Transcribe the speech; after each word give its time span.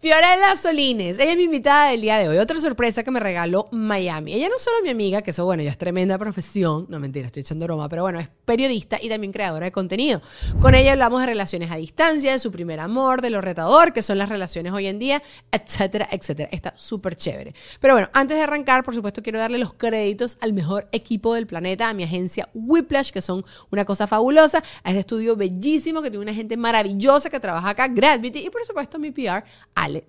Fiorella 0.00 0.54
Solines, 0.54 1.18
ella 1.18 1.32
es 1.32 1.36
mi 1.36 1.42
invitada 1.42 1.90
del 1.90 2.00
día 2.00 2.18
de 2.18 2.28
hoy. 2.28 2.38
Otra 2.38 2.60
sorpresa 2.60 3.02
que 3.02 3.10
me 3.10 3.18
regaló 3.18 3.66
Miami. 3.72 4.32
Ella 4.32 4.48
no 4.48 4.56
solo 4.60 4.76
es 4.76 4.84
mi 4.84 4.90
amiga, 4.90 5.22
que 5.22 5.32
eso, 5.32 5.44
bueno, 5.44 5.64
ya 5.64 5.70
es 5.70 5.76
tremenda 5.76 6.16
profesión. 6.16 6.86
No, 6.88 7.00
mentira, 7.00 7.26
estoy 7.26 7.40
echando 7.40 7.66
broma, 7.66 7.88
pero 7.88 8.02
bueno, 8.02 8.20
es 8.20 8.30
periodista 8.44 9.00
y 9.02 9.08
también 9.08 9.32
creadora 9.32 9.64
de 9.64 9.72
contenido. 9.72 10.22
Con 10.60 10.76
ella 10.76 10.92
hablamos 10.92 11.18
de 11.22 11.26
relaciones 11.26 11.72
a 11.72 11.76
distancia, 11.76 12.30
de 12.30 12.38
su 12.38 12.52
primer 12.52 12.78
amor, 12.78 13.22
de 13.22 13.30
lo 13.30 13.40
retador 13.40 13.92
que 13.92 14.04
son 14.04 14.18
las 14.18 14.28
relaciones 14.28 14.72
hoy 14.72 14.86
en 14.86 15.00
día, 15.00 15.20
etcétera, 15.50 16.08
etcétera. 16.12 16.48
Está 16.52 16.74
súper 16.76 17.16
chévere. 17.16 17.52
Pero 17.80 17.94
bueno, 17.94 18.08
antes 18.12 18.36
de 18.36 18.44
arrancar, 18.44 18.84
por 18.84 18.94
supuesto, 18.94 19.20
quiero 19.20 19.40
darle 19.40 19.58
los 19.58 19.74
créditos 19.74 20.38
al 20.40 20.52
mejor 20.52 20.86
equipo 20.92 21.34
del 21.34 21.48
planeta, 21.48 21.88
a 21.88 21.92
mi 21.92 22.04
agencia 22.04 22.48
Whiplash, 22.54 23.10
que 23.10 23.20
son 23.20 23.44
una 23.72 23.84
cosa 23.84 24.06
fabulosa, 24.06 24.62
a 24.84 24.90
este 24.90 25.00
estudio 25.00 25.34
bellísimo 25.34 26.02
que 26.02 26.10
tiene 26.10 26.22
una 26.22 26.34
gente 26.34 26.56
maravillosa 26.56 27.30
que 27.30 27.40
trabaja 27.40 27.70
acá, 27.70 27.88
Gravity, 27.88 28.46
y 28.46 28.50
por 28.50 28.64
supuesto 28.64 29.00
mi 29.00 29.10
PR, 29.10 29.42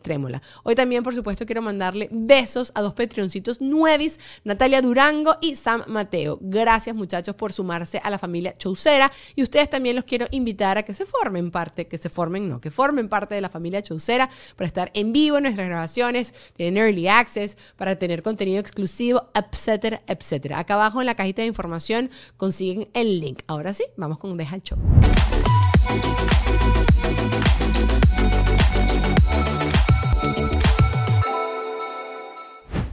Trémola. 0.01 0.41
Hoy 0.63 0.75
también, 0.75 1.03
por 1.03 1.15
supuesto, 1.15 1.45
quiero 1.45 1.61
mandarle 1.61 2.09
besos 2.11 2.71
a 2.75 2.81
dos 2.81 2.93
Patreoncitos 2.93 3.61
nuevis, 3.61 4.19
Natalia 4.43 4.81
Durango 4.81 5.37
y 5.41 5.55
Sam 5.55 5.83
Mateo. 5.87 6.37
Gracias, 6.41 6.95
muchachos, 6.95 7.35
por 7.35 7.53
sumarse 7.53 7.99
a 8.03 8.09
la 8.09 8.17
familia 8.17 8.57
Chaucera. 8.57 9.11
Y 9.35 9.43
ustedes 9.43 9.69
también 9.69 9.95
los 9.95 10.05
quiero 10.05 10.27
invitar 10.31 10.77
a 10.77 10.83
que 10.83 10.93
se 10.93 11.05
formen 11.05 11.51
parte, 11.51 11.87
que 11.87 11.97
se 11.97 12.09
formen, 12.09 12.49
no, 12.49 12.61
que 12.61 12.71
formen 12.71 13.09
parte 13.09 13.35
de 13.35 13.41
la 13.41 13.49
familia 13.49 13.81
Chaucera 13.81 14.29
para 14.55 14.67
estar 14.67 14.91
en 14.93 15.13
vivo 15.13 15.37
en 15.37 15.43
nuestras 15.43 15.67
grabaciones, 15.67 16.33
tienen 16.55 16.77
early 16.77 17.07
access, 17.07 17.57
para 17.77 17.97
tener 17.97 18.21
contenido 18.21 18.59
exclusivo, 18.59 19.29
etcétera, 19.33 20.01
etcétera. 20.07 20.59
Acá 20.59 20.75
abajo 20.75 20.99
en 20.99 21.05
la 21.05 21.15
cajita 21.15 21.41
de 21.41 21.47
información 21.47 22.09
consiguen 22.37 22.89
el 22.93 23.19
link. 23.19 23.41
Ahora 23.47 23.73
sí, 23.73 23.85
vamos 23.97 24.17
con 24.17 24.37
Deja 24.37 24.55
el 24.55 24.63
Show. 24.63 24.77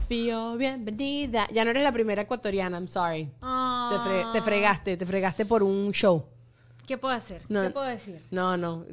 Bienvenida. 0.09 1.47
Ya 1.51 1.65
no 1.65 1.71
eres 1.71 1.83
la 1.83 1.91
primera 1.91 2.21
ecuatoriana, 2.21 2.77
I'm 2.77 2.87
sorry. 2.87 3.25
Te, 3.25 3.31
Ah. 3.41 4.29
te 4.33 4.41
fregaste, 4.41 4.95
te 4.97 5.05
fregaste 5.05 5.45
por 5.45 5.63
un 5.63 5.91
show. 5.91 6.25
¿Qué 6.85 6.97
puedo 6.97 7.13
hacer? 7.13 7.41
No. 7.49 7.63
¿Qué 7.63 7.69
puedo 7.71 7.85
decir? 7.87 8.23
No, 8.31 8.55
no. 8.55 8.85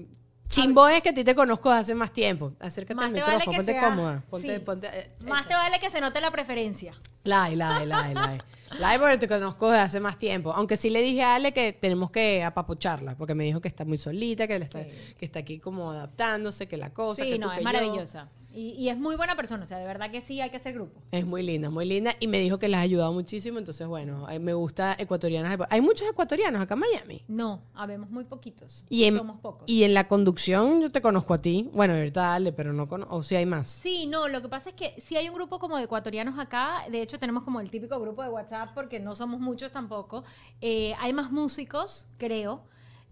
Chimbo 0.49 0.87
es 0.89 1.01
que 1.03 1.09
a 1.11 1.15
ti 1.15 1.25
te 1.25 1.35
conozco 1.35 1.71
hace 1.71 1.95
más 1.95 2.13
tiempo. 2.13 2.53
Acércate 2.61 2.95
Más 2.97 3.07
al 3.07 3.13
vale 3.13 3.25
micrófono, 3.25 3.51
que 3.53 3.57
ponte 3.59 3.73
sea- 3.73 3.89
cómoda. 3.89 4.23
Ponte, 4.29 4.55
sí. 4.57 4.61
ponte, 4.65 4.89
eh, 4.93 5.11
Más 5.29 5.47
te 5.49 5.55
vale 5.55 5.79
que 5.79 5.89
se 5.91 6.01
note 6.01 6.21
la 6.21 6.31
preferencia. 6.31 6.95
Lai, 7.25 7.57
lai, 7.57 7.87
lai, 7.87 8.13
lai. 8.15 8.39
Lai 8.81 8.99
porque 8.99 9.19
te 9.19 9.29
conozco 9.29 9.71
desde 9.71 9.83
hace 9.85 10.01
más 10.01 10.17
tiempo. 10.19 10.53
Aunque 10.53 10.77
sí 10.77 10.91
le 10.91 11.01
dije 11.01 11.23
a 11.23 11.37
Ale 11.37 11.53
que 11.53 11.73
tenemos 11.73 12.11
que 12.11 12.43
apapocharla, 12.43 13.15
porque 13.17 13.33
me 13.35 13.45
dijo 13.45 13.61
que 13.61 13.69
está 13.69 13.85
muy 13.85 13.99
solita, 13.99 14.49
que, 14.49 14.59
le 14.59 14.65
está, 14.65 14.83
que 14.85 15.25
está 15.25 15.39
aquí 15.39 15.61
como 15.61 15.93
adaptándose, 15.93 16.67
que 16.67 16.77
la 16.77 16.91
cosa. 16.93 17.23
sí, 17.23 17.31
que 17.31 17.39
no, 17.39 17.47
tú, 17.47 17.53
es 17.69 17.81
que 17.81 17.87
yo. 17.87 18.05
Y, 18.55 18.71
y 18.71 18.89
es 18.89 18.97
muy 18.97 19.17
buena 19.17 19.35
persona, 19.35 19.65
o 19.65 19.67
sea, 19.67 19.79
de 19.79 19.85
verdad 19.85 20.11
que 20.11 20.21
sí 20.21 20.41
hay 20.41 20.51
que 20.51 20.59
hacer 20.59 20.75
grupo. 20.75 21.01
Es 21.11 21.27
muy 21.27 21.43
linda, 21.43 21.71
muy 21.71 21.85
linda. 21.87 22.13
Y 22.21 22.29
me 22.29 22.39
dijo 22.39 22.59
que 22.59 22.69
las 22.69 22.79
ha 22.79 22.83
ayudado 22.83 23.13
muchísimo. 23.13 23.59
Entonces, 23.59 23.87
bueno, 23.87 24.27
mí 24.29 24.39
me 24.39 24.55
gusta 24.55 24.95
ecuatorianas. 24.99 25.59
Hay 25.71 25.81
muchos 25.81 26.09
ecuatorianos 26.09 26.63
acá 26.63 26.75
en 26.75 26.81
Miami. 26.81 27.25
No, 27.29 27.63
habemos 27.75 28.11
muy 28.11 28.25
poquitos. 28.25 28.85
Y 28.89 29.05
en, 29.05 29.17
Somos 29.17 29.41
pocos. 29.41 29.65
y 29.67 29.83
en 29.83 29.95
la 29.95 30.07
conducción 30.07 30.81
yo 30.81 30.91
te 30.93 31.01
conozco 31.03 31.35
a 31.35 31.43
ti. 31.43 31.69
Bueno, 31.73 31.95
ahorita 31.95 32.35
Ale, 32.35 32.53
pero 32.53 32.73
no 32.73 32.89
conozco. 32.89 33.17
O 33.17 33.23
si 33.23 33.35
hay 33.35 33.47
más. 33.47 33.69
Sí, 33.69 34.07
no, 34.07 34.29
lo 34.29 34.41
que 34.41 34.49
pasa 34.49 34.71
es 34.71 34.75
que 34.77 34.95
sí 35.01 35.17
hay 35.17 35.29
un 35.29 35.35
grupo 35.35 35.59
como 35.59 35.77
de 35.77 35.85
ecuatorianos 35.85 36.39
acá, 36.39 36.85
de 36.91 37.03
hecho 37.03 37.19
tenemos 37.19 37.43
como 37.43 37.61
el 37.61 37.71
típico 37.71 37.99
grupo 38.01 38.23
de 38.23 38.29
WhatsApp 38.29 38.71
porque 38.75 39.01
no 39.01 39.17
somos 39.17 39.41
muchos 39.41 39.73
tampoco. 39.73 40.25
Eh, 40.61 40.95
hay 41.01 41.13
más 41.13 41.33
músicos, 41.33 42.07
creo, 42.19 42.63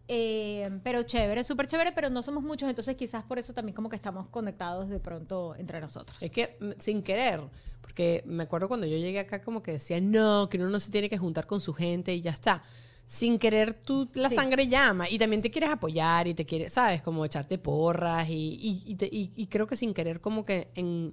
eh, 0.08 0.70
pero 0.82 1.02
chévere, 1.04 1.44
súper 1.44 1.66
chévere, 1.66 1.92
pero 1.92 2.10
no 2.10 2.22
somos 2.22 2.42
muchos, 2.42 2.68
entonces 2.68 2.96
quizás 2.96 3.22
por 3.24 3.38
eso 3.38 3.52
también 3.54 3.74
como 3.74 3.88
que 3.88 3.96
estamos 3.96 4.28
conectados 4.28 4.88
de 4.88 4.98
pronto 5.00 5.54
entre 5.56 5.80
nosotros. 5.80 6.22
Es 6.22 6.30
que 6.30 6.56
mm, 6.60 6.70
sin 6.78 7.02
querer, 7.02 7.40
porque 7.80 8.22
me 8.26 8.42
acuerdo 8.44 8.68
cuando 8.68 8.86
yo 8.86 8.96
llegué 8.96 9.20
acá 9.20 9.42
como 9.42 9.62
que 9.62 9.72
decía, 9.72 10.00
no, 10.00 10.48
que 10.48 10.58
uno 10.58 10.68
no 10.70 10.80
se 10.80 10.90
tiene 10.90 11.08
que 11.08 11.18
juntar 11.18 11.46
con 11.46 11.60
su 11.60 11.72
gente 11.72 12.14
y 12.14 12.20
ya 12.20 12.30
está. 12.32 12.62
Sin 13.04 13.38
querer, 13.38 13.74
tú 13.74 14.08
la 14.14 14.28
Sí. 14.30 14.36
sangre 14.36 14.68
llama 14.68 15.08
y 15.10 15.18
también 15.18 15.42
te 15.42 15.50
quieres 15.50 15.70
apoyar 15.70 16.28
y 16.28 16.34
te 16.34 16.46
quieres, 16.46 16.72
¿sabes? 16.72 17.02
Como 17.02 17.24
echarte 17.24 17.58
porras 17.58 18.28
y, 18.28 18.32
y- 18.34 18.82
y 18.86 18.94
te- 18.94 19.08
y- 19.10 19.32
y 19.36 19.46
creo 19.48 19.66
que 19.66 19.76
sin 19.76 19.92
querer 19.92 20.20
como 20.20 20.44
que 20.44 20.68
en... 20.74 21.12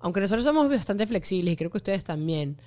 Aunque 0.00 0.20
nosotros 0.20 0.44
somos 0.44 0.68
bastante 0.68 1.06
flexibles 1.06 1.54
y 1.54 1.56
creo 1.56 1.70
que 1.70 1.78
ustedes 1.78 2.04
también. 2.04 2.58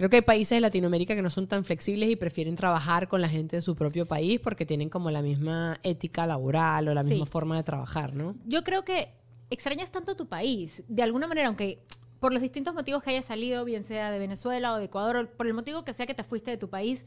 Creo 0.00 0.08
que 0.08 0.16
hay 0.16 0.22
países 0.22 0.56
de 0.56 0.62
Latinoamérica 0.62 1.14
que 1.14 1.20
no 1.20 1.28
son 1.28 1.46
tan 1.46 1.62
flexibles 1.62 2.08
y 2.08 2.16
prefieren 2.16 2.56
trabajar 2.56 3.06
con 3.06 3.20
la 3.20 3.28
gente 3.28 3.56
de 3.56 3.60
su 3.60 3.76
propio 3.76 4.06
país 4.06 4.40
porque 4.40 4.64
tienen 4.64 4.88
como 4.88 5.10
la 5.10 5.20
misma 5.20 5.78
ética 5.82 6.26
laboral 6.26 6.88
o 6.88 6.94
la 6.94 7.02
misma 7.02 7.26
Sí. 7.26 7.30
forma 7.30 7.54
de 7.58 7.64
trabajar, 7.64 8.14
¿no? 8.14 8.34
Yo 8.46 8.64
creo 8.64 8.82
que 8.82 9.12
extrañas 9.50 9.90
tanto 9.90 10.16
tu 10.16 10.26
país, 10.26 10.82
de 10.88 11.02
alguna 11.02 11.28
manera, 11.28 11.48
aunque 11.48 11.84
por 12.18 12.32
los 12.32 12.40
distintos 12.40 12.72
motivos 12.72 13.02
que 13.02 13.10
hayas 13.10 13.26
salido, 13.26 13.62
bien 13.66 13.84
sea 13.84 14.10
de 14.10 14.18
Venezuela 14.18 14.72
o 14.72 14.78
de 14.78 14.84
Ecuador, 14.86 15.16
o 15.18 15.36
por 15.36 15.46
el 15.46 15.52
motivo 15.52 15.84
que 15.84 15.92
sea 15.92 16.06
que 16.06 16.14
te 16.14 16.24
fuiste 16.24 16.50
de 16.50 16.56
tu 16.56 16.70
país, 16.70 17.04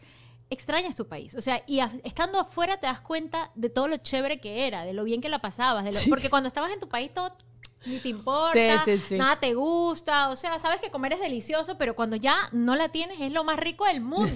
extrañas 0.51 0.93
tu 0.93 1.07
país. 1.07 1.33
O 1.33 1.41
sea, 1.41 1.63
y 1.65 1.79
a- 1.79 1.91
estando 2.03 2.39
afuera 2.39 2.77
te 2.79 2.85
das 2.85 2.99
cuenta 3.01 3.49
de 3.55 3.69
todo 3.69 3.87
lo 3.87 3.97
chévere 3.97 4.39
que 4.39 4.67
era, 4.67 4.85
de 4.85 4.93
lo 4.93 5.03
bien 5.03 5.19
que 5.19 5.29
la 5.29 5.39
pasabas, 5.39 5.83
de 5.83 5.93
lo- 5.93 5.99
porque 6.09 6.29
cuando 6.29 6.45
estabas 6.47 6.71
en 6.71 6.79
tu 6.79 6.89
país 6.89 7.11
todo 7.11 7.35
ni 7.85 7.99
te 7.99 8.09
importa, 8.09 8.83
Sí, 8.85 8.97
sí, 8.97 9.03
sí. 9.09 9.17
nada 9.17 9.39
te 9.39 9.53
gusta, 9.53 10.29
o 10.29 10.35
sea, 10.35 10.57
sabes 10.59 10.79
que 10.79 10.89
comer 10.91 11.13
es 11.13 11.19
delicioso, 11.19 11.77
pero 11.77 11.95
cuando 11.95 12.15
ya 12.15 12.35
no 12.51 12.75
la 12.75 12.89
tienes 12.89 13.19
es 13.21 13.31
lo 13.31 13.43
más 13.43 13.57
rico 13.57 13.85
del 13.85 14.01
mundo. 14.01 14.33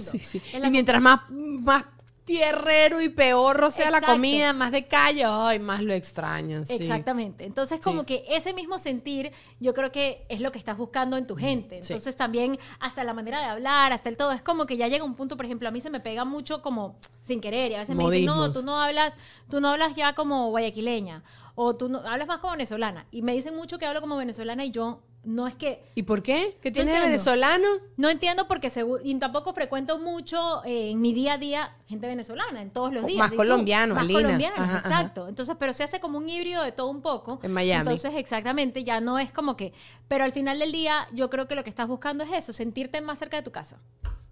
Y 0.54 0.70
mientras 0.70 1.00
más, 1.00 1.20
más 1.30 1.84
tierrero 2.28 3.00
y 3.00 3.08
peor 3.08 3.72
sea 3.72 3.90
la 3.90 4.02
comida, 4.02 4.52
más 4.52 4.70
de 4.70 4.86
calle, 4.86 5.24
ay, 5.26 5.58
más 5.58 5.82
lo 5.82 5.94
extrañan. 5.94 6.66
sí. 6.66 6.74
Exactamente. 6.74 7.44
Entonces, 7.46 7.80
como 7.80 8.00
Sí. 8.02 8.06
que 8.06 8.24
ese 8.28 8.52
mismo 8.52 8.78
sentir, 8.78 9.32
yo 9.60 9.72
creo 9.72 9.90
que 9.90 10.26
es 10.28 10.40
lo 10.40 10.52
que 10.52 10.58
estás 10.58 10.76
buscando 10.76 11.16
en 11.16 11.26
tu 11.26 11.36
gente. 11.36 11.82
Sí. 11.82 11.94
Entonces, 11.94 12.16
también 12.16 12.58
hasta 12.80 13.02
la 13.02 13.14
manera 13.14 13.40
de 13.40 13.46
hablar, 13.46 13.92
hasta 13.92 14.10
el 14.10 14.16
todo, 14.18 14.32
es 14.32 14.42
como 14.42 14.66
que 14.66 14.76
ya 14.76 14.88
llega 14.88 15.04
un 15.04 15.14
punto, 15.14 15.36
por 15.38 15.46
ejemplo, 15.46 15.66
a 15.68 15.72
mí 15.72 15.80
se 15.80 15.88
me 15.90 16.00
pega 16.00 16.24
mucho 16.26 16.60
como 16.60 16.96
sin 17.22 17.40
querer 17.40 17.72
y 17.72 17.74
a 17.76 17.78
veces 17.78 17.96
me 17.96 18.04
dicen, 18.04 18.26
no, 18.26 18.50
tú 18.52 18.62
no 18.62 18.78
hablas, 18.80 19.14
tú 19.48 19.60
no 19.62 19.70
hablas 19.70 19.96
ya 19.96 20.14
como 20.14 20.50
guayaquileña 20.50 21.22
o 21.54 21.74
tú 21.76 21.88
no 21.88 21.98
hablas 22.00 22.28
más 22.28 22.38
como 22.38 22.52
venezolana 22.52 23.06
y 23.10 23.22
me 23.22 23.32
dicen 23.32 23.56
mucho 23.56 23.78
que 23.78 23.86
hablo 23.86 24.00
como 24.00 24.16
venezolana 24.16 24.64
y 24.64 24.70
yo 24.70 25.00
No 25.24 25.46
es 25.46 25.54
que... 25.54 25.84
¿Y 25.94 26.04
por 26.04 26.22
qué? 26.22 26.56
¿Qué 26.62 26.70
tiene 26.70 26.98
venezolano? 27.00 27.66
No 27.96 28.08
entiendo 28.08 28.48
porque 28.48 28.68
segu- 28.68 29.00
y 29.02 29.14
tampoco 29.16 29.52
frecuento 29.52 29.98
mucho 29.98 30.64
eh, 30.64 30.90
en 30.92 31.00
mi 31.00 31.12
día 31.12 31.34
a 31.34 31.38
día 31.38 31.76
gente 31.86 32.06
venezolana, 32.06 32.62
en 32.62 32.70
todos 32.70 32.92
los 32.94 33.02
Co- 33.02 33.08
días. 33.08 33.18
más 33.18 33.28
¿Y 33.28 33.30
tú? 33.32 33.36
colombiano, 33.36 33.94
Más 33.94 34.04
Alina. 34.04 34.20
colombianos, 34.22 34.58
Ajá, 34.60 34.76
ajá. 34.78 34.88
exacto. 34.88 35.28
Entonces, 35.28 35.56
pero 35.58 35.72
se 35.72 35.82
hace 35.84 36.00
como 36.00 36.16
un 36.18 36.28
híbrido 36.30 36.62
de 36.62 36.72
todo 36.72 36.86
un 36.88 37.02
poco. 37.02 37.40
En 37.42 37.52
Miami. 37.52 37.80
Entonces, 37.80 38.12
exactamente, 38.16 38.84
ya 38.84 39.00
no 39.00 39.18
es 39.18 39.30
como 39.30 39.56
que... 39.56 39.72
Pero 40.06 40.24
al 40.24 40.32
final 40.32 40.58
del 40.60 40.72
día, 40.72 41.08
yo 41.12 41.28
creo 41.28 41.46
que 41.46 41.56
lo 41.56 41.64
que 41.64 41.70
estás 41.70 41.88
buscando 41.88 42.24
es 42.24 42.30
eso, 42.32 42.52
sentirte 42.52 43.00
más 43.00 43.18
cerca 43.18 43.36
de 43.36 43.42
tu 43.42 43.50
casa. 43.50 43.78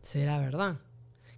Será 0.03 0.39
verdad. 0.39 0.77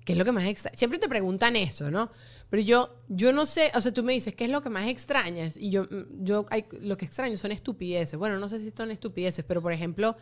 ¿Qué 0.04 0.12
es 0.12 0.18
lo 0.18 0.24
que 0.24 0.32
más? 0.32 0.44
Siempre 0.74 0.98
te 0.98 1.08
preguntan 1.08 1.56
eso, 1.56 1.90
¿no? 1.90 2.10
Pero 2.50 2.62
yo, 2.62 2.94
yo 3.08 3.32
no 3.32 3.44
sé, 3.46 3.70
o 3.74 3.80
sea, 3.80 3.92
tú 3.92 4.02
me 4.02 4.12
dices, 4.14 4.34
¿qué 4.34 4.44
es 4.46 4.50
lo 4.50 4.62
que 4.62 4.70
más 4.70 4.88
extrañas? 4.88 5.56
Y 5.56 5.70
yo, 5.70 5.84
mm, 5.84 6.24
yo 6.24 6.46
hay- 6.50 6.64
lo 6.80 6.96
que 6.96 7.04
extraño 7.04 7.36
son 7.36 7.52
estupideces. 7.52 8.18
Bueno, 8.18 8.38
no 8.38 8.48
sé 8.48 8.58
si 8.60 8.70
son 8.70 8.90
estupideces, 8.90 9.44
pero 9.46 9.60
por 9.60 9.72
ejemplo, 9.72 10.16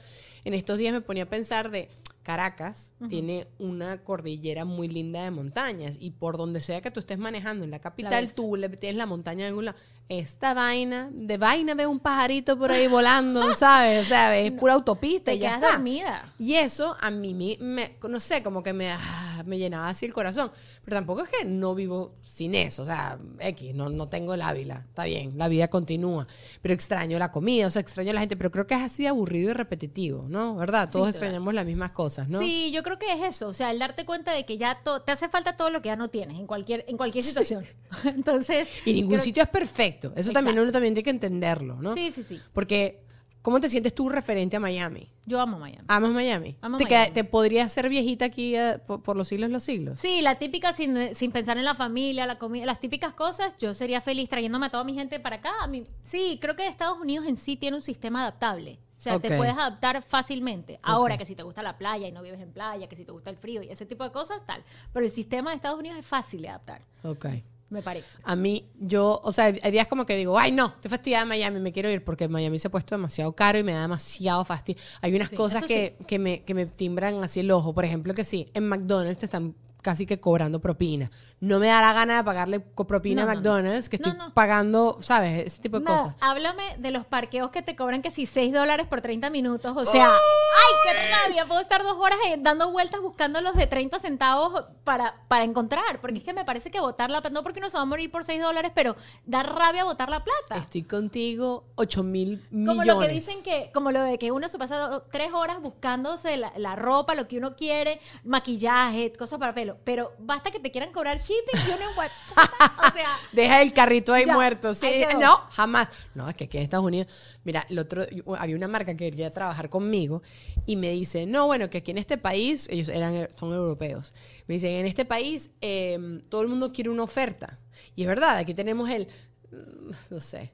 en 0.45 0.55
estos 0.55 0.77
días 0.79 0.93
me 0.93 1.01
ponía 1.01 1.25
a 1.25 1.29
pensar 1.29 1.71
de 1.71 1.89
Caracas 2.23 2.93
tiene 3.09 3.47
una 3.61 4.03
cordillera 4.03 4.65
muy 4.65 4.89
linda 4.89 5.23
de 5.23 5.31
montañas 5.31 5.97
y 6.01 6.11
por 6.11 6.37
donde 6.37 6.61
sea 6.61 6.81
que 6.81 6.91
tú 6.91 6.99
estés 6.99 7.19
manejando 7.19 7.63
en 7.65 7.71
la 7.71 7.79
capital, 7.79 8.11
tú 8.35 8.57
le 8.57 8.69
tienes 8.71 8.97
la 8.97 9.07
montaña 9.07 9.43
en 9.45 9.49
algún 9.51 9.67
lado. 9.67 9.79
Esta 10.09 10.55
vaina, 10.55 11.09
de 11.13 11.37
vaina 11.37 11.75
ves 11.75 11.87
un 11.89 11.99
pajarito 11.99 12.57
por 12.57 12.71
ahí 12.71 12.87
volando, 12.87 13.53
¿sabes? 13.55 14.03
O 14.03 14.05
sea, 14.05 14.39
es 14.39 14.53
pura 14.53 14.75
autopista 14.75 15.33
Te 15.33 15.37
y 15.37 15.41
ya 15.41 15.55
está. 15.57 15.73
dormida. 15.73 16.33
Y 16.39 16.55
eso 16.55 16.97
a 17.01 17.11
mí 17.11 17.35
me, 17.35 17.57
me- 17.61 17.97
no 18.09 18.21
sé, 18.21 18.41
como 18.41 18.63
que 18.63 18.73
me, 18.73 18.93
ah, 18.93 19.43
me 19.45 19.59
llenaba 19.59 19.89
así 19.89 20.07
el 20.07 20.15
corazón. 20.15 20.53
Pero 20.85 20.97
tampoco 20.99 21.25
es 21.25 21.29
que 21.29 21.45
no 21.45 21.75
vivo 21.75 22.15
sin 22.23 22.55
eso. 22.55 22.85
O 22.85 22.87
sea, 22.87 23.19
X, 23.41 23.75
no, 23.75 23.89
no 23.89 24.09
tengo 24.09 24.35
el 24.35 24.43
Ávila. 24.43 24.85
Está 24.89 25.05
bien, 25.07 25.33
la 25.37 25.49
vida 25.49 25.67
continúa. 25.67 26.29
Pero 26.63 26.73
extraño 26.73 27.19
la 27.19 27.33
comida, 27.33 27.67
o 27.67 27.71
sea, 27.71 27.83
extraño 27.83 28.13
a 28.13 28.15
la 28.15 28.21
gente. 28.21 28.37
Pero 28.37 28.53
creo 28.53 28.69
que 28.69 28.75
es 28.75 28.83
así 28.83 29.09
aburrido 29.09 29.51
y 29.51 29.55
repetitivo, 29.55 30.27
¿no? 30.29 30.55
¿Verdad? 30.55 30.89
Todos 30.89 31.09
extrañamos 31.09 31.53
las 31.53 31.67
mismas 31.67 31.91
cosas, 31.91 32.29
¿no? 32.29 32.39
Sí, 32.39 32.71
yo 32.73 32.85
creo 32.85 33.01
que 33.01 33.13
es 33.13 33.23
eso, 33.23 33.49
o 33.49 33.53
sea, 33.55 33.73
el 33.73 33.81
darte 33.81 34.05
cuenta 34.05 34.33
de 34.33 34.45
que 34.45 34.57
ya 34.57 34.81
te 35.05 35.11
hace 35.11 35.29
falta 35.29 35.57
todo 35.57 35.71
lo 35.71 35.81
que 35.81 35.89
ya 35.89 35.97
no 35.97 36.07
tienes 36.07 36.39
en 36.39 36.47
cualquier 36.47 36.85
en 36.87 36.97
cualquier 36.97 37.25
situación. 37.25 37.65
Entonces, 38.05 38.69
Y 38.85 38.93
ningún 38.93 39.19
sitio 39.19 39.43
es 39.43 39.49
perfecto. 39.49 39.96
Eso 40.17 40.33
también 40.33 40.59
uno 40.59 40.73
también 40.73 40.95
tiene 40.95 41.05
que 41.05 41.11
entenderlo, 41.11 41.77
¿no? 41.81 41.95
Sí, 41.95 42.11
sí, 42.13 42.23
sí. 42.23 42.41
Porque, 42.53 43.03
¿cómo 43.43 43.61
te 43.61 43.69
sientes 43.69 43.95
tú 43.95 44.09
referente 44.09 44.57
a 44.57 44.61
Miami? 44.61 45.11
Yo 45.25 45.41
amo 45.41 45.59
Miami. 45.59 45.85
¿Amas 45.89 46.11
Miami? 46.13 46.57
Amo 46.61 46.79
¿Te, 46.79 46.85
Miami. 46.85 47.11
¿Te 47.13 47.25
podrías 47.25 47.73
ser 47.73 47.89
viejita 47.89 48.25
aquí 48.27 48.55
eh, 48.55 48.79
por, 48.87 49.03
por 49.03 49.17
los 49.17 49.27
siglos 49.29 49.51
los 49.51 49.65
siglos? 49.65 49.99
Sí, 50.01 50.21
la 50.23 50.37
típica 50.37 50.73
sin, 50.73 51.15
sin 51.15 51.33
pensar 51.33 51.59
en 51.59 51.65
la 51.65 51.75
familia, 51.75 52.27
la 52.27 52.39
comida, 52.39 52.65
las 52.67 52.79
típicas 52.79 53.13
cosas, 53.15 53.57
yo 53.59 53.75
sería 53.75 54.01
feliz 54.01 54.29
trayéndome 54.29 54.67
a 54.67 54.71
toda 54.71 54.85
mi 54.85 54.95
gente 54.95 55.19
para 55.19 55.37
acá. 55.37 55.53
A 55.61 55.67
mí- 55.67 55.85
sí, 56.03 56.39
creo 56.41 56.55
que 56.55 56.67
Estados 56.67 56.99
Unidos 57.01 57.27
en 57.27 57.37
sí 57.37 57.57
tiene 57.57 57.77
un 57.77 57.83
sistema 57.83 58.21
adaptable. 58.21 58.79
O 58.97 59.01
sea, 59.01 59.21
te 59.21 59.37
puedes 59.37 59.53
adaptar 59.53 60.03
fácilmente. 60.03 60.81
Ahora 60.83 61.19
que 61.19 61.27
si 61.27 61.35
te 61.37 61.43
gusta 61.43 61.63
la 61.63 61.77
playa 61.77 62.09
y 62.09 62.13
no 62.13 62.23
vives 62.23 62.41
en 62.41 62.51
playa, 62.51 62.89
que 62.89 62.97
si 62.97 63.05
te 63.05 63.13
gusta 63.13 63.29
el 63.29 63.37
frío 63.37 63.63
y 63.63 63.69
ese 63.69 63.85
tipo 63.85 64.05
de 64.05 64.11
cosas, 64.11 64.41
tal. 64.47 64.65
Pero 64.93 65.05
el 65.05 65.13
sistema 65.13 65.51
de 65.51 65.57
Estados 65.57 65.79
Unidos 65.79 65.99
es 65.99 66.07
fácil 66.07 66.41
de 66.43 66.49
adaptar, 66.49 66.81
Ok. 67.03 67.27
Me 67.69 67.83
parece. 67.83 68.19
A 68.23 68.37
mí, 68.37 68.69
yo, 68.79 69.21
o 69.25 69.33
sea, 69.33 69.47
hay 69.47 69.71
días 69.71 69.89
como 69.89 70.07
que 70.07 70.17
digo, 70.17 70.39
ay, 70.39 70.53
no, 70.53 70.67
estoy 70.67 70.89
fastidiada 70.91 71.25
de 71.25 71.29
Miami, 71.29 71.61
me 71.61 71.73
quiero 71.73 71.91
ir 71.91 72.05
porque 72.05 72.29
Miami 72.29 72.59
se 72.59 72.69
ha 72.69 72.71
puesto 72.71 72.95
demasiado 72.95 73.33
caro 73.35 73.59
y 73.59 73.65
me 73.65 73.73
da 73.73 73.83
demasiado 73.83 74.45
fastidio. 74.45 74.81
Hay 75.01 75.15
unas 75.15 75.31
Sí, 75.31 75.37
cosas 75.37 75.65
que, 75.65 75.97
que, 76.07 76.19
me, 76.19 76.43
que 76.45 76.55
me 76.55 76.67
timbran 76.67 77.23
así 77.25 77.41
el 77.41 77.51
ojo. 77.51 77.75
Por 77.75 77.85
ejemplo, 77.85 78.15
que 78.15 78.25
sí, 78.25 78.51
en 78.55 78.69
McDonald's 78.69 79.19
te 79.19 79.27
están 79.27 79.55
casi 79.83 80.07
que 80.07 80.19
cobrando 80.19 80.61
propina. 80.61 81.11
No 81.39 81.59
me 81.59 81.67
da 81.67 81.83
la 81.83 81.93
gana 81.93 82.17
de 82.17 82.25
pagarle 82.25 82.61
propina 82.61 83.25
No, 83.25 83.31
a 83.31 83.35
no. 83.35 83.41
McDonald's, 83.41 83.89
que 83.91 83.97
estoy 83.97 84.15
pagando, 84.33 84.97
¿sabes? 85.03 85.47
Ese 85.47 85.61
tipo 85.61 85.79
de 85.79 85.85
No, 85.85 85.95
cosas. 85.95 86.15
háblame 86.21 86.63
de 86.79 86.91
los 86.91 87.05
parqueos 87.05 87.51
que 87.51 87.61
te 87.61 87.77
cobran 87.77 88.01
que 88.01 88.11
si 88.11 88.25
6 88.25 88.55
dólares 88.55 88.87
por 88.87 89.03
30 89.03 89.29
minutos. 89.29 89.77
O 89.77 89.85
sea, 89.85 90.07
¡ay, 90.07 90.75
qué 90.85 91.15
rabia! 91.27 91.45
Puedo 91.47 91.61
estar 91.61 91.83
dos 91.83 91.97
horas 91.99 92.19
eh, 92.29 92.37
dando 92.39 92.71
vueltas 92.73 93.03
buscando 93.03 93.43
los 93.43 93.55
de 93.55 93.67
30 93.67 93.99
centavos 93.99 94.65
para, 94.83 95.15
para 95.29 95.45
encontrar. 95.45 96.01
Porque 96.01 96.19
es 96.19 96.25
que 96.25 96.33
me 96.33 96.47
parece 96.47 96.71
que 96.71 96.81
botar 96.81 97.11
la 97.11 97.21
plata, 97.21 97.35
no 97.35 97.43
porque 97.43 97.61
uno 97.61 97.69
se 97.69 97.77
va 97.77 97.83
a 97.83 97.87
morir 97.87 98.11
por 98.11 98.25
6 98.25 98.41
dólares, 98.41 98.73
pero 98.75 98.97
da 99.27 99.43
rabia 99.43 99.85
botar 99.85 100.09
la 100.09 100.25
plata. 100.25 100.57
Estoy 100.63 100.85
contigo 100.85 101.65
8 101.75 102.03
mil 102.03 102.47
millones. 102.51 102.69
Como 102.69 102.85
lo 102.85 102.99
que 102.99 103.13
dicen 103.13 103.43
que, 103.43 103.71
como 103.75 103.91
lo 103.91 104.01
de 104.03 104.17
que 104.19 104.33
uno 104.33 104.49
se 104.49 104.57
pasa 104.57 105.03
tres 105.13 105.35
horas 105.35 105.61
buscándose 105.61 106.39
la, 106.39 106.53
la 106.57 106.77
ropa, 106.77 107.15
lo 107.15 107.29
que 107.29 107.37
uno 107.37 107.57
quiere, 107.57 108.01
maquillaje, 108.25 109.13
cosas 109.13 109.39
para 109.39 109.53
pelo. 109.55 109.77
Pero 109.85 110.13
basta 110.19 110.51
que 110.51 110.61
te 110.61 110.71
quieran 110.71 110.93
cobrar 110.93 111.21
shipping 111.27 111.61
y 111.69 111.75
uno 111.75 111.91
o 111.97 112.93
sea, 112.93 113.09
Deja 113.33 113.63
el 113.63 113.73
carrito 113.73 114.13
ahí 114.13 114.27
Ya, 114.27 114.35
muerto. 114.35 114.75
Sí, 114.75 114.87
ahí 114.87 115.17
no, 115.21 115.37
jamás. 115.51 115.89
No, 116.15 116.29
es 116.29 116.37
que 116.37 116.45
aquí 116.45 116.59
en 116.59 116.65
Estados 116.65 116.87
Unidos, 116.87 117.09
mira, 117.45 117.67
el 117.69 117.79
otro, 117.79 118.07
había 118.39 118.57
una 118.57 118.69
marca 118.69 118.93
que 118.95 119.11
quería 119.11 119.31
trabajar 119.31 119.69
conmigo 119.69 120.23
y 120.67 120.77
me 120.77 120.91
dice, 120.91 121.27
no, 121.27 121.47
bueno, 121.47 121.69
que 121.71 121.79
aquí 121.79 121.91
en 121.91 121.99
este 121.99 122.19
país, 122.19 122.69
ellos 122.71 122.89
eran, 122.89 123.29
son 123.37 123.53
europeos, 123.53 124.13
me 124.47 124.55
dicen, 124.55 124.73
en 124.73 124.87
este 124.87 125.05
país 125.05 125.51
eh, 125.61 126.21
todo 126.29 126.43
el 126.43 126.49
mundo 126.49 126.73
quiere 126.73 126.91
una 126.91 127.03
oferta. 127.03 127.59
Y 127.95 128.03
es 128.03 128.09
verdad, 128.09 128.37
aquí 128.37 128.55
tenemos 128.55 128.89
el, 128.91 129.09
mm, 129.51 129.91
no 130.11 130.21
sé, 130.21 130.53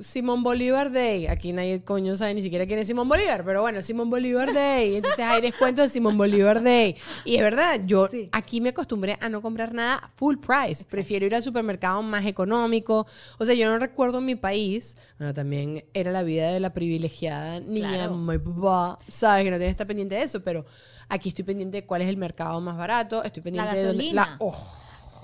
Simón 0.00 0.42
Bolívar 0.42 0.90
Day. 0.92 1.26
Aquí 1.26 1.52
nadie 1.52 1.82
coño 1.82 2.16
sabe 2.16 2.34
ni 2.34 2.42
siquiera 2.42 2.66
quién 2.66 2.78
es 2.78 2.86
Simón 2.86 3.08
Bolívar, 3.08 3.44
pero 3.44 3.62
bueno, 3.62 3.82
Simón 3.82 4.10
Bolívar 4.10 4.52
Day. 4.52 4.96
Entonces 4.96 5.24
hay 5.24 5.40
descuento 5.40 5.82
de 5.82 5.88
Simón 5.88 6.16
Bolívar 6.18 6.62
Day. 6.62 6.96
Y 7.24 7.36
es 7.36 7.42
verdad, 7.42 7.80
yo 7.86 8.08
Sí. 8.08 8.28
aquí 8.32 8.60
me 8.60 8.70
acostumbré 8.70 9.16
a 9.20 9.28
no 9.28 9.42
comprar 9.42 9.72
nada 9.74 10.10
full 10.16 10.36
price. 10.36 10.84
Prefiero 10.84 11.26
ir 11.26 11.34
al 11.34 11.42
supermercado 11.42 12.02
más 12.02 12.26
económico. 12.26 13.06
O 13.38 13.44
sea, 13.44 13.54
yo 13.54 13.68
no 13.70 13.78
recuerdo 13.78 14.20
mi 14.20 14.34
país, 14.34 14.96
bueno, 15.18 15.32
también 15.34 15.84
era 15.94 16.10
la 16.12 16.22
vida 16.22 16.52
de 16.52 16.60
la 16.60 16.72
privilegiada 16.72 17.60
niña, 17.60 18.08
Claro. 18.08 18.42
papá, 18.54 18.98
sabes 19.08 19.44
que 19.44 19.50
no 19.50 19.56
tiene 19.56 19.66
que 19.68 19.70
estar 19.72 19.86
pendiente 19.86 20.14
de 20.16 20.22
eso, 20.22 20.42
pero 20.42 20.66
aquí 21.08 21.30
estoy 21.30 21.44
pendiente 21.44 21.78
de 21.82 21.86
cuál 21.86 22.02
es 22.02 22.08
el 22.08 22.16
mercado 22.16 22.60
más 22.60 22.76
barato, 22.76 23.24
estoy 23.24 23.42
pendiente 23.42 23.76
de 23.76 23.84
dónde... 23.84 24.12
La, 24.12 24.36
oh, 24.40 24.54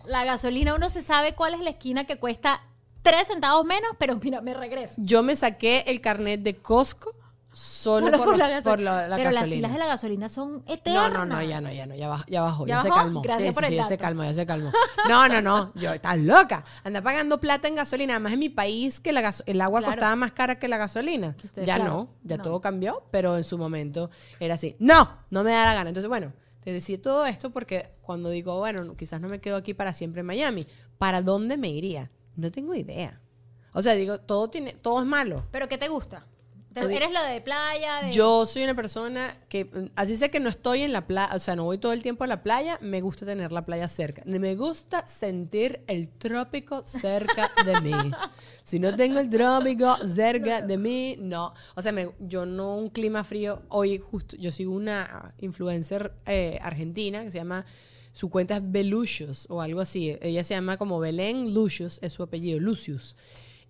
la 0.09 0.25
gasolina, 0.25 0.75
uno 0.75 0.89
se 0.91 1.03
sabe 1.03 1.35
cuál 1.35 1.55
es 1.55 1.61
la 1.61 1.71
esquina 1.71 2.05
que 2.05 2.17
cuesta 2.19 2.63
3 3.03 3.27
centavos 3.27 3.65
menos, 3.67 3.91
pero 3.99 4.17
mira, 4.17 4.41
me 4.41 4.55
regreso. 4.55 4.95
yo 4.99 5.23
me 5.23 5.37
saqué 5.37 5.85
el 5.87 6.01
carnet 6.01 6.41
de 6.43 6.57
Costco 6.57 7.15
solo, 7.55 8.17
por, 8.17 8.39
la 8.39 8.49
gasolina. 8.49 8.63
por 8.63 8.81
la, 8.81 9.09
la 9.09 9.17
pero 9.17 9.31
las 9.31 9.45
filas 9.45 9.73
de 9.75 9.79
la 9.79 9.87
gasolina 9.87 10.29
son 10.31 10.65
No, 10.67 10.73
eternas. 10.73 11.13
no, 11.13 11.27
no, 11.27 11.43
ya 11.43 11.61
no, 11.61 11.71
ya 11.71 11.85
no, 11.87 11.95
ya 11.95 12.09
bajó, 12.09 12.25
ya 12.29 12.41
bajó, 12.41 12.67
ya, 12.67 12.77
¿Ya 12.77 12.83
se 12.83 12.89
calmó. 12.89 13.21
Gracias 13.21 13.49
sí, 13.49 13.55
por 13.55 13.65
sí, 13.65 13.69
el 13.73 13.77
ya 13.77 13.85
se 13.85 13.99
calmó, 13.99 14.25
ya 14.25 14.35
se 14.35 14.47
calmó. 14.47 14.73
No, 15.09 15.29
no, 15.29 15.43
no, 15.43 15.73
yo, 15.75 15.93
estás 15.93 16.17
loca. 16.19 16.65
Anda 16.85 17.03
pagando 17.03 17.41
plata 17.41 17.69
en 17.69 17.75
gasolina. 17.75 18.15
Además, 18.15 18.33
en 18.33 18.39
mi 18.39 18.49
país 18.49 19.01
que 19.01 19.13
la 19.13 19.35
el 19.45 19.61
agua 19.61 19.81
Claro. 19.81 19.93
costaba 19.95 20.17
más 20.17 20.33
cara 20.33 20.59
que 20.59 20.69
la 20.69 20.79
gasolina. 20.79 21.37
Ya 21.57 21.65
claro, 21.65 21.85
no, 21.85 22.09
ya 22.23 22.37
no. 22.39 22.43
todo 22.43 22.61
cambió, 22.63 23.03
pero 23.11 23.37
en 23.37 23.45
su 23.45 23.59
momento 23.59 24.09
era 24.41 24.55
así. 24.55 24.77
No, 24.79 25.19
no 25.29 25.45
me 25.45 25.51
da 25.51 25.67
la 25.67 25.75
gana. 25.75 25.91
Entonces, 25.91 26.09
bueno, 26.09 26.33
te 26.65 26.73
decía 26.73 26.99
todo 27.03 27.27
esto 27.27 27.51
porque 27.51 27.91
cuando 28.01 28.31
digo, 28.31 28.59
bueno, 28.61 28.83
no, 28.85 28.97
quizás 28.97 29.21
no 29.21 29.29
me 29.29 29.41
quedo 29.41 29.57
aquí 29.57 29.75
para 29.75 29.93
siempre 29.93 30.21
en 30.21 30.27
Miami, 30.27 30.67
¿para 30.97 31.21
dónde 31.21 31.57
me 31.59 31.69
iría? 31.69 32.11
No 32.37 32.51
tengo 32.51 32.75
idea. 32.75 33.21
O 33.73 33.83
sea, 33.83 33.95
digo, 33.95 34.19
todo 34.21 34.49
tiene, 34.51 34.75
todo 34.75 35.01
es 35.01 35.07
malo. 35.07 35.47
¿Pero 35.51 35.69
qué 35.69 35.79
te 35.79 35.89
gusta? 35.89 36.27
¿Te- 36.73 36.81
Oye, 36.87 36.97
¿Eres 36.97 37.13
lo 37.13 37.23
de 37.23 37.41
playa? 37.43 38.01
de- 38.03 38.13
Yo 38.13 38.47
soy 38.47 38.65
una 38.65 38.75
persona 38.75 39.35
que, 39.51 39.69
así 39.95 40.17
sé 40.17 40.31
que 40.31 40.41
no 40.41 40.49
estoy 40.49 40.81
en 40.81 40.93
la 40.95 41.07
playa, 41.07 41.31
o 41.35 41.39
sea, 41.39 41.55
no 41.55 41.65
voy 41.65 41.77
todo 41.77 41.93
el 41.93 42.03
tiempo 42.03 42.25
a 42.25 42.27
la 42.27 42.43
playa, 42.43 42.79
me 42.81 43.03
gusta 43.03 43.27
tener 43.27 43.53
la 43.53 43.67
playa 43.67 43.89
cerca. 43.91 44.23
Me 44.25 44.55
gusta 44.57 45.07
sentir 45.07 45.83
el 45.87 46.09
trópico 46.09 46.83
cerca 46.87 47.51
de 47.67 47.81
mí. 47.83 47.93
Si 48.65 48.79
no 48.79 48.95
tengo 48.95 49.19
el 49.19 49.29
trópico 49.29 49.97
cerca 50.15 50.63
de 50.63 50.79
mí, 50.79 51.17
no. 51.19 51.53
O 51.75 51.83
sea, 51.83 51.91
me- 51.93 52.13
yo 52.21 52.47
no 52.47 52.77
un 52.77 52.91
clima 52.91 53.25
frío. 53.25 53.63
Hoy 53.69 53.99
justo, 53.99 54.37
yo 54.37 54.51
sigo 54.53 54.73
una 54.73 55.35
influencer 55.39 56.13
eh, 56.27 56.59
argentina 56.63 57.25
que 57.25 57.31
se 57.33 57.39
llama, 57.39 57.67
su 58.13 58.31
cuenta 58.31 58.59
es 58.59 58.63
Belucius 58.71 59.47
o 59.51 59.61
algo 59.61 59.81
así. 59.81 60.17
Ella 60.21 60.45
se 60.45 60.55
llama 60.55 60.77
como 60.77 61.01
Belén 61.01 61.55
Lucius, 61.55 61.99
es 62.03 62.13
su 62.13 62.23
apellido, 62.23 62.61
Lucius. 62.61 63.17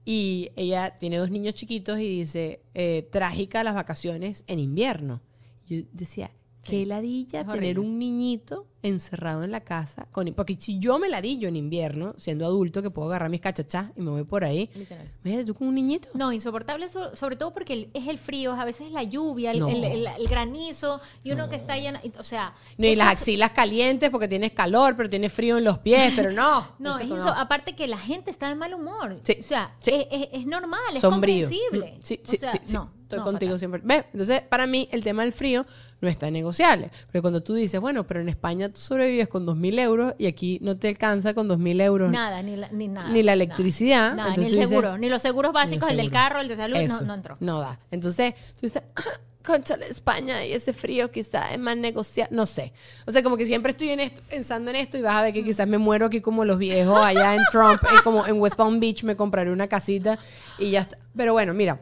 Y 0.04 0.50
ella 0.56 0.98
tiene 0.98 1.18
dos 1.18 1.30
niños 1.30 1.54
chiquitos 1.54 1.98
y 2.00 2.08
dice, 2.08 2.60
eh, 2.74 3.08
trágica 3.12 3.62
las 3.62 3.74
vacaciones 3.74 4.42
en 4.48 4.58
invierno. 4.58 5.22
Yo 5.66 5.82
decía, 5.92 6.32
qué 6.62 6.84
ladilla 6.84 7.46
tener 7.46 7.78
un 7.78 7.98
niñito 7.98 8.66
encerrado 8.82 9.44
en 9.44 9.50
la 9.52 9.60
casa. 9.60 10.06
Con, 10.12 10.32
porque 10.34 10.56
si 10.58 10.78
yo 10.78 10.98
me 10.98 11.08
ladillo 11.08 11.48
en 11.48 11.56
invierno, 11.56 12.14
siendo 12.16 12.44
adulto, 12.44 12.82
que 12.82 12.90
puedo 12.90 13.08
agarrar 13.08 13.30
mis 13.30 13.40
cachachás 13.40 13.90
y 13.96 14.00
me 14.00 14.10
voy 14.10 14.24
por 14.24 14.44
ahí. 14.44 14.68
Literal. 14.74 15.44
Tú 15.46 15.54
con 15.54 15.68
un 15.68 15.74
niñito. 15.74 16.08
No, 16.14 16.32
insoportable 16.32 16.88
so- 16.88 17.14
sobre 17.16 17.36
todo 17.36 17.52
porque 17.52 17.72
el- 17.74 17.90
es 17.94 18.08
el 18.08 18.18
frío, 18.18 18.52
a 18.52 18.64
veces 18.64 18.88
es 18.88 18.92
la 18.92 19.02
lluvia, 19.02 19.52
el, 19.52 19.60
No. 19.60 19.68
el- 19.68 19.84
el- 19.84 20.28
granizo 20.28 21.00
y 21.22 21.32
uno 21.32 21.48
que 21.48 21.56
está 21.56 21.76
lleno, 21.76 21.98
o 22.18 22.22
sea... 22.22 22.54
No, 22.78 22.86
y 22.86 22.96
las 22.96 23.08
es- 23.14 23.18
axilas 23.22 23.50
calientes 23.50 24.10
porque 24.10 24.28
tienes 24.28 24.52
calor, 24.52 24.96
pero 24.96 25.08
tienes 25.08 25.32
frío 25.32 25.58
en 25.58 25.64
los 25.64 25.78
pies, 25.78 26.12
pero 26.16 26.32
no. 26.32 26.66
No, 26.78 26.98
es 26.98 27.06
Eso. 27.10 27.28
Aparte 27.28 27.74
que 27.74 27.86
la 27.86 27.98
gente 27.98 28.30
está 28.30 28.48
de 28.48 28.54
mal 28.56 28.74
humor. 28.74 29.20
Sí, 29.24 29.36
O 29.38 29.42
sea, 29.42 29.74
sí. 29.80 29.90
es, 29.92 30.06
es- 30.10 30.28
es 30.32 30.46
normal, 30.46 30.80
es 30.94 31.00
sombrío. 31.00 31.46
comprensible. 31.48 31.98
Mm, 31.98 32.02
Sí, 32.02 32.20
O 32.24 32.28
sea, 32.28 32.52
no, 32.72 32.90
Estoy 33.02 33.18
no, 33.18 33.24
contigo 33.24 33.50
fatal. 33.52 33.58
siempre. 33.58 33.80
¿Ves? 33.84 34.04
Entonces, 34.12 34.40
para 34.40 34.66
mí, 34.66 34.88
el 34.90 35.04
tema 35.04 35.22
del 35.22 35.32
frío 35.34 35.66
no 36.00 36.08
está 36.08 36.30
negociable. 36.30 36.90
Pero 37.10 37.20
cuando 37.22 37.42
tú 37.42 37.52
dices, 37.54 37.78
bueno, 37.80 38.06
pero 38.06 38.20
en 38.20 38.28
España 38.30 38.70
tú 38.72 38.80
sobrevives 38.80 39.28
con 39.28 39.44
2.000 39.46 39.78
euros 39.80 40.14
y 40.18 40.26
aquí 40.26 40.58
no 40.62 40.76
te 40.76 40.88
alcanza 40.88 41.34
con 41.34 41.48
2.000 41.48 41.80
euros. 41.82 42.10
Nada, 42.10 42.42
ni 42.42 42.56
la, 42.56 42.68
ni 42.70 42.88
nada. 42.88 43.10
Ni 43.10 43.22
la 43.22 43.34
electricidad, 43.34 44.14
Nada, 44.14 44.34
ni 44.36 44.44
el 44.46 44.50
dices- 44.50 44.68
seguro, 44.68 44.98
ni 44.98 45.08
los 45.08 45.22
seguros 45.22 45.52
básicos, 45.52 45.88
el 45.90 45.96
del 45.96 46.06
seguro. 46.06 46.20
carro, 46.20 46.40
el 46.40 46.48
de 46.48 46.56
salud, 46.56 46.74
no, 46.76 46.80
Eso, 46.82 47.04
no 47.04 47.14
entró. 47.14 47.36
No 47.40 47.60
da. 47.60 47.78
Entonces, 47.90 48.34
tú 48.54 48.62
dices, 48.62 48.82
"Ah, 48.96 49.02
concha 49.44 49.76
de 49.76 49.86
España 49.86 50.44
y 50.46 50.52
ese 50.52 50.72
frío 50.72 51.10
quizás 51.10 51.50
es 51.52 51.58
más 51.58 51.76
negociable. 51.76 52.34
No 52.36 52.46
sé. 52.46 52.72
O 53.06 53.10
sea, 53.12 53.22
como 53.24 53.36
que 53.36 53.44
siempre 53.44 53.72
estoy 53.72 53.90
en 53.90 53.98
esto, 54.00 54.22
pensando 54.30 54.70
en 54.70 54.76
esto 54.76 54.96
y 54.98 55.02
vas 55.02 55.14
a 55.14 55.22
ver 55.22 55.32
que 55.32 55.42
quizás 55.44 55.66
me 55.66 55.78
muero 55.78 56.06
aquí 56.06 56.20
como 56.20 56.44
los 56.44 56.58
viejos 56.58 56.96
allá 56.96 57.34
en 57.34 57.42
Trump, 57.50 57.82
eh, 57.84 57.96
como 58.04 58.24
en 58.26 58.38
West 58.40 58.54
Palm 58.56 58.78
Beach 58.78 59.02
me 59.02 59.16
compraré 59.16 59.50
una 59.50 59.66
casita 59.66 60.18
y 60.60 60.70
ya 60.70 60.82
está. 60.82 60.96
Pero 61.16 61.32
bueno, 61.32 61.54
mira, 61.54 61.80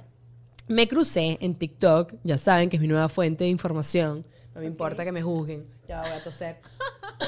me 0.68 0.88
crucé 0.88 1.36
en 1.42 1.54
TikTok, 1.54 2.14
ya 2.24 2.38
saben 2.38 2.70
que 2.70 2.76
es 2.76 2.80
mi 2.80 2.88
nueva 2.88 3.08
fuente 3.10 3.44
de 3.44 3.50
información. 3.50 4.24
No 4.54 4.60
me 4.62 4.66
importa 4.66 5.04
que 5.04 5.12
me 5.12 5.20
juzguen. 5.22 5.66
Ya 5.90 6.02
voy 6.02 6.12
a 6.12 6.22
toser. 6.22 6.60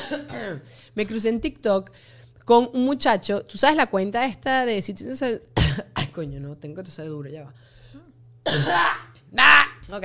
me 0.94 1.04
crucé 1.04 1.30
en 1.30 1.40
TikTok 1.40 1.90
con 2.44 2.70
un 2.72 2.84
muchacho. 2.84 3.44
¿Tú 3.44 3.58
sabes 3.58 3.76
la 3.76 3.88
cuenta 3.88 4.24
esta 4.24 4.64
de 4.64 4.80
Citizens? 4.80 5.20
Ay, 5.94 6.06
coño, 6.14 6.38
no, 6.38 6.56
tengo 6.56 6.76
que 6.76 6.84
toser 6.84 7.06
duro, 7.06 7.28
ya 7.28 7.42
va. 7.42 7.54
Ah, 9.34 9.64
ok. 9.90 10.04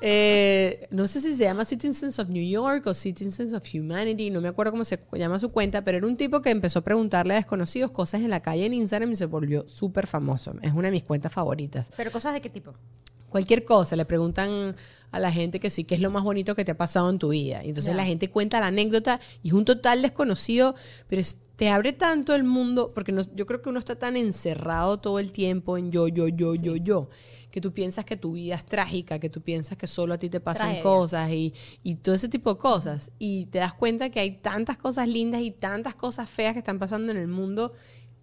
Eh, 0.00 0.88
no 0.90 1.06
sé 1.06 1.20
si 1.20 1.34
se 1.34 1.44
llama 1.44 1.66
Citizens 1.66 2.18
of 2.18 2.30
New 2.30 2.42
York 2.42 2.86
o 2.86 2.94
Citizens 2.94 3.52
of 3.52 3.62
Humanity, 3.72 4.30
no 4.30 4.40
me 4.40 4.48
acuerdo 4.48 4.72
cómo 4.72 4.84
se 4.84 4.98
llama 5.12 5.38
su 5.38 5.52
cuenta, 5.52 5.84
pero 5.84 5.98
era 5.98 6.06
un 6.06 6.16
tipo 6.16 6.40
que 6.40 6.48
empezó 6.48 6.78
a 6.78 6.82
preguntarle 6.82 7.34
a 7.34 7.36
desconocidos 7.36 7.90
cosas 7.90 8.22
en 8.22 8.30
la 8.30 8.40
calle 8.40 8.64
en 8.64 8.72
Instagram 8.72 9.12
y 9.12 9.16
se 9.16 9.26
volvió 9.26 9.68
súper 9.68 10.06
famoso. 10.06 10.54
Es 10.62 10.72
una 10.72 10.88
de 10.88 10.92
mis 10.92 11.04
cuentas 11.04 11.32
favoritas. 11.32 11.92
Pero 11.98 12.10
cosas 12.10 12.32
de 12.32 12.40
qué 12.40 12.48
tipo. 12.48 12.72
Cualquier 13.28 13.64
cosa, 13.64 13.94
le 13.96 14.04
preguntan 14.04 14.74
a 15.14 15.18
la 15.20 15.32
gente 15.32 15.60
que 15.60 15.70
sí, 15.70 15.84
qué 15.84 15.94
es 15.94 16.00
lo 16.00 16.10
más 16.10 16.22
bonito 16.24 16.54
que 16.54 16.64
te 16.64 16.72
ha 16.72 16.76
pasado 16.76 17.08
en 17.10 17.18
tu 17.18 17.28
vida. 17.28 17.64
Y 17.64 17.68
entonces 17.68 17.94
la 17.94 18.04
gente 18.04 18.30
cuenta 18.30 18.60
la 18.60 18.68
anécdota 18.68 19.20
y 19.42 19.48
es 19.48 19.54
un 19.54 19.64
total 19.64 20.02
desconocido, 20.02 20.74
pero 21.08 21.20
es- 21.20 21.38
te 21.56 21.68
abre 21.70 21.92
tanto 21.92 22.34
el 22.34 22.42
mundo, 22.44 22.90
porque 22.94 23.12
no- 23.12 23.22
yo 23.34 23.46
creo 23.46 23.62
que 23.62 23.68
uno 23.68 23.78
está 23.78 23.96
tan 23.96 24.16
encerrado 24.16 24.98
todo 24.98 25.18
el 25.20 25.30
tiempo 25.32 25.78
en 25.78 25.92
yo, 25.92 26.08
yo, 26.08 26.26
yo, 26.28 26.54
yo, 26.56 26.74
yo, 26.76 27.08
que 27.52 27.60
tú 27.60 27.72
piensas 27.72 28.04
que 28.04 28.16
tu 28.16 28.32
vida 28.32 28.56
es 28.56 28.64
trágica, 28.64 29.20
que 29.20 29.30
tú 29.30 29.40
piensas 29.40 29.78
que 29.78 29.86
solo 29.86 30.14
a 30.14 30.18
ti 30.18 30.28
te 30.28 30.40
pasan 30.40 30.66
Tragedia. 30.66 30.82
cosas 30.82 31.30
y, 31.30 31.54
y 31.84 31.94
todo 31.94 32.16
ese 32.16 32.28
tipo 32.28 32.52
de 32.54 32.58
cosas. 32.58 33.12
Y 33.20 33.46
te 33.46 33.58
das 33.58 33.72
cuenta 33.74 34.10
que 34.10 34.18
hay 34.18 34.32
tantas 34.38 34.76
cosas 34.76 35.06
lindas 35.06 35.40
y 35.42 35.52
tantas 35.52 35.94
cosas 35.94 36.28
feas 36.28 36.54
que 36.54 36.58
están 36.58 36.80
pasando 36.80 37.12
en 37.12 37.18
el 37.18 37.28
mundo 37.28 37.72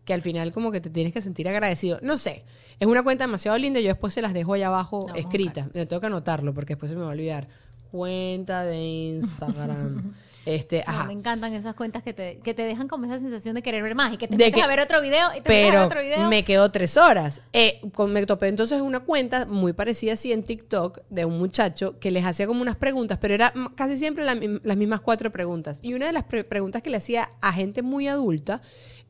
que 0.05 0.13
al 0.13 0.21
final 0.21 0.51
como 0.51 0.71
que 0.71 0.81
te 0.81 0.89
tienes 0.89 1.13
que 1.13 1.21
sentir 1.21 1.47
agradecido. 1.47 1.99
No 2.01 2.17
sé, 2.17 2.43
es 2.79 2.87
una 2.87 3.03
cuenta 3.03 3.25
demasiado 3.25 3.57
linda, 3.57 3.79
yo 3.79 3.87
después 3.89 4.13
se 4.13 4.21
las 4.21 4.33
dejo 4.33 4.53
allá 4.53 4.67
abajo 4.67 4.99
vamos 5.01 5.15
a 5.15 5.19
escritas. 5.19 5.67
Me 5.73 5.85
tengo 5.85 5.99
que 5.99 6.07
anotarlo 6.07 6.53
porque 6.53 6.73
después 6.73 6.89
se 6.89 6.95
me 6.95 7.03
va 7.03 7.09
a 7.09 7.11
olvidar. 7.11 7.47
Cuenta 7.91 8.63
de 8.63 8.81
Instagram. 8.81 10.13
este, 10.45 10.77
No, 10.87 10.93
ajá. 10.93 11.03
me 11.03 11.13
encantan 11.13 11.53
esas 11.53 11.75
cuentas 11.75 12.01
que 12.03 12.13
te, 12.13 12.39
que 12.39 12.53
te 12.53 12.63
dejan 12.63 12.87
como 12.87 13.05
esa 13.05 13.19
sensación 13.19 13.53
de 13.53 13.61
querer 13.61 13.83
ver 13.83 13.95
más 13.95 14.13
y 14.13 14.17
que 14.17 14.27
te 14.27 14.37
De 14.37 14.45
metes 14.45 14.55
que- 14.55 14.61
a 14.63 14.67
ver 14.67 14.79
otro 14.79 15.01
video 15.01 15.27
y 15.37 15.41
te 15.41 15.49
metes 15.49 15.51
a 15.51 15.51
ver 15.59 15.71
Pero 15.71 15.85
otro 15.85 16.01
video. 16.01 16.29
me 16.29 16.43
quedó 16.43 16.71
tres 16.71 16.95
horas. 16.97 17.41
Eh, 17.53 17.79
con- 17.93 18.11
me 18.13 18.25
topé 18.25 18.47
entonces 18.47 18.81
una 18.81 19.01
cuenta 19.01 19.45
muy 19.45 19.73
parecida 19.73 20.13
así 20.13 20.31
en 20.31 20.43
TikTok 20.43 21.01
de 21.09 21.25
un 21.25 21.37
muchacho 21.37 21.99
que 21.99 22.11
les 22.11 22.25
hacía 22.25 22.47
como 22.47 22.61
unas 22.61 22.77
preguntas, 22.77 23.17
pero 23.21 23.33
era 23.35 23.53
casi 23.75 23.97
siempre 23.97 24.23
la 24.25 24.35
las 24.63 24.77
mismas 24.77 25.01
cuatro 25.01 25.29
preguntas. 25.31 25.79
Y 25.81 25.93
una 25.93 26.07
de 26.07 26.13
las 26.13 26.23
pre- 26.23 26.43
preguntas 26.45 26.81
que 26.81 26.89
le 26.89 26.97
hacía 26.97 27.29
a 27.41 27.51
gente 27.53 27.81
muy 27.81 28.07
adulta, 28.07 28.61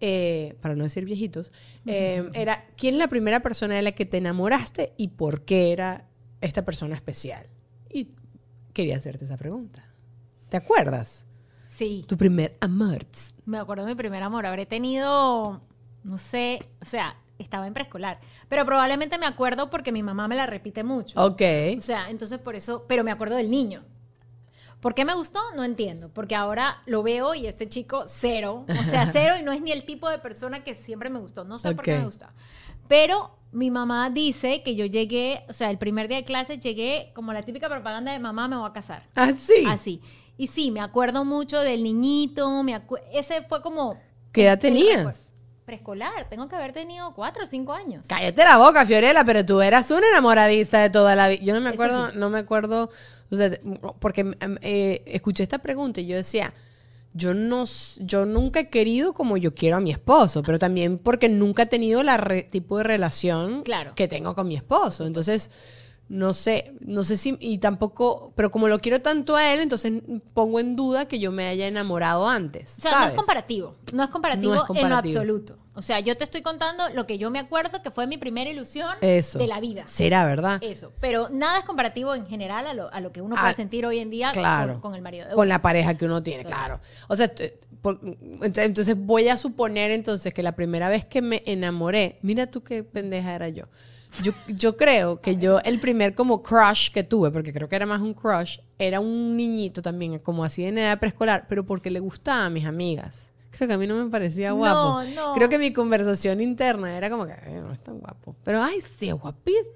eh, 0.02 0.58
para 0.62 0.76
no 0.76 0.84
decir 0.84 1.06
viejitos, 1.06 1.52
eh, 1.86 2.30
era 2.34 2.66
¿quién 2.76 2.96
es 2.96 3.00
la 3.00 3.08
primera 3.08 3.40
persona 3.42 3.76
de 3.76 3.82
la 3.84 3.92
que 3.94 4.06
te 4.06 4.18
enamoraste 4.18 4.94
y 4.98 5.10
por 5.10 5.46
qué 5.46 5.72
era 5.72 6.08
esta 6.42 6.66
persona 6.66 6.96
especial? 6.96 7.46
Y 7.90 8.10
quería 8.74 8.98
hacerte 8.98 9.26
esa 9.26 9.38
pregunta. 9.38 9.86
¿Te 10.50 10.58
acuerdas? 10.58 11.26
Sí, 11.70 12.04
Tu 12.08 12.18
primer 12.18 12.58
amor. 12.60 13.06
me 13.46 13.58
acuerdo 13.58 13.86
de 13.86 13.92
mi 13.92 13.96
primer 13.96 14.22
amor. 14.24 14.46
Habré 14.46 14.66
tenido, 14.66 15.62
no 16.04 16.18
sé, 16.18 16.68
o 16.82 16.86
sea, 16.86 17.16
estaba 17.40 17.68
en 17.68 17.74
preescolar. 17.74 18.20
Pero 18.50 18.66
probablemente 18.66 19.18
me 19.18 19.26
acuerdo 19.26 19.70
porque 19.70 19.92
mi 19.92 20.04
mamá 20.04 20.28
me 20.28 20.36
la 20.36 20.46
repite 20.46 20.84
mucho. 20.84 21.20
Ok. 21.24 21.42
O 21.78 21.82
sea, 21.82 22.10
entonces 22.10 22.40
por 22.40 22.56
eso, 22.56 22.86
pero 22.88 23.04
me 23.04 23.12
acuerdo 23.12 23.36
del 23.36 23.50
niño. 23.50 23.84
¿Por 24.82 24.96
qué 24.96 25.06
me 25.06 25.14
gustó? 25.14 25.40
No 25.56 25.64
entiendo. 25.64 26.10
Porque 26.10 26.36
ahora 26.36 26.82
lo 26.88 27.04
veo 27.04 27.36
y 27.36 27.46
este 27.46 27.70
chico 27.70 28.04
cero. 28.08 28.66
O 28.68 28.84
sea, 28.90 29.10
cero 29.14 29.36
y 29.40 29.44
no 29.44 29.52
es 29.52 29.62
ni 29.62 29.72
el 29.72 29.86
tipo 29.86 30.10
de 30.10 30.18
persona 30.18 30.64
que 30.64 30.76
siempre 30.76 31.10
me 31.10 31.20
gustó. 31.20 31.44
No 31.46 31.60
sé 31.60 31.74
por 31.76 31.86
qué 31.86 31.98
me 31.98 32.06
gusta. 32.06 32.34
Pero 32.88 33.38
mi 33.52 33.70
mamá 33.70 34.10
dice 34.10 34.64
que 34.64 34.76
yo 34.76 34.86
llegué, 34.86 35.46
o 35.50 35.54
sea, 35.54 35.70
el 35.70 35.78
primer 35.78 36.08
día 36.08 36.18
de 36.18 36.24
clase 36.24 36.58
llegué 36.58 37.12
como 37.14 37.32
la 37.32 37.44
típica 37.44 37.70
propaganda 37.70 38.12
de 38.12 38.20
mamá 38.20 38.48
me 38.48 38.58
voy 38.58 38.70
a 38.70 38.74
casar. 38.74 39.08
Así. 39.16 39.66
Así. 39.68 40.02
Y 40.36 40.48
sí, 40.48 40.72
me 40.72 40.82
acuerdo 40.82 41.24
mucho 41.24 41.60
del 41.60 41.84
niñito. 41.84 42.64
Me 42.64 42.82
ese 43.14 43.44
fue 43.44 43.62
como... 43.62 43.98
¿Qué 44.32 44.46
edad 44.46 44.58
tenías? 44.58 45.32
Preescolar. 45.66 46.28
Tengo 46.28 46.50
que 46.50 46.56
haber 46.56 46.74
tenido 46.74 47.14
cuatro 47.14 47.44
o 47.44 47.46
cinco 47.46 47.74
años. 47.74 48.08
Cállate 48.08 48.44
la 48.44 48.58
boca, 48.58 48.86
Fiorella, 48.86 49.24
pero 49.24 49.46
tú 49.46 49.62
eras 49.62 49.92
una 49.92 50.08
enamoradiza 50.08 50.80
de 50.80 50.90
toda 50.90 51.16
la 51.16 51.28
vida. 51.28 51.44
Yo 51.44 51.54
no 51.54 51.62
me 51.62 51.70
acuerdo, 51.70 52.08
sí. 52.08 52.14
no 52.16 52.30
me 52.32 52.40
acuerdo, 52.40 52.90
o 53.32 53.36
sea, 53.36 53.50
porque 54.00 54.36
eh, 54.62 55.04
escuché 55.08 55.44
esta 55.44 55.58
pregunta 55.60 56.02
y 56.02 56.06
yo 56.06 56.16
decía, 56.16 56.54
yo 57.14 57.34
no, 57.34 57.64
yo 58.00 58.26
nunca 58.26 58.60
he 58.62 58.70
querido 58.70 59.14
como 59.14 59.38
yo 59.38 59.54
quiero 59.54 59.78
a 59.78 59.80
mi 59.80 59.92
esposo, 59.92 60.44
pero 60.44 60.60
también 60.60 60.98
porque 60.98 61.28
nunca 61.30 61.64
he 61.64 61.66
tenido 61.66 62.04
la 62.04 62.18
re- 62.18 62.44
tipo 62.44 62.78
de 62.78 62.84
relación 62.84 63.64
Claro. 63.64 63.94
que 63.96 64.08
tengo 64.08 64.36
con 64.36 64.48
mi 64.48 64.56
esposo. 64.56 65.06
Entonces, 65.06 65.50
no 66.08 66.34
sé, 66.34 66.74
no 66.82 67.04
sé 67.06 67.16
si, 67.18 67.38
y 67.40 67.58
tampoco, 67.60 68.34
pero 68.36 68.52
como 68.52 68.68
lo 68.68 68.80
quiero 68.80 69.02
tanto 69.02 69.36
a 69.38 69.54
él, 69.54 69.62
entonces 69.62 69.94
pongo 70.34 70.60
en 70.60 70.76
duda 70.76 71.06
que 71.08 71.20
yo 71.20 71.32
me 71.32 71.48
haya 71.48 71.68
enamorado 71.68 72.28
antes. 72.28 72.78
O 72.80 72.82
sea, 72.82 73.00
no 73.00 73.06
es 73.08 73.14
comparativo. 73.14 73.76
No 73.94 74.04
es 74.04 74.10
comparativo, 74.10 74.56
No 74.56 74.64
es 74.74 74.82
en 74.84 74.90
lo 74.90 74.96
absoluto. 74.96 75.58
O 75.82 75.84
sea, 75.84 76.00
yo 76.00 76.16
te 76.16 76.24
estoy 76.24 76.44
contando 76.44 76.90
lo 76.90 77.08
que 77.08 77.18
yo 77.18 77.32
me 77.32 77.40
acuerdo 77.40 77.82
que 77.82 77.90
fue 77.90 78.06
mi 78.06 78.18
primera 78.18 78.48
ilusión 78.52 78.88
Eso. 79.02 79.40
de 79.40 79.48
la 79.48 79.60
vida. 79.60 79.84
Será, 79.88 80.28
¿verdad? 80.28 80.60
Eso. 80.62 80.94
Pero 81.00 81.28
nada 81.32 81.58
es 81.58 81.66
comparativo 81.66 82.14
en 82.14 82.28
general 82.28 82.68
a 82.68 82.76
lo, 82.76 82.94
a 82.94 83.00
lo 83.02 83.12
que 83.12 83.20
uno 83.22 83.36
Ah, 83.36 83.42
puede 83.42 83.56
sentir 83.56 83.84
hoy 83.88 83.98
en 83.98 84.12
día 84.12 84.32
claro. 84.32 84.74
con, 84.74 84.82
con 84.82 84.96
el 84.96 85.02
marido. 85.02 85.26
de 85.26 85.32
con 85.32 85.40
uno. 85.40 85.50
la 85.50 85.60
pareja 85.64 85.98
que 85.98 86.06
uno 86.06 86.22
tiene, 86.22 86.46
claro. 86.46 86.80
O 87.08 87.16
sea, 87.16 87.32
por- 87.82 88.00
entonces 88.44 88.96
voy 88.96 89.28
a 89.28 89.38
suponer 89.38 89.90
entonces 89.90 90.32
que 90.36 90.44
la 90.44 90.52
primera 90.52 90.88
vez 90.88 91.04
que 91.04 91.24
me 91.24 91.42
enamoré, 91.48 92.20
mira 92.22 92.46
tú 92.48 92.62
qué 92.62 92.84
pendeja 92.84 93.34
era 93.34 93.50
yo. 93.50 93.66
Yo, 94.22 94.34
yo 94.50 94.78
creo 94.78 95.20
que 95.20 95.38
yo 95.38 95.62
el 95.62 95.80
primer 95.80 96.14
como 96.14 96.44
crush 96.44 96.92
que 96.92 97.02
tuve, 97.04 97.32
porque 97.32 97.54
creo 97.54 97.68
que 97.70 97.76
era 97.78 97.88
más 97.88 98.02
un 98.02 98.14
crush, 98.14 98.60
era 98.78 99.00
un 99.00 99.36
niñito 99.36 99.82
también, 99.82 100.20
como 100.20 100.44
así 100.44 100.64
en 100.64 100.78
edad 100.78 101.00
preescolar, 101.00 101.46
pero 101.50 101.66
porque 101.66 101.90
le 101.90 102.02
gustaba 102.02 102.46
a 102.46 102.50
mis 102.52 102.66
amigas. 102.66 103.31
Que 103.68 103.74
a 103.74 103.78
mí 103.78 103.86
no 103.88 103.96
me 104.04 104.10
parecía 104.10 104.52
guapo. 104.54 105.04
No, 105.04 105.04
no. 105.04 105.34
Creo 105.36 105.48
que 105.50 105.58
mi 105.60 105.72
conversación 105.72 106.42
interna 106.42 106.98
era 106.98 107.10
como 107.10 107.26
que 107.28 107.34
"Ay, 107.34 107.54
no 107.54 107.72
es 107.72 107.80
tan 107.80 108.00
guapo. 108.00 108.36
Pero 108.44 108.62
ay, 108.64 108.80
sí, 108.98 109.10
es 109.10 109.16
guapísimo. 109.16 109.70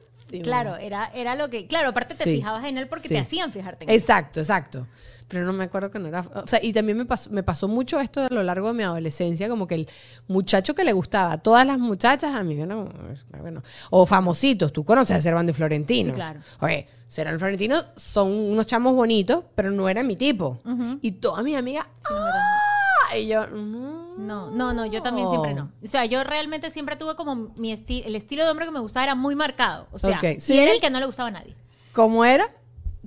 Claro, 0.43 0.75
era, 0.75 1.05
era 1.13 1.35
lo 1.35 1.49
que. 1.49 1.67
Claro, 1.67 1.89
aparte 1.89 2.13
te 2.15 2.23
Sí. 2.25 2.31
fijabas 2.37 2.65
en 2.65 2.77
él 2.77 2.87
porque 2.89 3.07
Sí. 3.07 3.13
te 3.13 3.19
hacían 3.19 3.51
fijarte 3.53 3.83
en 3.85 3.89
él. 3.91 3.95
Exacto, 3.95 4.39
exacto. 4.41 4.87
Pero 5.27 5.45
no 5.45 5.53
me 5.53 5.63
acuerdo 5.63 5.89
que 5.91 5.97
no 5.97 6.07
era. 6.07 6.21
O 6.21 6.47
sea, 6.47 6.59
y 6.61 6.73
también 6.73 6.97
me 6.97 7.05
pasó, 7.05 7.29
me 7.29 7.41
pasó 7.41 7.67
mucho 7.67 7.99
esto 7.99 8.21
a 8.21 8.27
lo 8.33 8.43
largo 8.43 8.67
de 8.67 8.73
mi 8.73 8.83
adolescencia, 8.83 9.47
como 9.47 9.65
que 9.67 9.75
el 9.75 9.89
muchacho 10.27 10.75
que 10.75 10.83
le 10.83 10.93
gustaba 10.93 11.33
a 11.33 11.37
todas 11.37 11.65
las 11.65 11.79
muchachas, 11.79 12.35
a 12.35 12.43
mí 12.43 12.55
no, 12.55 12.89
bueno. 13.39 13.61
O 13.91 14.05
famositos, 14.05 14.73
tú 14.73 14.83
conoces 14.83 15.15
a 15.17 15.21
Servando 15.21 15.51
y 15.51 15.55
Florentino. 15.55 16.09
Sí, 16.09 16.15
claro. 16.15 16.41
Oye, 16.59 16.87
Servando 17.07 17.37
y 17.37 17.39
Florentino 17.39 17.83
son 17.95 18.29
unos 18.31 18.65
chamos 18.65 18.93
bonitos, 18.93 19.45
pero 19.55 19.71
no 19.71 19.87
era 19.87 20.03
mi 20.03 20.15
tipo. 20.15 20.59
Y 21.01 21.11
todas 21.13 21.43
mis 21.43 21.55
amigas. 21.55 21.87
¡ah! 22.11 22.71
Y 23.19 23.27
yo. 23.27 23.47
mm, 23.47 24.25
No, 24.25 24.51
no, 24.51 24.73
no, 24.73 24.85
yo 24.85 25.01
también 25.01 25.29
siempre 25.29 25.53
no. 25.53 25.71
O 25.83 25.87
sea, 25.87 26.05
yo 26.05 26.23
realmente 26.23 26.71
siempre 26.71 26.95
tuve 26.95 27.15
como 27.15 27.35
mi 27.55 27.71
estilo, 27.71 28.07
el 28.07 28.15
estilo 28.15 28.43
de 28.43 28.49
hombre 28.51 28.65
que 28.65 28.71
me 28.71 28.79
gustaba 28.79 29.03
era 29.03 29.15
muy 29.15 29.35
marcado. 29.35 29.87
O 29.91 29.99
sea, 29.99 30.19
y 30.23 30.57
era 30.57 30.71
el 30.71 30.81
que 30.81 30.89
no 30.89 30.99
le 30.99 31.05
gustaba 31.05 31.29
a 31.29 31.31
nadie. 31.31 31.55
¿Cómo 31.93 32.25
era? 32.25 32.53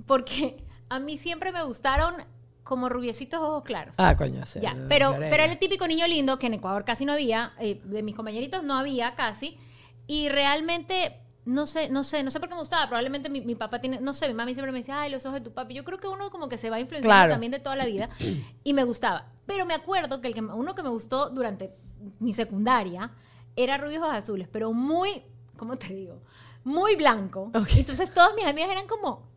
Porque 0.05 0.63
a 0.89 0.99
mí 0.99 1.17
siempre 1.17 1.51
me 1.51 1.63
gustaron 1.63 2.15
como 2.63 2.87
rubiecitos 2.87 3.39
ojos 3.41 3.63
claros. 3.63 3.95
Ah, 3.97 4.15
coño. 4.15 4.45
sí, 4.45 4.59
Ya, 4.61 4.75
pero, 4.87 5.15
pero 5.17 5.43
era 5.43 5.45
el 5.45 5.57
típico 5.57 5.87
niño 5.87 6.07
lindo 6.07 6.37
que 6.37 6.47
en 6.47 6.53
Ecuador 6.55 6.85
casi 6.85 7.03
no 7.03 7.13
había, 7.13 7.53
eh, 7.59 7.81
de 7.83 8.03
mis 8.03 8.15
compañeritos 8.15 8.63
no 8.63 8.77
había 8.77 9.15
casi, 9.15 9.57
y 10.05 10.29
realmente, 10.29 11.19
no 11.45 11.65
sé, 11.65 11.89
no 11.89 12.03
sé, 12.03 12.23
no 12.23 12.29
sé 12.31 12.39
por 12.39 12.49
qué 12.49 12.55
me 12.55 12.61
gustaba, 12.61 12.85
probablemente 12.87 13.29
mi, 13.29 13.41
mi 13.41 13.55
papá 13.55 13.79
tiene, 13.81 13.99
no 14.01 14.13
sé, 14.13 14.27
mi 14.27 14.33
mami 14.33 14.53
siempre 14.53 14.71
me 14.71 14.79
decía, 14.79 15.01
ay, 15.01 15.11
los 15.11 15.25
ojos 15.25 15.39
de 15.39 15.45
tu 15.45 15.53
papi, 15.53 15.73
yo 15.73 15.83
creo 15.83 15.97
que 15.97 16.07
uno 16.07 16.29
como 16.29 16.47
que 16.49 16.57
se 16.57 16.69
va 16.69 16.79
influenciando 16.79 17.15
Claro. 17.15 17.33
también 17.33 17.51
de 17.51 17.59
toda 17.59 17.75
la 17.75 17.85
vida, 17.85 18.09
y 18.63 18.73
me 18.73 18.83
gustaba, 18.83 19.27
pero 19.45 19.65
me 19.65 19.73
acuerdo 19.73 20.21
que, 20.21 20.27
el 20.27 20.33
que 20.33 20.41
uno 20.41 20.75
que 20.75 20.83
me 20.83 20.89
gustó 20.89 21.29
durante 21.29 21.73
mi 22.19 22.33
secundaria 22.33 23.11
era 23.55 23.77
rubios 23.77 24.03
azules, 24.03 24.47
pero 24.51 24.73
muy, 24.73 25.23
¿cómo 25.57 25.77
te 25.77 25.87
digo? 25.93 26.21
Muy 26.63 26.95
blanco, 26.95 27.51
entonces 27.75 28.13
todas 28.13 28.35
mis 28.35 28.45
amigas 28.45 28.69
eran 28.71 28.87
como... 28.87 29.29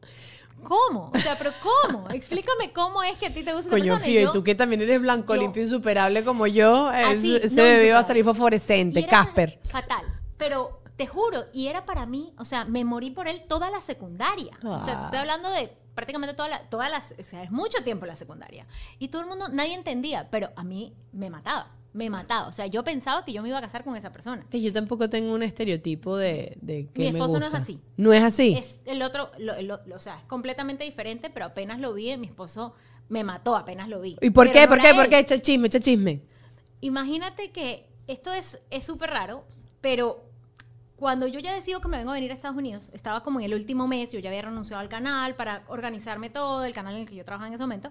¿Cómo? 0.64 1.10
O 1.12 1.18
sea, 1.18 1.34
pero 1.36 1.50
¿cómo? 1.60 2.08
Explícame 2.10 2.72
cómo 2.72 3.02
es 3.02 3.16
que 3.18 3.26
a 3.26 3.34
ti 3.34 3.42
te 3.42 3.52
gusta 3.52 3.68
Coño. 3.70 3.98
Fío, 3.98 4.20
y 4.20 4.22
yo- 4.24 4.30
tú 4.30 4.44
que 4.44 4.54
también 4.54 4.80
eres 4.82 5.00
blanco, 5.00 5.34
yo- 5.34 5.40
limpio, 5.40 5.60
insuperable 5.60 6.22
como 6.24 6.46
yo, 6.46 6.86
Así, 6.86 7.34
ese 7.34 7.56
no, 7.56 7.62
bebé 7.64 7.88
iba 7.88 7.98
a 7.98 8.04
salir 8.04 8.22
fosforescente, 8.22 9.04
Casper. 9.04 9.58
Fatal. 9.64 10.04
Pero 10.36 10.80
te 10.96 11.06
juro, 11.06 11.44
y 11.52 11.66
era 11.68 11.84
para 11.84 12.06
mí, 12.06 12.32
o 12.38 12.44
sea, 12.44 12.64
me 12.64 12.84
morí 12.84 13.10
por 13.10 13.26
él 13.28 13.42
toda 13.48 13.70
la 13.70 13.80
secundaria. 13.80 14.58
O 14.62 14.78
sea, 14.84 15.02
estoy 15.04 15.18
Ah. 15.18 15.20
hablando 15.22 15.50
de 15.50 15.72
prácticamente 15.94 16.34
toda 16.34 16.48
la, 16.48 16.68
todas 16.68 16.90
las, 16.90 17.14
o 17.18 17.22
sea, 17.22 17.42
es 17.42 17.50
mucho 17.50 17.82
tiempo 17.84 18.06
la 18.06 18.16
secundaria. 18.16 18.66
Y 18.98 19.08
todo 19.08 19.22
el 19.22 19.28
mundo, 19.28 19.48
nadie 19.50 19.74
entendía, 19.74 20.28
pero 20.30 20.50
a 20.56 20.64
mí 20.64 20.94
me 21.12 21.28
mataba, 21.30 21.70
me 21.92 22.08
mataba. 22.08 22.46
O 22.48 22.52
sea, 22.52 22.66
yo 22.66 22.82
pensaba 22.84 23.24
que 23.24 23.32
yo 23.32 23.42
me 23.42 23.48
iba 23.48 23.58
a 23.58 23.62
casar 23.62 23.84
con 23.84 23.94
esa 23.96 24.12
persona. 24.12 24.46
Y 24.52 24.62
yo 24.62 24.72
tampoco 24.72 25.08
tengo 25.10 25.34
un 25.34 25.42
estereotipo 25.42 26.16
de, 26.16 26.56
de 26.62 26.86
que 26.88 27.02
Mi 27.02 27.12
me 27.12 27.18
esposo 27.18 27.34
no 27.38 27.46
es 27.46 27.52
gusta. 27.52 27.58
así. 27.58 27.80
No 27.96 28.12
es 28.12 28.22
así. 28.22 28.54
Es 28.54 28.80
el 28.86 29.02
otro, 29.02 29.30
lo- 29.38 29.60
lo- 29.60 29.80
lo- 29.86 29.96
o 29.96 30.00
sea, 30.00 30.16
es 30.18 30.24
completamente 30.24 30.84
diferente, 30.84 31.28
pero 31.30 31.46
apenas 31.46 31.78
lo 31.80 31.92
vi, 31.94 32.16
mi 32.16 32.26
esposo 32.26 32.74
me 33.08 33.24
mató, 33.24 33.56
apenas 33.56 33.88
lo 33.88 34.00
vi. 34.00 34.16
¿Y 34.22 34.30
por 34.30 34.46
Pero 34.46 34.52
qué? 34.52 34.62
no 34.62 34.68
¿Por 34.68 34.80
qué? 34.80 34.94
¿Por 34.94 35.04
él. 35.04 35.10
qué? 35.10 35.18
Echa 35.18 35.34
el 35.34 35.42
chisme, 35.42 35.66
echa 35.66 35.78
el 35.78 35.84
chisme. 35.84 36.22
Imagínate 36.80 37.50
que 37.50 37.88
esto 38.06 38.32
es 38.32 38.60
es 38.70 38.84
súper 38.84 39.10
raro, 39.10 39.44
pero 39.80 40.24
cuando 41.02 41.26
yo 41.26 41.40
ya 41.40 41.52
decido 41.52 41.80
que 41.80 41.88
me 41.88 41.98
vengo 41.98 42.12
a 42.12 42.14
venir 42.14 42.30
a 42.30 42.34
Estados 42.34 42.56
Unidos, 42.56 42.88
estaba 42.92 43.24
como 43.24 43.40
en 43.40 43.46
el 43.46 43.54
último 43.54 43.88
mes, 43.88 44.12
yo 44.12 44.20
ya 44.20 44.28
había 44.30 44.42
renunciado 44.42 44.80
al 44.80 44.88
canal 44.88 45.34
para 45.34 45.64
organizarme 45.66 46.30
todo, 46.30 46.64
el 46.64 46.72
canal 46.72 46.94
en 46.94 47.00
el 47.00 47.08
que 47.08 47.16
yo 47.16 47.24
trabajaba 47.24 47.48
en 47.48 47.54
ese 47.54 47.64
momento. 47.64 47.90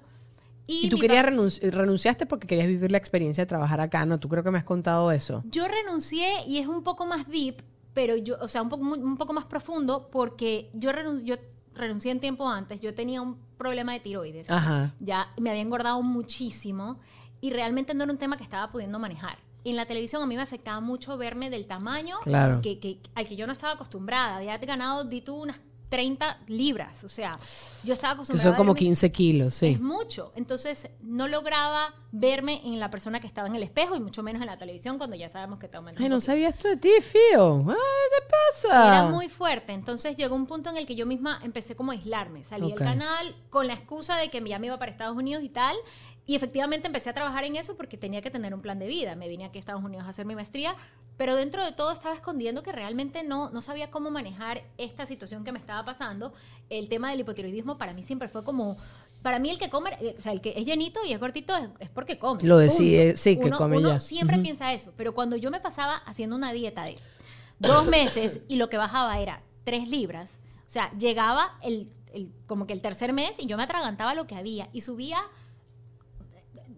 Y, 0.65 0.85
Y 0.85 0.89
tú 0.89 0.97
querías 0.97 1.25
renunci- 1.25 1.69
renunciaste 1.71 2.25
porque 2.25 2.47
querías 2.47 2.67
vivir 2.67 2.89
la 2.89 2.97
experiencia 2.97 3.41
de 3.43 3.47
trabajar 3.47 3.81
acá, 3.81 4.05
¿no? 4.05 4.17
Tú 4.17 4.29
creo 4.29 4.43
que 4.45 4.51
me 4.51 4.57
has 4.59 4.63
contado 4.63 5.11
eso. 5.11 5.43
Yo 5.51 5.67
renuncié 5.67 6.45
y 6.47 6.59
es 6.59 6.67
un 6.67 6.83
poco 6.83 7.05
más 7.05 7.27
deep, 7.27 7.61
pero 7.93 8.15
yo, 8.15 8.37
o 8.39 8.47
sea, 8.47 8.61
un 8.61 8.69
poco, 8.69 8.85
un 8.85 9.17
poco 9.17 9.33
más 9.33 9.43
profundo 9.43 10.07
porque 10.09 10.69
yo, 10.73 10.91
renun- 10.93 11.23
yo 11.25 11.35
renuncié 11.75 12.11
en 12.11 12.21
tiempo 12.21 12.47
antes, 12.47 12.79
yo 12.79 12.93
tenía 12.95 13.21
un 13.21 13.37
problema 13.57 13.91
de 13.91 13.99
tiroides. 13.99 14.49
Ajá. 14.49 14.93
ya 15.01 15.27
me 15.37 15.49
había 15.49 15.61
engordado 15.63 16.01
muchísimo 16.01 16.99
y 17.41 17.49
realmente 17.49 17.93
no 17.93 18.03
era 18.05 18.13
un 18.13 18.17
tema 18.19 18.37
que 18.37 18.43
estaba 18.43 18.71
pudiendo 18.71 18.99
manejar. 18.99 19.37
En 19.63 19.75
la 19.75 19.85
televisión 19.85 20.21
a 20.23 20.25
mí 20.25 20.35
me 20.35 20.41
afectaba 20.41 20.79
mucho 20.79 21.17
verme 21.17 21.49
del 21.49 21.67
tamaño 21.67 22.17
Claro. 22.23 22.61
que, 22.61 22.79
que- 22.79 22.99
al 23.15 23.27
que 23.27 23.35
yo 23.35 23.45
no 23.47 23.53
estaba 23.53 23.73
acostumbrada. 23.73 24.37
Había 24.37 24.57
ganado, 24.57 25.03
di 25.03 25.21
tú, 25.21 25.35
unas 25.35 25.59
30 25.89 26.39
libras. 26.47 27.03
O 27.03 27.09
sea, 27.09 27.37
yo 27.83 27.93
estaba 27.93 28.13
Que 28.13 28.15
acostumbrada 28.19 28.49
son 28.49 28.53
a 28.53 28.57
como 28.57 28.73
verme- 28.73 28.77
15 28.79 29.11
kilos, 29.11 29.53
sí. 29.55 29.67
Es 29.67 29.81
mucho. 29.81 30.31
Entonces, 30.35 30.89
no 31.01 31.27
lograba 31.27 31.93
verme 32.13 32.61
en 32.63 32.79
la 32.79 32.89
persona 32.89 33.19
que 33.19 33.27
estaba 33.27 33.47
en 33.49 33.55
el 33.55 33.63
espejo 33.63 33.95
y 33.97 33.99
mucho 33.99 34.23
menos 34.23 34.41
en 34.41 34.47
la 34.47 34.57
televisión 34.57 34.97
cuando 34.97 35.17
ya 35.17 35.27
sabemos 35.29 35.59
que 35.59 35.67
te 35.67 35.75
aumenta. 35.77 36.01
Ay, 36.01 36.07
no 36.07 36.21
sabía 36.21 36.47
esto 36.47 36.69
de 36.69 36.77
ti, 36.77 36.91
Fío. 37.01 37.65
Ay, 37.69 37.75
¿qué 37.75 38.35
pasa? 38.63 38.87
Era 38.87 39.09
muy 39.09 39.27
fuerte. 39.27 39.73
Entonces 39.73 40.15
llegó 40.15 40.33
un 40.35 40.45
punto 40.47 40.69
en 40.69 40.77
el 40.77 40.85
que 40.87 40.95
yo 40.95 41.05
misma 41.05 41.41
empecé 41.43 41.75
como 41.75 41.91
a 41.91 41.95
aislarme. 41.95 42.45
Salí 42.45 42.67
del 42.69 42.75
canal 42.79 43.35
con 43.49 43.67
la 43.67 43.73
excusa 43.73 44.15
de 44.15 44.29
que 44.29 44.41
ya 44.47 44.59
me 44.59 44.67
iba 44.67 44.79
para 44.79 44.91
Estados 44.91 45.17
Unidos 45.17 45.43
y 45.43 45.49
tal. 45.49 45.75
Y 46.27 46.35
efectivamente 46.35 46.87
empecé 46.87 47.09
a 47.09 47.13
trabajar 47.13 47.43
en 47.43 47.55
eso 47.55 47.75
porque 47.75 47.97
tenía 47.97 48.21
que 48.21 48.29
tener 48.29 48.53
un 48.53 48.61
plan 48.61 48.79
de 48.79 48.87
vida. 48.87 49.15
Me 49.15 49.27
vine 49.27 49.45
aquí 49.45 49.57
a 49.57 49.59
Estados 49.59 49.83
Unidos 49.83 50.05
a 50.05 50.09
hacer 50.09 50.25
mi 50.25 50.35
maestría, 50.35 50.75
pero 51.17 51.35
dentro 51.35 51.65
de 51.65 51.71
todo 51.71 51.91
estaba 51.91 52.15
escondiendo 52.15 52.63
que 52.63 52.71
realmente 52.71 53.23
no, 53.23 53.49
no 53.49 53.59
sabía 53.61 53.89
cómo 53.89 54.11
manejar 54.11 54.63
esta 54.77 55.05
situación 55.05 55.43
que 55.43 55.51
me 55.51 55.59
estaba 55.59 55.83
pasando. 55.83 56.33
El 56.69 56.89
tema 56.89 57.09
del 57.11 57.21
hipotiroidismo 57.21 57.77
para 57.77 57.93
mí 57.93 58.03
siempre 58.03 58.27
fue 58.27 58.43
como... 58.43 58.77
Para 59.23 59.37
mí 59.37 59.51
el 59.51 59.59
que 59.59 59.69
come, 59.69 59.91
eh, 60.01 60.15
o 60.17 60.21
sea, 60.21 60.31
el 60.31 60.41
que 60.41 60.53
es 60.57 60.65
llenito 60.65 60.99
y 61.05 61.13
es 61.13 61.19
gordito 61.19 61.55
es, 61.55 61.69
es 61.79 61.89
porque 61.89 62.17
come. 62.17 62.41
Lo 62.43 62.57
decide, 62.57 63.07
punto. 63.09 63.17
sí, 63.17 63.37
que 63.37 63.45
Uno- 63.47 63.57
come 63.57 63.77
uno 63.77 63.89
ya. 63.89 63.99
siempre 63.99 64.37
Ujú. 64.37 64.43
piensa 64.43 64.73
eso, 64.73 64.93
pero 64.97 65.13
cuando 65.13 65.35
yo 65.35 65.51
me 65.51 65.59
pasaba 65.59 65.97
haciendo 66.07 66.35
una 66.35 66.51
dieta 66.53 66.85
de 66.85 66.95
dos 67.59 67.85
meses 67.87 68.39
y 68.47 68.55
lo 68.55 68.67
que 68.67 68.77
bajaba 68.77 69.19
era 69.19 69.43
tres 69.63 69.87
libras, 69.87 70.31
o 70.65 70.69
sea, 70.69 70.91
llegaba 70.97 71.55
el, 71.61 71.87
el- 72.15 72.31
como 72.47 72.65
que 72.65 72.73
el 72.73 72.81
tercer 72.81 73.13
mes 73.13 73.33
y 73.37 73.45
yo 73.45 73.57
me 73.57 73.63
atragantaba 73.63 74.15
lo 74.15 74.25
que 74.25 74.33
había 74.33 74.69
y 74.73 74.81
subía 74.81 75.19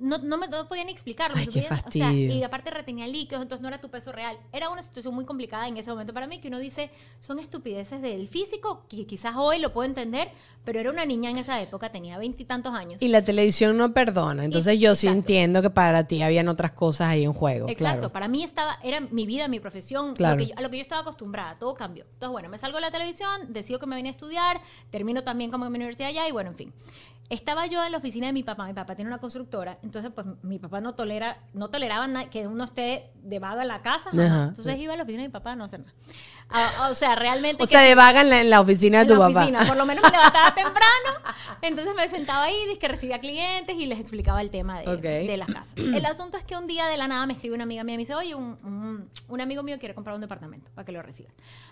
no, 0.04 0.18
no 0.18 0.38
me 0.38 0.48
no 0.48 0.68
podía 0.68 0.84
ni 0.84 0.92
explicarlo. 0.92 1.38
Ay, 1.38 1.48
qué 1.48 1.68
o 1.88 1.92
sea, 1.92 2.12
y 2.12 2.44
aparte 2.44 2.70
retenía 2.70 3.08
líquidos, 3.08 3.42
entonces 3.42 3.62
no 3.62 3.70
era 3.70 3.80
tu 3.80 3.90
peso 3.90 4.12
real. 4.12 4.38
Era 4.52 4.70
una 4.70 4.84
situación 4.84 5.16
muy 5.16 5.26
complicada 5.26 5.68
en 5.68 5.78
ese 5.78 5.90
momento 5.90 6.14
para 6.14 6.28
mí, 6.28 6.40
que 6.40 6.50
uno 6.50 6.60
dice, 6.60 6.92
son 7.22 7.40
estupideces 7.40 8.02
del 8.02 8.28
físico, 8.28 8.86
que 8.90 9.06
quizás 9.06 9.34
hoy 9.38 9.60
lo 9.60 9.72
puedo 9.72 9.88
entender, 9.88 10.30
pero 10.66 10.80
era 10.80 10.90
una 10.90 11.06
niña 11.06 11.30
en 11.30 11.38
esa 11.38 11.62
época, 11.62 11.90
tenía 11.90 12.18
veintitantos 12.18 12.74
años. 12.74 13.02
Y 13.02 13.08
la 13.08 13.24
televisión 13.24 13.78
no 13.78 13.94
perdona. 13.94 14.44
Entonces 14.46 14.80
yo 14.80 14.94
sí 14.96 15.08
exacto. 15.08 15.20
entiendo 15.20 15.62
que 15.62 15.70
para 15.70 16.06
ti 16.06 16.22
habían 16.22 16.48
otras 16.50 16.72
cosas 16.74 17.08
ahí 17.08 17.24
en 17.24 17.34
juego. 17.34 17.70
Exacto, 17.70 18.00
Claro. 18.00 18.14
para 18.14 18.28
mí 18.28 18.44
estaba, 18.44 18.78
era 18.84 19.00
mi 19.00 19.26
vida, 19.26 19.48
mi 19.48 19.60
profesión, 19.60 20.10
lo 20.10 20.14
Claro. 20.16 20.38
que 20.38 20.48
yo- 20.48 20.54
a 20.58 20.62
lo 20.62 20.70
que 20.70 20.78
yo 20.78 20.82
estaba 20.82 21.02
acostumbrada, 21.02 21.58
todo 21.58 21.76
cambió. 21.76 22.04
Entonces, 22.04 22.30
bueno, 22.32 22.50
me 22.50 22.58
salgo 22.58 22.78
de 22.78 22.82
la 22.82 22.92
televisión, 22.92 23.32
decido 23.54 23.80
que 23.80 23.86
me 23.88 23.96
venía 23.96 24.12
a 24.12 24.16
estudiar, 24.16 24.62
termino 24.92 25.24
también 25.24 25.50
como 25.50 25.66
en 25.66 25.72
mi 25.72 25.78
universidad 25.78 26.10
allá 26.10 26.28
y 26.28 26.32
bueno, 26.32 26.50
en 26.52 26.56
fin. 26.58 26.74
Estaba 27.30 27.66
yo 27.68 27.84
en 27.84 27.92
la 27.92 27.98
oficina 27.98 28.28
de 28.28 28.34
mi 28.34 28.44
papá, 28.44 28.66
mi 28.66 28.74
papá 28.74 28.96
tiene 28.96 29.10
una 29.10 29.20
constructora, 29.20 29.80
entonces 29.82 30.12
pues 30.14 30.28
mi 30.44 30.60
papá 30.60 30.82
no 30.82 30.94
tolera, 30.94 31.38
no 31.54 31.70
toleraba 31.70 32.30
que 32.30 32.48
uno 32.48 32.66
esté 32.66 33.12
de 33.16 33.40
vaga 33.40 33.62
en 33.62 33.70
la 33.70 33.82
casa. 33.82 34.10
Ajá, 34.12 34.46
entonces 34.50 34.78
iba 34.78 34.94
a 34.94 34.98
la 34.98 35.04
oficina 35.04 35.24
de 35.24 35.30
mi 35.30 35.32
papá 35.32 35.54
a 35.54 35.56
no 35.56 35.64
hacer 35.64 35.80
nada. 35.80 35.94
Ah, 36.50 36.90
o 36.92 36.96
sea, 36.96 37.16
realmente... 37.16 37.64
O 37.64 37.68
que- 37.68 37.72
sea, 37.72 37.82
de 37.82 37.96
vaga 37.96 38.22
en 38.22 38.30
la, 38.30 38.42
en 38.42 38.50
la 38.50 38.62
oficina 38.62 39.00
de 39.00 39.02
en 39.04 39.08
tu 39.08 39.14
la 39.16 39.28
papá. 39.28 39.40
oficina, 39.40 39.66
por 39.66 39.76
lo 39.78 39.86
menos 39.86 40.04
me 40.04 40.12
levantaba 40.12 40.54
temprano, 40.56 41.10
entonces 41.62 41.96
me 41.96 42.08
sentaba 42.08 42.44
ahí, 42.44 42.78
que 42.80 42.88
recibía 42.88 43.20
clientes 43.20 43.76
y 43.76 43.86
les 43.88 44.00
explicaba 44.00 44.40
el 44.42 44.52
tema 44.52 44.80
de, 44.82 44.88
Ok. 44.90 45.02
de 45.02 45.38
las 45.38 45.48
casas. 45.48 45.74
El 45.78 46.06
asunto 46.06 46.38
es 46.38 46.44
que 46.44 46.56
un 46.56 46.68
día 46.68 46.86
de 46.88 46.98
la 46.98 47.08
nada 47.08 47.26
me 47.26 47.34
escribe 47.34 47.56
una 47.56 47.64
amiga 47.64 47.84
mía 47.84 47.94
y 47.96 47.98
me 47.98 48.02
dice, 48.02 48.14
oye, 48.16 48.36
un, 48.36 48.58
un- 48.64 49.10
un 49.28 49.42
amigo 49.42 49.64
mío 49.64 49.80
quiere 49.80 49.96
comprar 49.96 50.14
un 50.16 50.22
departamento 50.22 50.70
para 50.76 50.86
que 50.86 50.92
lo 50.92 51.02
reciba. 51.02 51.30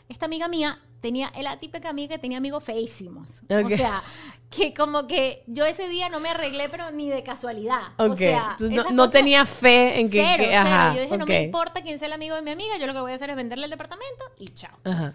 Esta 0.10 0.26
amiga 0.26 0.48
mía 0.48 0.80
tenía, 1.00 1.28
es 1.36 1.44
la 1.44 1.60
típica 1.60 1.90
amiga 1.90 2.16
que 2.16 2.20
tenía 2.20 2.38
amigos 2.40 2.64
feísimos. 2.64 3.42
Ok. 3.50 3.66
O 3.66 3.70
sea, 3.78 4.02
que 4.50 4.74
como 4.74 5.08
que 5.08 5.44
yo 5.48 5.64
ese 5.66 5.88
día 5.88 6.10
no 6.10 6.20
me 6.20 6.30
arreglé, 6.30 6.68
pero 6.70 6.92
ni 6.92 7.08
de 7.10 7.24
casualidad. 7.24 7.82
Ok. 7.98 8.12
O 8.12 8.16
sea, 8.18 8.56
no, 8.60 8.84
no 8.92 9.10
tenía 9.10 9.46
fe 9.46 10.00
en 10.00 10.10
que... 10.10 10.22
Cero, 10.26 10.44
que- 10.44 10.50
cero. 10.50 10.62
ajá, 10.68 10.96
Yo 10.96 11.02
dije, 11.02 11.18
no 11.18 11.24
ok. 11.24 11.30
me 11.30 11.42
importa 11.44 11.82
quién 11.82 11.98
sea 12.00 12.08
el 12.08 12.14
amigo 12.14 12.36
de 12.36 12.42
mi 12.42 12.52
amiga, 12.52 12.78
yo 12.78 12.88
lo 12.88 12.94
que 12.94 13.00
voy 13.00 13.12
a 13.14 13.16
hacer 13.16 13.30
es 13.30 13.36
venderle 13.36 13.66
el 13.66 13.72
departamento 13.72 14.26
y 14.38 14.50
chao. 14.50 14.71
Ajá. 14.84 15.14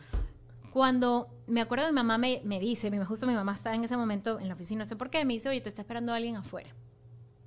Cuando 0.72 1.28
me 1.46 1.60
acuerdo, 1.60 1.86
mi 1.86 1.92
mamá 1.92 2.18
me, 2.18 2.40
me 2.44 2.60
dice, 2.60 2.90
mi, 2.90 2.98
justo 3.04 3.26
mi 3.26 3.34
mamá 3.34 3.52
estaba 3.52 3.74
en 3.74 3.84
ese 3.84 3.96
momento 3.96 4.38
en 4.40 4.48
la 4.48 4.54
oficina, 4.54 4.84
no 4.84 4.88
sé 4.88 4.96
por 4.96 5.10
qué, 5.10 5.24
me 5.24 5.34
dice, 5.34 5.48
oye, 5.48 5.60
te 5.60 5.68
está 5.68 5.82
esperando 5.82 6.12
alguien 6.12 6.36
afuera. 6.36 6.70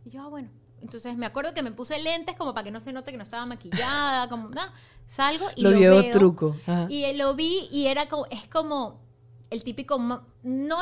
Y 0.05 0.09
yo, 0.09 0.21
ah, 0.23 0.27
bueno. 0.27 0.49
Entonces 0.81 1.17
me 1.17 1.25
acuerdo 1.25 1.53
que 1.53 1.61
me 1.61 1.71
puse 1.71 1.99
lentes 1.99 2.37
como 2.37 2.53
para 2.53 2.63
que 2.63 2.71
no 2.71 2.79
se 2.79 2.93
note 2.93 3.11
que 3.11 3.17
no 3.17 3.23
estaba 3.23 3.45
maquillada, 3.45 4.29
como 4.29 4.47
nada. 4.49 4.71
Salgo 5.07 5.45
y 5.57 5.61
Lo 5.61 5.71
lo, 5.71 5.77
vio 5.77 5.91
veo. 6.01 6.11
truco. 6.11 6.55
Ajá. 6.65 6.87
Y 6.89 7.03
eh, 7.03 7.13
lo 7.13 7.35
vi 7.35 7.67
y 7.69 7.87
era 7.87 8.07
como, 8.07 8.25
es 8.27 8.47
como 8.47 9.01
el 9.49 9.63
típico, 9.63 9.97
no 9.97 10.21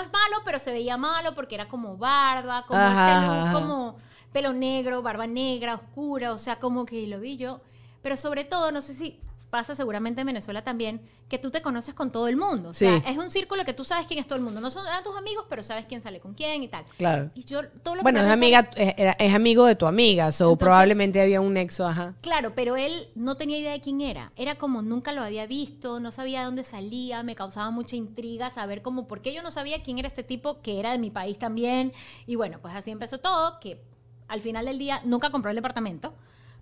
es 0.01 0.11
malo, 0.11 0.35
pero 0.45 0.59
se 0.59 0.71
veía 0.71 0.97
malo 0.97 1.33
porque 1.33 1.55
era 1.55 1.67
como 1.67 1.97
barba, 1.97 2.65
como 2.67 2.79
Ajá, 2.79 2.89
este 2.91 3.17
ajá, 3.17 3.43
ajá. 3.49 3.53
como 3.53 3.97
pelo 4.31 4.53
negro, 4.53 5.01
barba 5.01 5.25
negra, 5.25 5.73
oscura, 5.75 6.31
o 6.31 6.37
sea, 6.37 6.59
como 6.59 6.85
que 6.85 7.07
lo 7.07 7.19
vi 7.19 7.37
yo. 7.37 7.61
Pero 8.03 8.17
sobre 8.17 8.43
todo, 8.43 8.71
no 8.71 8.81
sé 8.81 8.93
si 8.93 9.19
pasa 9.49 9.75
seguramente 9.75 10.21
en 10.21 10.27
Venezuela 10.27 10.61
también, 10.63 11.01
que 11.29 11.37
tú 11.37 11.51
te 11.51 11.61
conoces 11.61 11.93
con 11.93 12.11
todo 12.11 12.27
el 12.27 12.35
mundo. 12.35 12.69
O 12.69 12.73
sea, 12.73 12.97
Sí. 12.97 13.03
es 13.07 13.17
un 13.17 13.29
círculo 13.31 13.63
que 13.63 13.73
tú 13.73 13.85
sabes 13.85 14.05
quién 14.05 14.19
es 14.19 14.27
todo 14.27 14.35
el 14.35 14.43
mundo. 14.43 14.59
No 14.59 14.69
son 14.69 14.85
a 14.87 15.01
tus 15.03 15.15
amigos, 15.15 15.45
pero 15.49 15.63
sabes 15.63 15.85
quién 15.85 16.01
sale 16.01 16.19
con 16.19 16.33
quién 16.33 16.63
y 16.63 16.67
tal. 16.67 16.83
Claro. 16.97 17.31
Y 17.33 17.45
yo, 17.45 17.67
todo 17.83 17.95
lo 17.95 17.99
que 17.99 18.03
Bueno, 18.03 18.19
me 18.19 18.25
es 18.27 18.31
amiga, 18.33 18.69
es, 18.75 19.15
es 19.17 19.33
amigo 19.33 19.65
de 19.65 19.75
tu 19.75 19.85
amiga, 19.85 20.31
so 20.33 20.45
Entonces- 20.45 20.59
probablemente 20.65 21.21
había 21.21 21.39
un 21.39 21.53
nexo, 21.53 21.87
ajá. 21.87 22.15
Claro, 22.21 22.53
pero 22.55 22.75
él 22.75 23.09
no 23.15 23.35
tenía 23.35 23.57
idea 23.57 23.71
de 23.71 23.79
quién 23.81 24.01
era. 24.01 24.31
Era 24.35 24.55
como 24.55 24.81
nunca 24.81 25.13
lo 25.13 25.21
había 25.21 25.45
visto, 25.47 25.99
no 26.01 26.11
sabía 26.11 26.39
de 26.39 26.45
dónde 26.45 26.63
salía, 26.65 27.23
me 27.23 27.35
causaba 27.35 27.71
mucha 27.71 27.95
intriga 27.95 28.49
saber 28.49 28.81
cómo, 28.81 29.07
por 29.07 29.21
qué 29.21 29.33
yo 29.33 29.43
no 29.43 29.51
sabía 29.51 29.81
quién 29.81 29.97
era 29.99 30.07
este 30.09 30.23
tipo 30.23 30.61
que 30.61 30.79
era 30.79 30.91
de 30.91 30.97
mi 30.99 31.09
país 31.09 31.39
también. 31.39 31.93
Y 32.25 32.35
bueno, 32.35 32.59
pues 32.61 32.75
así 32.75 32.91
empezó 32.91 33.19
todo, 33.19 33.59
que 33.61 33.81
al 34.27 34.41
final 34.41 34.65
del 34.65 34.77
día 34.77 35.01
nunca 35.05 35.29
compró 35.29 35.51
el 35.51 35.55
departamento. 35.55 36.13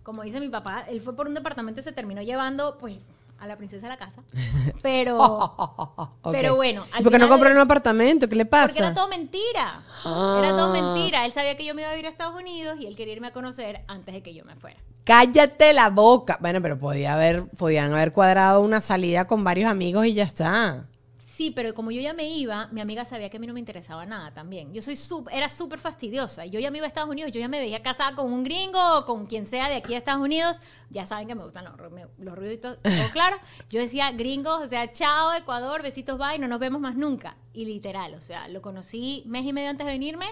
Como 0.06 0.22
dice 0.24 0.40
mi 0.40 0.48
papá, 0.50 0.86
él 0.88 1.02
fue 1.02 1.16
por 1.16 1.28
un 1.28 1.34
departamento 1.34 1.82
y 1.82 1.84
se 1.84 1.92
terminó 1.92 2.22
llevando, 2.22 2.78
pues, 2.78 2.96
a 3.40 3.48
la 3.48 3.58
princesa 3.58 3.88
a 3.88 3.90
la 3.90 3.98
casa. 3.98 4.22
Pero, 4.82 5.18
pero 6.32 6.56
bueno, 6.56 6.86
¿Y 7.00 7.04
¿Por 7.04 7.12
qué 7.12 7.18
no 7.18 7.26
final 7.26 7.30
compró 7.30 7.50
del- 7.50 7.58
un 7.58 7.64
apartamento? 7.64 8.30
¿Qué 8.30 8.36
le 8.36 8.46
porque 8.46 8.68
pasa? 8.68 8.78
era 8.80 8.94
todo 8.94 9.08
mentira. 9.10 9.82
Era 10.06 10.50
todo 10.52 10.70
Ah. 10.70 10.72
mentira. 10.72 11.26
Él 11.26 11.34
sabía 11.34 11.58
que 11.58 11.66
yo 11.66 11.74
me 11.74 11.82
iba 11.82 11.90
a 11.92 11.98
ir 11.98 12.06
a 12.06 12.10
Estados 12.10 12.40
Unidos 12.40 12.78
y 12.80 12.86
él 12.86 12.96
quería 12.96 13.14
irme 13.16 13.28
a 13.28 13.34
conocer 13.34 13.82
antes 13.88 14.14
de 14.14 14.22
que 14.22 14.34
yo 14.36 14.46
me 14.46 14.56
fuera. 14.56 14.78
Cállate 15.04 15.74
la 15.74 15.90
boca. 15.90 16.38
Bueno, 16.40 16.62
pero 16.62 16.78
podía 16.80 17.16
haber, 17.16 17.48
podían 17.50 17.94
haber 17.94 18.12
cuadrado 18.14 18.62
una 18.62 18.80
salida 18.80 19.26
con 19.26 19.44
varios 19.44 19.70
amigos 19.70 20.06
y 20.06 20.14
ya 20.14 20.24
está. 20.24 20.86
Sí, 21.36 21.52
pero 21.52 21.74
como 21.74 21.92
yo 21.92 22.00
ya 22.00 22.14
me 22.14 22.30
iba, 22.30 22.68
mi 22.68 22.80
amiga 22.80 23.04
sabía 23.04 23.30
que 23.30 23.36
a 23.36 23.40
mí 23.42 23.46
no 23.48 23.54
me 23.54 23.60
interesaba 23.60 24.06
nada 24.06 24.34
también. 24.34 24.74
Yo 24.74 24.82
soy 24.82 24.96
sup- 24.96 25.28
era 25.34 25.50
súper 25.50 25.80
fastidiosa. 25.80 26.46
Yo 26.46 26.62
ya 26.62 26.72
me 26.72 26.78
iba 26.78 26.86
a 26.86 26.88
Estados 26.88 27.10
Unidos, 27.10 27.34
yo 27.34 27.42
ya 27.42 27.50
me 27.50 27.60
veía 27.60 27.84
casada 27.84 28.16
con 28.16 28.32
un 28.32 28.46
gringo 28.46 28.80
o 29.00 29.06
con 29.06 29.26
quien 29.26 29.46
sea 29.46 29.68
de 29.68 29.76
aquí 29.76 29.96
a 29.96 29.98
Estados 29.98 30.22
Unidos. 30.24 30.62
Ya 30.92 31.06
saben 31.06 31.28
que 31.28 31.36
me 31.36 31.44
gustan 31.44 31.66
los, 31.66 31.92
me- 31.92 32.08
los 32.20 32.38
ruiditos, 32.38 32.78
todo 32.82 32.94
claro. 33.12 33.36
Yo 33.70 33.82
decía 33.82 34.12
gringos, 34.14 34.62
o 34.62 34.68
sea, 34.68 34.90
chao 34.94 35.34
Ecuador, 35.34 35.84
besitos, 35.84 36.18
bye, 36.18 36.40
no 36.40 36.48
nos 36.48 36.60
vemos 36.60 36.80
más 36.80 36.96
nunca. 36.96 37.36
Y 37.52 37.66
literal, 37.66 38.14
o 38.14 38.22
sea, 38.22 38.48
lo 38.48 38.62
conocí 38.62 39.24
mes 39.26 39.46
y 39.46 39.52
medio 39.52 39.72
antes 39.72 39.86
de 39.86 39.92
venirme 39.92 40.28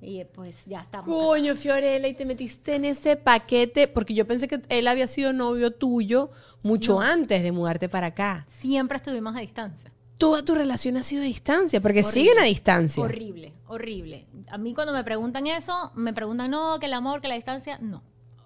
y 0.00 0.24
pues 0.24 0.64
ya 0.66 0.78
estamos. 0.80 1.06
Coño, 1.06 1.54
Fiorella, 1.54 2.08
y 2.08 2.14
te 2.14 2.24
metiste 2.26 2.74
en 2.74 2.84
ese 2.84 3.14
paquete 3.14 3.86
porque 3.86 4.12
yo 4.12 4.26
pensé 4.26 4.48
que 4.48 4.60
él 4.68 4.88
había 4.88 5.06
sido 5.06 5.32
novio 5.32 5.70
tuyo 5.70 6.32
mucho 6.64 6.98
antes 6.98 7.44
de 7.44 7.52
mudarte 7.52 7.88
para 7.88 8.08
acá. 8.08 8.44
Siempre 8.50 8.96
estuvimos 8.96 9.36
a 9.36 9.38
distancia. 9.38 9.91
Toda 10.22 10.42
tu 10.44 10.54
relación 10.54 10.96
ha 10.96 11.02
sido 11.02 11.22
a 11.22 11.26
distancia, 11.26 11.80
porque 11.80 12.00
Horrible. 12.00 12.12
siguen 12.12 12.38
a 12.38 12.44
distancia. 12.44 13.02
Horrible, 13.02 13.52
horrible. 13.66 14.26
A 14.48 14.56
mí 14.58 14.72
cuando 14.74 14.92
me 14.92 15.02
preguntan 15.04 15.46
eso, 15.46 15.90
me 15.94 16.12
preguntan, 16.12 16.50
no, 16.50 16.78
que 16.78 16.86
el 16.86 16.92
amor, 16.94 17.20
que 17.20 17.28
la 17.28 17.34
distancia, 17.34 17.78
no. 17.80 18.02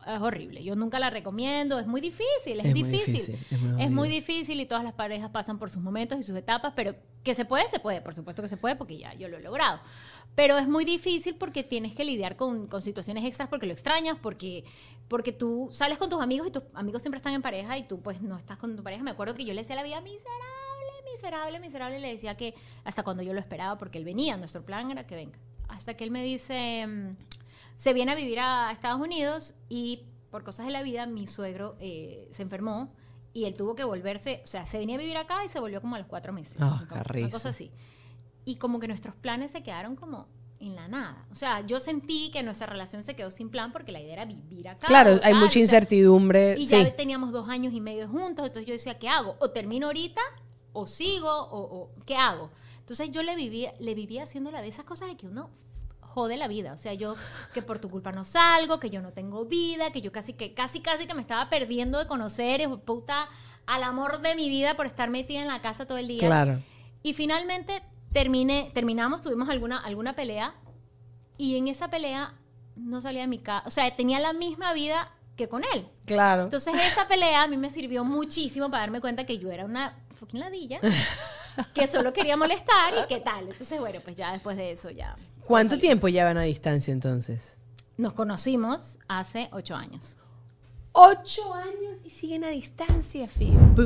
es 0.06 0.20
horrible. 0.20 0.62
Yo 0.64 0.74
nunca 0.76 0.98
la 1.00 1.10
recomiendo, 1.10 1.78
es 1.78 1.86
muy 1.86 2.00
difícil, 2.00 2.60
es, 2.60 2.66
Es 2.66 2.72
muy 2.72 2.82
difícil. 2.82 3.34
es 3.50 3.60
muy 3.60 3.82
es 3.82 3.90
muy 3.90 4.08
jodido. 4.08 4.14
difícil 4.20 4.60
y 4.60 4.66
todas 4.66 4.84
las 4.84 4.92
parejas 4.94 5.30
pasan 5.30 5.58
por 5.58 5.68
sus 5.68 5.82
momentos 5.82 6.18
y 6.18 6.22
sus 6.22 6.36
etapas, 6.36 6.72
pero 6.76 6.94
que 7.24 7.34
se 7.34 7.44
puede, 7.44 7.68
se 7.68 7.80
puede, 7.80 8.00
por 8.00 8.14
supuesto 8.14 8.40
que 8.40 8.48
se 8.48 8.56
puede 8.56 8.76
porque 8.76 8.96
ya 8.98 9.12
yo 9.14 9.28
lo 9.28 9.36
he 9.36 9.42
logrado. 9.42 9.80
Pero 10.36 10.58
es 10.58 10.68
muy 10.68 10.84
difícil 10.84 11.34
porque 11.34 11.62
tienes 11.64 11.94
que 11.94 12.04
lidiar 12.04 12.36
con, 12.36 12.68
con 12.68 12.82
situaciones 12.82 13.24
extras 13.24 13.48
porque 13.48 13.66
lo 13.66 13.72
extrañas, 13.72 14.16
porque, 14.22 14.64
porque 15.08 15.32
tú 15.32 15.68
sales 15.72 15.98
con 15.98 16.08
tus 16.08 16.20
amigos 16.22 16.46
y 16.46 16.50
tus 16.52 16.62
amigos 16.74 17.02
siempre 17.02 17.16
están 17.18 17.34
en 17.34 17.42
pareja 17.42 17.76
y 17.76 17.82
tú 17.88 18.00
pues 18.00 18.22
no 18.22 18.36
estás 18.36 18.56
con 18.58 18.76
tu 18.76 18.82
pareja. 18.82 19.02
Me 19.02 19.10
acuerdo 19.10 19.34
que 19.34 19.44
yo 19.44 19.52
le 19.54 19.62
decía 19.62 19.74
a 19.74 19.78
la 19.78 19.82
vida 19.82 20.00
miserable, 20.00 20.30
miserable, 21.16 21.60
miserable, 21.60 21.98
le 22.00 22.12
decía 22.12 22.36
que 22.36 22.54
hasta 22.84 23.02
cuando 23.02 23.22
yo 23.22 23.32
lo 23.32 23.40
esperaba 23.40 23.78
porque 23.78 23.98
él 23.98 24.04
venía, 24.04 24.36
nuestro 24.36 24.64
plan 24.64 24.90
era 24.90 25.06
que 25.06 25.16
venga. 25.16 25.38
Hasta 25.68 25.94
que 25.94 26.04
él 26.04 26.10
me 26.10 26.22
dice, 26.22 26.86
mm, 26.86 27.16
se 27.74 27.92
viene 27.92 28.12
a 28.12 28.14
vivir 28.14 28.38
a 28.40 28.70
Estados 28.70 29.00
Unidos 29.00 29.54
y 29.68 30.04
por 30.30 30.44
cosas 30.44 30.66
de 30.66 30.72
la 30.72 30.82
vida 30.82 31.06
mi 31.06 31.26
suegro 31.26 31.76
eh, 31.80 32.28
se 32.30 32.42
enfermó 32.42 32.92
y 33.32 33.44
él 33.44 33.54
tuvo 33.54 33.74
que 33.74 33.84
volverse, 33.84 34.40
o 34.44 34.46
sea, 34.46 34.66
se 34.66 34.78
venía 34.78 34.96
a 34.96 34.98
vivir 34.98 35.16
acá 35.16 35.44
y 35.44 35.48
se 35.48 35.60
volvió 35.60 35.80
como 35.80 35.96
a 35.96 35.98
los 35.98 36.06
cuatro 36.06 36.32
meses. 36.32 36.56
Ah, 36.60 36.84
Como- 36.88 37.02
una 37.18 37.30
cosa 37.30 37.50
así. 37.50 37.70
Y 38.44 38.56
como 38.56 38.78
que 38.80 38.88
nuestros 38.88 39.14
planes 39.14 39.50
se 39.50 39.62
quedaron 39.62 39.96
como 39.96 40.28
en 40.58 40.74
la 40.74 40.88
nada. 40.88 41.26
O 41.30 41.34
sea, 41.34 41.66
yo 41.66 41.80
sentí 41.80 42.30
que 42.32 42.42
nuestra 42.42 42.66
relación 42.66 43.02
se 43.02 43.14
quedó 43.14 43.30
sin 43.30 43.50
plan 43.50 43.72
porque 43.72 43.92
la 43.92 44.00
idea 44.00 44.14
era 44.14 44.24
vivir 44.24 44.68
acá. 44.68 44.86
Claro, 44.86 45.20
hay 45.22 45.34
mucha 45.34 45.46
o 45.46 45.50
sea, 45.50 45.62
incertidumbre. 45.62 46.56
y 46.58 46.66
sí. 46.66 46.82
ya 46.82 46.96
teníamos 46.96 47.32
dos 47.32 47.48
años 47.48 47.74
y 47.74 47.80
medio 47.80 48.08
juntos, 48.08 48.46
entonces 48.46 48.66
yo 48.66 48.72
decía, 48.72 48.98
¿qué 48.98 49.08
hago? 49.08 49.36
O 49.40 49.50
termino 49.50 49.88
ahorita, 49.88 50.20
o 50.76 50.86
sigo, 50.86 51.30
o, 51.30 51.58
o 51.58 51.90
¿qué 52.04 52.16
hago? 52.16 52.50
Entonces 52.80 53.10
yo 53.10 53.22
le 53.22 53.34
vivía, 53.34 53.74
le 53.80 53.94
vivía 53.94 54.22
haciendo 54.22 54.50
la 54.50 54.62
de 54.62 54.68
esas 54.68 54.84
cosas 54.84 55.08
de 55.08 55.16
que 55.16 55.26
uno 55.26 55.50
jode 56.16 56.38
la 56.38 56.48
vida. 56.48 56.72
O 56.72 56.78
sea, 56.78 56.94
yo 56.94 57.14
que 57.52 57.60
por 57.60 57.78
tu 57.78 57.90
culpa 57.90 58.10
no 58.10 58.24
salgo, 58.24 58.80
que 58.80 58.88
yo 58.88 59.02
no 59.02 59.12
tengo 59.12 59.44
vida, 59.44 59.90
que 59.90 60.00
yo 60.00 60.12
casi 60.12 60.32
que, 60.32 60.54
casi, 60.54 60.80
casi 60.80 61.06
que 61.06 61.12
me 61.12 61.20
estaba 61.20 61.50
perdiendo 61.50 61.98
de 61.98 62.06
conocer, 62.06 62.60
de 62.60 62.68
puta, 62.78 63.28
al 63.66 63.82
amor 63.82 64.22
de 64.22 64.34
mi 64.34 64.48
vida 64.48 64.76
por 64.76 64.86
estar 64.86 65.10
metida 65.10 65.40
en 65.40 65.48
la 65.48 65.60
casa 65.60 65.84
todo 65.84 65.98
el 65.98 66.08
día. 66.08 66.20
Claro. 66.20 66.62
Y 67.02 67.12
finalmente 67.12 67.82
terminé, 68.12 68.70
terminamos, 68.72 69.20
tuvimos 69.20 69.50
alguna, 69.50 69.78
alguna 69.78 70.14
pelea 70.14 70.54
y 71.36 71.56
en 71.56 71.68
esa 71.68 71.88
pelea 71.88 72.34
no 72.76 73.02
salía 73.02 73.20
de 73.22 73.28
mi 73.28 73.38
casa. 73.38 73.66
O 73.66 73.70
sea, 73.70 73.94
tenía 73.94 74.18
la 74.18 74.32
misma 74.32 74.72
vida 74.72 75.12
que 75.36 75.48
con 75.48 75.64
él. 75.74 75.86
Claro. 76.06 76.44
Entonces 76.44 76.74
esa 76.92 77.06
pelea 77.08 77.42
a 77.42 77.46
mí 77.46 77.58
me 77.58 77.68
sirvió 77.68 78.04
muchísimo 78.04 78.70
para 78.70 78.84
darme 78.84 79.02
cuenta 79.02 79.26
que 79.26 79.36
yo 79.36 79.50
era 79.50 79.66
una 79.66 80.05
fucking 80.16 80.40
ladilla, 80.40 80.80
que 81.74 81.86
solo 81.86 82.12
quería 82.12 82.36
molestar 82.36 82.94
y 83.04 83.06
qué 83.08 83.20
tal. 83.20 83.48
Entonces, 83.48 83.78
bueno, 83.78 84.00
pues 84.02 84.16
ya 84.16 84.32
después 84.32 84.56
de 84.56 84.72
eso 84.72 84.90
ya. 84.90 85.16
¿Cuánto 85.46 85.78
tiempo 85.78 86.08
llevan 86.08 86.36
a 86.36 86.42
distancia 86.42 86.92
entonces? 86.92 87.56
Nos 87.96 88.12
conocimos 88.14 88.98
hace 89.08 89.48
ocho 89.52 89.74
años. 89.76 90.16
Ocho 90.98 91.52
años 91.52 91.98
y 92.04 92.10
siguen 92.10 92.42
a 92.44 92.48
distancia. 92.48 93.28
Publicidad. 93.28 93.84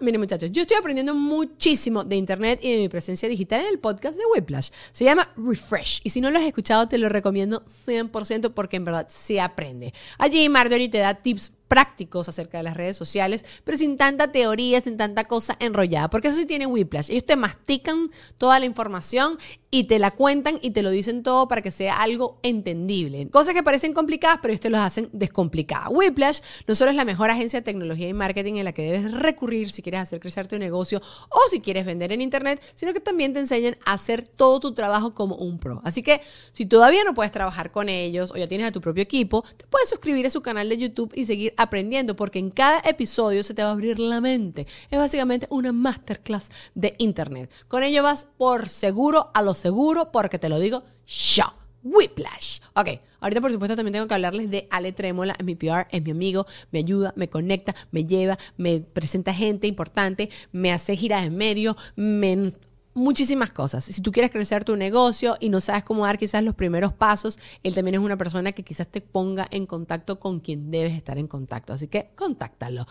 Miren, 0.00 0.20
muchachos, 0.22 0.50
yo 0.50 0.62
estoy 0.62 0.78
aprendiendo 0.78 1.14
muchísimo 1.14 2.02
de 2.02 2.16
internet 2.16 2.60
y 2.62 2.72
de 2.72 2.78
mi 2.78 2.88
presencia 2.88 3.28
digital 3.28 3.60
en 3.60 3.66
el 3.66 3.78
podcast 3.78 4.16
de 4.16 4.24
Whiplash. 4.34 4.70
Se 4.92 5.04
llama 5.04 5.30
Refresh. 5.36 6.00
Y 6.02 6.08
si 6.08 6.22
no 6.22 6.30
lo 6.30 6.38
has 6.38 6.46
escuchado, 6.46 6.88
te 6.88 6.96
lo 6.96 7.10
recomiendo 7.10 7.62
100% 7.86 8.54
porque 8.54 8.76
en 8.76 8.86
verdad 8.86 9.06
se 9.10 9.38
aprende. 9.38 9.92
Allí 10.16 10.48
Marjorie 10.48 10.88
te 10.88 10.96
da 10.96 11.14
tips 11.14 11.52
prácticos 11.74 12.28
acerca 12.28 12.58
de 12.58 12.62
las 12.62 12.76
redes 12.76 12.96
sociales, 12.96 13.44
pero 13.64 13.76
sin 13.76 13.96
tanta 13.96 14.30
teoría, 14.30 14.80
sin 14.80 14.96
tanta 14.96 15.24
cosa 15.24 15.56
enrollada. 15.58 16.08
Porque 16.08 16.28
eso 16.28 16.36
sí 16.36 16.46
tiene 16.46 16.66
Whiplash. 16.66 17.10
Ellos 17.10 17.26
te 17.26 17.34
mastican 17.34 18.12
toda 18.38 18.60
la 18.60 18.66
información 18.66 19.38
y 19.72 19.88
te 19.88 19.98
la 19.98 20.12
cuentan 20.12 20.60
y 20.62 20.70
te 20.70 20.84
lo 20.84 20.90
dicen 20.90 21.24
todo 21.24 21.48
para 21.48 21.60
que 21.60 21.72
sea 21.72 22.00
algo 22.00 22.38
entendible. 22.44 23.28
Cosas 23.30 23.54
que 23.54 23.64
parecen 23.64 23.92
complicadas, 23.92 24.38
pero 24.40 24.52
ellos 24.52 24.60
te 24.60 24.70
los 24.70 24.78
hacen 24.78 25.10
descomplicadas. 25.12 25.88
Whiplash 25.90 26.42
no 26.68 26.76
solo 26.76 26.92
es 26.92 26.96
la 26.96 27.04
mejor 27.04 27.30
agencia 27.30 27.58
de 27.58 27.64
tecnología 27.64 28.08
y 28.08 28.12
marketing 28.12 28.54
en 28.54 28.66
la 28.66 28.72
que 28.72 28.82
debes 28.82 29.12
recurrir 29.12 29.72
si 29.72 29.82
quieres 29.82 30.02
hacer 30.02 30.20
crecer 30.20 30.46
tu 30.46 30.60
negocio 30.60 31.02
o 31.28 31.40
si 31.50 31.58
quieres 31.58 31.84
vender 31.84 32.12
en 32.12 32.20
internet, 32.20 32.62
sino 32.76 32.92
que 32.92 33.00
también 33.00 33.32
te 33.32 33.40
enseñan 33.40 33.76
a 33.84 33.94
hacer 33.94 34.28
todo 34.28 34.60
tu 34.60 34.74
trabajo 34.74 35.12
como 35.12 35.34
un 35.34 35.58
pro. 35.58 35.80
Así 35.82 36.04
que 36.04 36.20
si 36.52 36.66
todavía 36.66 37.02
no 37.02 37.12
puedes 37.12 37.32
trabajar 37.32 37.72
con 37.72 37.88
ellos 37.88 38.30
o 38.30 38.36
ya 38.36 38.46
tienes 38.46 38.68
a 38.68 38.70
tu 38.70 38.80
propio 38.80 39.02
equipo, 39.02 39.42
te 39.56 39.66
puedes 39.66 39.88
suscribir 39.88 40.24
a 40.26 40.30
su 40.30 40.40
canal 40.40 40.68
de 40.68 40.78
YouTube 40.78 41.10
y 41.16 41.24
seguir 41.24 41.52
aprendiendo 41.64 42.16
porque 42.16 42.38
en 42.38 42.50
cada 42.50 42.80
episodio 42.80 43.42
se 43.44 43.54
te 43.54 43.62
va 43.62 43.68
a 43.68 43.72
abrir 43.72 43.98
la 43.98 44.20
mente. 44.20 44.66
Es 44.90 44.98
básicamente 44.98 45.46
una 45.50 45.72
masterclass 45.72 46.50
de 46.74 46.94
internet. 46.98 47.50
Con 47.68 47.82
ello 47.82 48.02
vas 48.02 48.26
por 48.38 48.68
seguro 48.68 49.30
a 49.34 49.42
lo 49.42 49.54
seguro 49.54 50.12
porque 50.12 50.38
te 50.38 50.48
lo 50.48 50.58
digo 50.58 50.84
yo. 51.06 51.44
Whiplash. 51.84 52.60
Ok, 52.74 52.88
ahorita 53.20 53.42
por 53.42 53.52
supuesto 53.52 53.76
también 53.76 53.92
tengo 53.92 54.06
que 54.06 54.14
hablarles 54.14 54.50
de 54.50 54.66
Ale 54.70 54.92
Trémola, 54.92 55.36
mi 55.44 55.54
PR, 55.54 55.86
es 55.90 56.02
mi 56.02 56.12
amigo, 56.12 56.46
me 56.72 56.78
ayuda, 56.78 57.12
me 57.14 57.28
conecta, 57.28 57.74
me 57.90 58.06
lleva, 58.06 58.38
me 58.56 58.80
presenta 58.80 59.34
gente 59.34 59.66
importante, 59.66 60.30
me 60.50 60.72
hace 60.72 60.96
giras 60.96 61.24
en 61.24 61.36
medio, 61.36 61.76
me 61.94 62.54
muchísimas 62.94 63.50
cosas. 63.50 63.84
Si 63.84 64.00
tú 64.00 64.12
quieres 64.12 64.30
crecer 64.30 64.64
tu 64.64 64.76
negocio 64.76 65.36
y 65.40 65.48
no 65.48 65.60
sabes 65.60 65.84
cómo 65.84 66.06
dar 66.06 66.18
quizás 66.18 66.42
los 66.42 66.54
primeros 66.54 66.92
pasos, 66.92 67.38
él 67.62 67.74
también 67.74 67.96
es 67.96 68.00
una 68.00 68.16
persona 68.16 68.52
que 68.52 68.62
quizás 68.62 68.88
te 68.88 69.00
ponga 69.00 69.46
en 69.50 69.66
contacto 69.66 70.18
con 70.18 70.40
quien 70.40 70.70
debes 70.70 70.94
estar 70.94 71.18
en 71.18 71.26
contacto. 71.26 71.72
Así 71.72 71.88
que 71.88 72.10
contáctalo. 72.14 72.86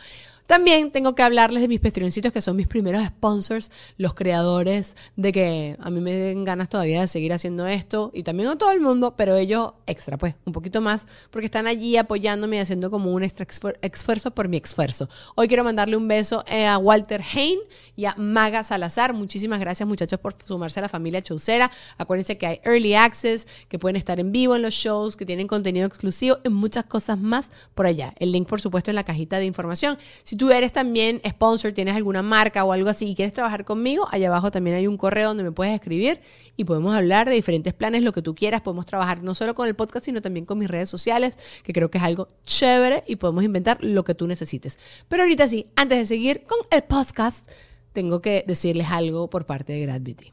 También 0.53 0.91
tengo 0.91 1.15
que 1.15 1.23
hablarles 1.23 1.63
de 1.63 1.67
mis 1.67 1.79
pestrioncitos, 1.79 2.31
que 2.31 2.39
son 2.39 2.55
mis 2.55 2.67
primeros 2.67 3.03
sponsors, 3.07 3.71
los 3.97 4.13
creadores 4.13 4.95
de 5.15 5.31
que 5.31 5.75
a 5.79 5.89
mí 5.89 5.99
me 5.99 6.13
den 6.13 6.43
ganas 6.43 6.69
todavía 6.69 7.01
de 7.01 7.07
seguir 7.07 7.33
haciendo 7.33 7.65
esto 7.65 8.11
y 8.13 8.21
también 8.21 8.49
a 8.49 8.55
todo 8.55 8.69
el 8.69 8.79
mundo, 8.79 9.15
pero 9.17 9.35
ellos 9.35 9.71
extra, 9.87 10.15
pues, 10.19 10.35
un 10.45 10.53
poquito 10.53 10.79
más, 10.79 11.07
porque 11.31 11.47
están 11.47 11.65
allí 11.65 11.97
apoyándome 11.97 12.57
y 12.57 12.59
haciendo 12.59 12.91
como 12.91 13.11
un 13.13 13.23
extra 13.23 13.47
esfuer- 13.47 13.79
esfuerzo 13.81 14.29
por 14.29 14.47
mi 14.47 14.57
esfuerzo. 14.57 15.09
Hoy 15.33 15.47
quiero 15.47 15.63
mandarle 15.63 15.97
un 15.97 16.07
beso 16.07 16.43
eh, 16.47 16.67
a 16.67 16.77
Walter 16.77 17.23
Hein 17.33 17.57
y 17.95 18.05
a 18.05 18.13
Maga 18.15 18.63
Salazar. 18.63 19.15
Muchísimas 19.15 19.59
gracias, 19.59 19.89
muchachos, 19.89 20.19
por 20.19 20.35
sumarse 20.45 20.79
a 20.81 20.83
la 20.83 20.89
familia 20.89 21.23
Chaucera. 21.23 21.71
Acuérdense 21.97 22.37
que 22.37 22.45
hay 22.45 22.59
early 22.63 22.93
access, 22.93 23.47
que 23.69 23.79
pueden 23.79 23.95
estar 23.95 24.19
en 24.19 24.31
vivo 24.31 24.55
en 24.55 24.61
los 24.61 24.75
shows, 24.75 25.17
que 25.17 25.25
tienen 25.25 25.47
contenido 25.47 25.87
exclusivo 25.87 26.37
y 26.43 26.49
muchas 26.49 26.85
cosas 26.85 27.17
más 27.17 27.49
por 27.73 27.87
allá. 27.87 28.13
El 28.19 28.31
link, 28.31 28.47
por 28.47 28.61
supuesto, 28.61 28.91
en 28.91 28.95
la 28.95 29.03
cajita 29.03 29.39
de 29.39 29.45
información. 29.45 29.97
Si 30.21 30.42
eres 30.51 30.71
también 30.71 31.21
sponsor, 31.27 31.71
tienes 31.71 31.95
alguna 31.95 32.21
marca 32.21 32.63
o 32.63 32.71
algo 32.71 32.89
así 32.89 33.09
y 33.09 33.15
quieres 33.15 33.33
trabajar 33.33 33.65
conmigo, 33.65 34.07
allá 34.11 34.27
abajo 34.27 34.51
también 34.51 34.75
hay 34.75 34.87
un 34.87 34.97
correo 34.97 35.29
donde 35.29 35.43
me 35.43 35.51
puedes 35.51 35.73
escribir 35.73 36.21
y 36.57 36.65
podemos 36.65 36.95
hablar 36.95 37.29
de 37.29 37.35
diferentes 37.35 37.73
planes, 37.73 38.03
lo 38.03 38.11
que 38.11 38.21
tú 38.21 38.35
quieras. 38.35 38.61
Podemos 38.61 38.85
trabajar 38.85 39.23
no 39.23 39.35
solo 39.35 39.55
con 39.55 39.67
el 39.67 39.75
podcast, 39.75 40.05
sino 40.05 40.21
también 40.21 40.45
con 40.45 40.57
mis 40.57 40.69
redes 40.69 40.89
sociales, 40.89 41.37
que 41.63 41.73
creo 41.73 41.89
que 41.89 41.97
es 41.97 42.03
algo 42.03 42.27
chévere 42.43 43.03
y 43.07 43.15
podemos 43.15 43.43
inventar 43.43 43.77
lo 43.81 44.03
que 44.03 44.15
tú 44.15 44.27
necesites. 44.27 44.79
Pero 45.07 45.23
ahorita 45.23 45.47
sí, 45.47 45.67
antes 45.75 45.97
de 45.97 46.05
seguir 46.05 46.43
con 46.43 46.59
el 46.71 46.83
podcast, 46.83 47.47
tengo 47.93 48.21
que 48.21 48.43
decirles 48.47 48.87
algo 48.89 49.29
por 49.29 49.45
parte 49.45 49.73
de 49.73 49.85
GradVity. 49.85 50.31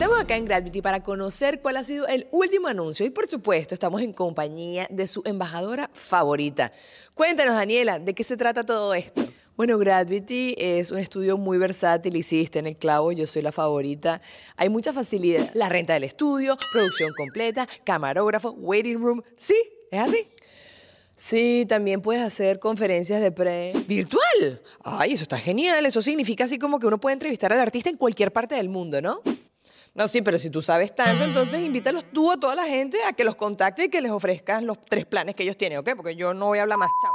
Estamos 0.00 0.18
acá 0.18 0.34
en 0.34 0.46
Gravity 0.46 0.80
para 0.80 1.02
conocer 1.02 1.60
cuál 1.60 1.76
ha 1.76 1.84
sido 1.84 2.06
el 2.06 2.26
último 2.30 2.68
anuncio 2.68 3.04
y 3.04 3.10
por 3.10 3.28
supuesto 3.28 3.74
estamos 3.74 4.00
en 4.00 4.14
compañía 4.14 4.86
de 4.88 5.06
su 5.06 5.20
embajadora 5.26 5.90
favorita. 5.92 6.72
Cuéntanos 7.12 7.54
Daniela, 7.54 7.98
¿de 7.98 8.14
qué 8.14 8.24
se 8.24 8.38
trata 8.38 8.64
todo 8.64 8.94
esto? 8.94 9.22
Bueno, 9.58 9.76
Gravity 9.76 10.54
es 10.56 10.90
un 10.90 10.96
estudio 10.96 11.36
muy 11.36 11.58
versátil, 11.58 12.16
hiciste 12.16 12.60
en 12.60 12.66
el 12.66 12.76
clavo, 12.76 13.12
yo 13.12 13.26
soy 13.26 13.42
la 13.42 13.52
favorita. 13.52 14.22
Hay 14.56 14.70
mucha 14.70 14.94
facilidad. 14.94 15.50
La 15.52 15.68
renta 15.68 15.92
del 15.92 16.04
estudio, 16.04 16.56
producción 16.72 17.12
completa, 17.14 17.68
camarógrafo, 17.84 18.52
waiting 18.52 19.02
room. 19.02 19.22
Sí, 19.36 19.56
es 19.90 20.00
así. 20.00 20.26
Sí, 21.14 21.66
también 21.68 22.00
puedes 22.00 22.22
hacer 22.22 22.58
conferencias 22.58 23.20
de 23.20 23.32
pre 23.32 23.74
virtual. 23.86 24.62
Ay, 24.82 25.12
eso 25.12 25.24
está 25.24 25.36
genial. 25.36 25.84
Eso 25.84 26.00
significa 26.00 26.44
así 26.44 26.58
como 26.58 26.78
que 26.78 26.86
uno 26.86 26.98
puede 26.98 27.12
entrevistar 27.12 27.52
al 27.52 27.60
artista 27.60 27.90
en 27.90 27.98
cualquier 27.98 28.32
parte 28.32 28.54
del 28.54 28.70
mundo, 28.70 29.02
¿no? 29.02 29.20
No, 29.94 30.06
sí, 30.06 30.22
pero 30.22 30.38
si 30.38 30.50
tú 30.50 30.62
sabes 30.62 30.94
tanto, 30.94 31.24
entonces 31.24 31.60
invítalos 31.60 32.04
tú 32.12 32.30
a 32.30 32.36
toda 32.36 32.54
la 32.54 32.64
gente 32.64 32.98
a 33.04 33.12
que 33.12 33.24
los 33.24 33.34
contacte 33.34 33.84
y 33.84 33.88
que 33.88 34.00
les 34.00 34.12
ofrezcas 34.12 34.62
los 34.62 34.80
tres 34.80 35.04
planes 35.04 35.34
que 35.34 35.42
ellos 35.42 35.56
tienen, 35.56 35.78
¿ok? 35.78 35.90
Porque 35.96 36.14
yo 36.14 36.32
no 36.32 36.46
voy 36.46 36.58
a 36.58 36.62
hablar 36.62 36.78
más. 36.78 36.88
Chao. 37.02 37.12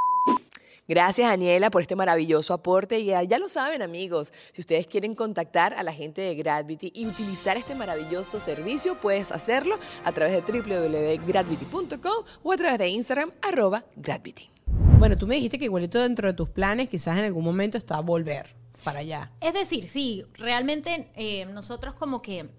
Gracias, 0.88 1.28
Daniela, 1.28 1.72
por 1.72 1.82
este 1.82 1.96
maravilloso 1.96 2.54
aporte. 2.54 3.00
Y 3.00 3.06
ya, 3.06 3.24
ya 3.24 3.40
lo 3.40 3.50
saben, 3.50 3.82
amigos, 3.82 4.32
si 4.52 4.62
ustedes 4.62 4.86
quieren 4.88 5.16
contactar 5.16 5.74
a 5.74 5.82
la 5.82 5.92
gente 5.92 6.22
de 6.22 6.36
Gravity 6.36 6.92
y 6.94 7.08
utilizar 7.08 7.58
este 7.58 7.74
maravilloso 7.74 8.40
servicio, 8.40 8.96
puedes 8.96 9.32
hacerlo 9.32 9.80
a 10.04 10.12
través 10.12 10.34
de 10.34 10.62
www.gravity.com 10.62 12.26
o 12.44 12.52
a 12.52 12.58
través 12.58 12.78
de 12.78 12.90
Instagram, 12.90 13.32
arroba 13.42 13.84
Gravity. 13.96 14.52
Bueno, 15.00 15.18
tú 15.18 15.26
me 15.26 15.36
dijiste 15.36 15.58
que 15.58 15.66
igualito 15.66 16.00
dentro 16.00 16.28
de 16.28 16.34
tus 16.34 16.50
planes, 16.50 16.88
quizás 16.88 17.18
en 17.18 17.26
algún 17.26 17.44
momento 17.44 17.78
está 17.78 18.00
volver 18.02 18.65
para 18.86 19.00
allá. 19.00 19.32
Es 19.42 19.54
decir, 19.54 19.90
sí, 19.90 20.24
realmente 20.36 21.12
eh, 21.16 21.46
nosotros 21.48 21.96
como 21.96 22.22
que, 22.22 22.50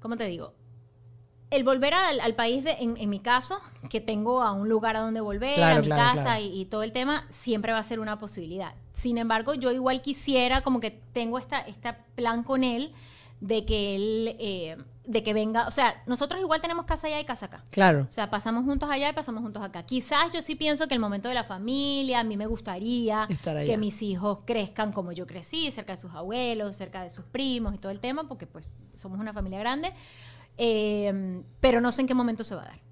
¿cómo 0.00 0.18
te 0.18 0.24
digo? 0.26 0.52
El 1.50 1.64
volver 1.64 1.92
al, 1.94 2.20
al 2.20 2.34
país, 2.34 2.64
de, 2.64 2.72
en, 2.72 2.96
en 2.96 3.08
mi 3.10 3.20
caso, 3.20 3.60
que 3.90 4.00
tengo 4.00 4.42
a 4.42 4.52
un 4.52 4.68
lugar 4.68 4.96
a 4.96 5.00
donde 5.00 5.20
volver, 5.20 5.54
Claro, 5.54 5.78
a 5.78 5.80
mi 5.80 5.86
claro, 5.86 6.02
casa 6.02 6.22
claro. 6.36 6.40
Y, 6.42 6.60
y 6.62 6.64
todo 6.66 6.82
el 6.82 6.92
tema, 6.92 7.26
siempre 7.30 7.72
va 7.72 7.78
a 7.78 7.82
ser 7.84 8.00
una 8.00 8.18
posibilidad. 8.18 8.74
Sin 8.92 9.16
embargo, 9.18 9.54
yo 9.54 9.70
igual 9.70 10.02
quisiera, 10.02 10.62
como 10.62 10.80
que 10.80 10.90
tengo 10.90 11.38
esta, 11.38 11.60
este 11.60 11.92
plan 12.14 12.42
con 12.42 12.64
él, 12.64 12.92
de 13.40 13.64
que 13.66 13.94
él, 13.96 14.36
eh, 14.38 14.76
de 15.04 15.22
que 15.22 15.34
venga, 15.34 15.66
o 15.66 15.70
sea, 15.70 16.02
nosotros 16.06 16.40
igual 16.40 16.60
tenemos 16.60 16.84
casa 16.84 17.08
allá 17.08 17.18
y 17.18 17.24
casa 17.24 17.46
acá. 17.46 17.64
Claro. 17.70 18.06
O 18.08 18.12
sea, 18.12 18.30
pasamos 18.30 18.64
juntos 18.64 18.88
allá 18.90 19.08
y 19.08 19.12
pasamos 19.12 19.42
juntos 19.42 19.62
acá. 19.62 19.82
Quizás 19.84 20.30
yo 20.32 20.42
sí 20.42 20.54
pienso 20.54 20.86
que 20.86 20.94
el 20.94 21.00
momento 21.00 21.28
de 21.28 21.34
la 21.34 21.44
familia, 21.44 22.20
a 22.20 22.24
mí 22.24 22.36
me 22.36 22.46
gustaría 22.46 23.26
que 23.42 23.76
mis 23.78 24.02
hijos 24.02 24.38
crezcan 24.44 24.92
como 24.92 25.12
yo 25.12 25.26
crecí, 25.26 25.70
cerca 25.70 25.94
de 25.94 26.00
sus 26.00 26.12
abuelos, 26.12 26.76
cerca 26.76 27.02
de 27.02 27.10
sus 27.10 27.24
primos 27.24 27.74
y 27.74 27.78
todo 27.78 27.90
el 27.90 28.00
tema, 28.00 28.28
porque 28.28 28.46
pues 28.46 28.68
somos 28.94 29.18
una 29.18 29.32
familia 29.32 29.58
grande. 29.58 29.92
Eh, 30.56 31.42
pero 31.60 31.80
no 31.80 31.90
sé 31.90 32.02
en 32.02 32.08
qué 32.08 32.14
momento 32.14 32.44
se 32.44 32.54
va 32.54 32.62
a 32.62 32.66
dar. 32.66 32.91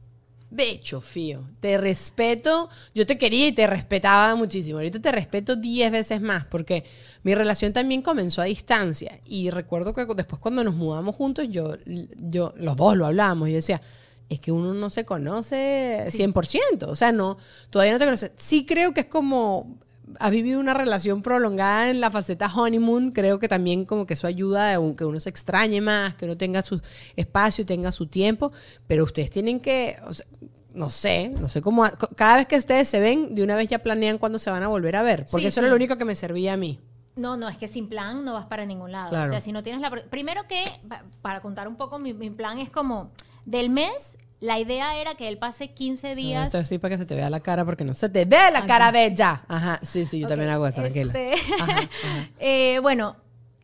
Becho, 0.50 1.00
fío. 1.00 1.44
Te 1.60 1.78
respeto. 1.78 2.68
Yo 2.94 3.06
te 3.06 3.16
quería 3.16 3.46
y 3.46 3.52
te 3.52 3.66
respetaba 3.66 4.34
muchísimo. 4.34 4.78
Ahorita 4.78 5.00
te 5.00 5.12
respeto 5.12 5.54
10 5.54 5.92
veces 5.92 6.20
más 6.20 6.44
porque 6.44 6.84
mi 7.22 7.34
relación 7.34 7.72
también 7.72 8.02
comenzó 8.02 8.42
a 8.42 8.46
distancia. 8.46 9.20
Y 9.24 9.50
recuerdo 9.50 9.94
que 9.94 10.04
después 10.04 10.40
cuando 10.40 10.64
nos 10.64 10.74
mudamos 10.74 11.14
juntos, 11.14 11.46
yo, 11.48 11.76
yo 11.86 12.52
los 12.56 12.76
dos 12.76 12.96
lo 12.96 13.06
hablábamos. 13.06 13.48
Yo 13.48 13.54
decía, 13.54 13.80
es 14.28 14.40
que 14.40 14.50
uno 14.50 14.74
no 14.74 14.90
se 14.90 15.04
conoce 15.04 16.06
100%. 16.08 16.84
O 16.88 16.96
sea, 16.96 17.12
no, 17.12 17.36
todavía 17.70 17.92
no 17.92 17.98
te 18.00 18.04
conoces. 18.06 18.32
Sí 18.36 18.66
creo 18.66 18.92
que 18.92 19.00
es 19.00 19.06
como 19.06 19.78
has 20.18 20.30
vivido 20.30 20.58
una 20.60 20.74
relación 20.74 21.22
prolongada 21.22 21.90
en 21.90 22.00
la 22.00 22.10
faceta 22.10 22.50
honeymoon, 22.54 23.12
creo 23.12 23.38
que 23.38 23.48
también 23.48 23.84
como 23.84 24.06
que 24.06 24.14
eso 24.14 24.26
ayuda 24.26 24.74
a 24.74 24.94
que 24.96 25.04
uno 25.04 25.20
se 25.20 25.30
extrañe 25.30 25.80
más, 25.80 26.14
que 26.14 26.24
uno 26.24 26.36
tenga 26.36 26.62
su 26.62 26.80
espacio 27.16 27.62
y 27.62 27.64
tenga 27.66 27.92
su 27.92 28.06
tiempo, 28.06 28.52
pero 28.86 29.04
ustedes 29.04 29.30
tienen 29.30 29.60
que, 29.60 29.96
o 30.06 30.12
sea, 30.12 30.26
no 30.74 30.88
sé, 30.90 31.30
no 31.40 31.48
sé 31.48 31.60
cómo, 31.62 31.84
cada 32.16 32.36
vez 32.36 32.46
que 32.46 32.56
ustedes 32.56 32.88
se 32.88 33.00
ven, 33.00 33.34
de 33.34 33.42
una 33.42 33.56
vez 33.56 33.68
ya 33.68 33.80
planean 33.80 34.18
cuándo 34.18 34.38
se 34.38 34.50
van 34.50 34.62
a 34.62 34.68
volver 34.68 34.96
a 34.96 35.02
ver, 35.02 35.26
porque 35.30 35.42
Sí, 35.42 35.46
eso 35.48 35.54
sí. 35.54 35.60
era 35.60 35.68
lo 35.68 35.76
único 35.76 35.96
que 35.98 36.04
me 36.04 36.14
servía 36.14 36.52
a 36.52 36.56
mí. 36.56 36.78
No, 37.16 37.36
no, 37.36 37.48
es 37.48 37.56
que 37.56 37.66
sin 37.68 37.88
plan 37.88 38.24
no 38.24 38.32
vas 38.34 38.46
para 38.46 38.64
ningún 38.64 38.92
lado. 38.92 39.10
Claro. 39.10 39.26
O 39.28 39.30
sea, 39.30 39.40
si 39.40 39.50
no 39.52 39.62
tienes 39.64 39.82
la... 39.82 39.90
Primero 39.90 40.42
que, 40.48 40.64
pa- 40.88 41.04
para 41.20 41.40
contar 41.40 41.66
un 41.68 41.76
poco, 41.76 41.98
mi, 41.98 42.14
mi 42.14 42.30
plan 42.30 42.58
es 42.60 42.70
como, 42.70 43.10
del 43.44 43.68
mes, 43.68 44.16
la 44.40 44.58
idea 44.58 44.96
era 45.00 45.14
que 45.14 45.28
él 45.28 45.38
pase 45.38 45.72
15 45.72 46.14
días... 46.14 46.46
Esto 46.46 46.58
así 46.58 46.78
para 46.78 46.94
que 46.94 46.98
se 46.98 47.06
te 47.06 47.14
vea 47.14 47.28
la 47.30 47.40
cara, 47.40 47.64
porque 47.64 47.84
no 47.84 47.92
se 47.94 48.08
te 48.08 48.24
ve 48.24 48.38
la 48.52 48.64
cara 48.66 48.90
bella. 48.90 49.44
Ajá, 49.48 49.78
sí, 49.82 50.04
sí, 50.06 50.18
yo 50.20 50.26
también 50.26 50.48
Ok, 50.50 50.54
hago 50.54 50.66
eso, 50.66 50.80
tranquila. 50.80 51.12
este, 51.12 51.54
Ajá, 51.62 51.72
ajá. 51.72 52.28
eh, 52.38 52.78
bueno, 52.80 53.16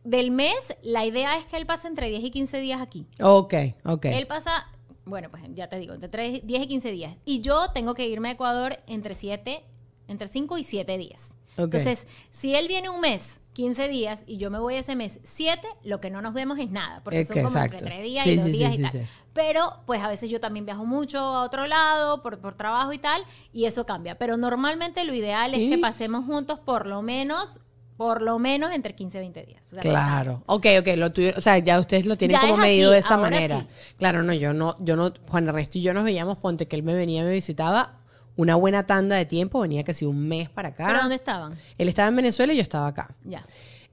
del 0.03 0.31
mes, 0.31 0.75
la 0.83 1.05
idea 1.05 1.37
es 1.37 1.45
que 1.45 1.57
él 1.57 1.65
pase 1.65 1.87
entre 1.87 2.09
10 2.09 2.23
y 2.23 2.31
15 2.31 2.59
días 2.59 2.79
aquí. 2.81 3.07
Ok, 3.21 3.53
ok. 3.85 4.05
Él 4.05 4.27
pasa, 4.27 4.67
bueno, 5.05 5.29
pues 5.31 5.43
ya 5.53 5.67
te 5.67 5.79
digo, 5.79 5.93
entre 5.95 6.09
tres- 6.09 6.41
10 6.45 6.61
y 6.63 6.67
15 6.67 6.91
días. 6.91 7.15
Y 7.25 7.41
yo 7.41 7.71
tengo 7.73 7.93
que 7.95 8.07
irme 8.07 8.29
a 8.29 8.31
Ecuador 8.33 8.77
entre 8.87 9.15
7, 9.15 9.63
entre 10.07 10.27
5 10.27 10.57
y 10.59 10.63
7 10.63 10.97
días. 10.97 11.33
Entonces, 11.57 12.07
si 12.29 12.55
él 12.55 12.67
viene 12.67 12.89
un 12.89 13.01
mes, 13.01 13.39
15 13.53 13.87
días, 13.87 14.23
y 14.27 14.37
yo 14.37 14.51
me 14.51 14.59
voy 14.59 14.75
ese 14.75 14.95
mes 14.95 15.19
7, 15.23 15.67
lo 15.83 15.99
que 15.99 16.11
no 16.11 16.21
nos 16.21 16.33
vemos 16.33 16.59
es 16.59 16.69
nada, 16.69 17.01
porque 17.03 17.21
Es 17.21 17.27
son 17.27 17.33
que 17.35 17.43
como 17.43 17.57
entre 17.57 17.77
exacto. 17.77 17.85
3 17.85 18.03
días 18.03 18.23
Sí, 18.23 18.31
y 18.31 18.35
2 18.35 18.45
sí, 18.45 18.51
sí, 18.51 18.57
días 18.59 18.73
sí, 18.75 18.79
y 18.79 18.83
tal. 18.83 19.07
Pero, 19.33 19.73
pues 19.87 20.03
a 20.03 20.07
veces 20.07 20.29
yo 20.29 20.39
también 20.39 20.65
viajo 20.65 20.85
mucho 20.85 21.19
a 21.19 21.43
otro 21.43 21.65
lado 21.65 22.21
por, 22.21 22.39
por 22.39 22.55
trabajo 22.55 22.93
y 22.93 22.99
tal, 22.99 23.21
y 23.53 23.65
eso 23.65 23.85
cambia. 23.85 24.17
Pero 24.17 24.37
normalmente 24.37 25.03
lo 25.05 25.13
ideal 25.13 25.53
es 25.55 25.69
que 25.71 25.77
pasemos 25.79 26.25
juntos 26.25 26.59
por 26.59 26.85
lo 26.85 27.01
menos, 27.01 27.59
por 27.97 28.21
lo 28.21 28.37
menos 28.37 28.71
entre 28.73 28.93
15 28.93 29.17
y 29.17 29.21
20 29.21 29.43
días. 29.47 29.65
O 29.65 29.69
sea, 29.71 29.79
Claro. 29.81 30.43
Ok, 30.45 30.67
ok, 30.79 30.87
lo 30.97 31.11
tuyo, 31.11 31.31
o 31.35 31.41
sea, 31.41 31.57
ya 31.57 31.79
ustedes 31.79 32.05
lo 32.05 32.15
tienen 32.15 32.35
Ya 32.35 32.41
como 32.41 32.53
así, 32.61 32.61
medido 32.61 32.91
de 32.91 32.99
esa 32.99 33.17
manera. 33.17 33.61
sí. 33.61 33.93
Claro, 33.97 34.21
no, 34.21 34.33
yo 34.33 34.53
no, 34.53 34.75
yo 34.79 34.95
no, 34.95 35.11
Juan 35.27 35.47
Ernesto 35.47 35.79
y 35.79 35.81
yo 35.81 35.95
nos 35.95 36.03
veíamos, 36.03 36.37
ponte 36.37 36.67
que 36.67 36.75
él 36.75 36.83
me 36.83 36.93
venía, 36.93 37.23
me 37.23 37.33
visitaba 37.33 38.01
una 38.37 38.55
buena 38.55 38.83
tanda 38.83 39.17
de 39.17 39.25
tiempo, 39.25 39.59
venía 39.59 39.83
casi 39.83 40.05
un 40.05 40.27
mes 40.27 40.49
para 40.49 40.69
acá. 40.69 40.85
¿Pero 40.87 40.99
dónde 40.99 41.15
estaban? 41.15 41.55
Él 41.77 41.89
estaba 41.89 42.07
en 42.07 42.15
Venezuela 42.15 42.53
y 42.53 42.55
yo 42.55 42.61
estaba 42.61 42.87
acá. 42.87 43.13
Ya. 43.25 43.43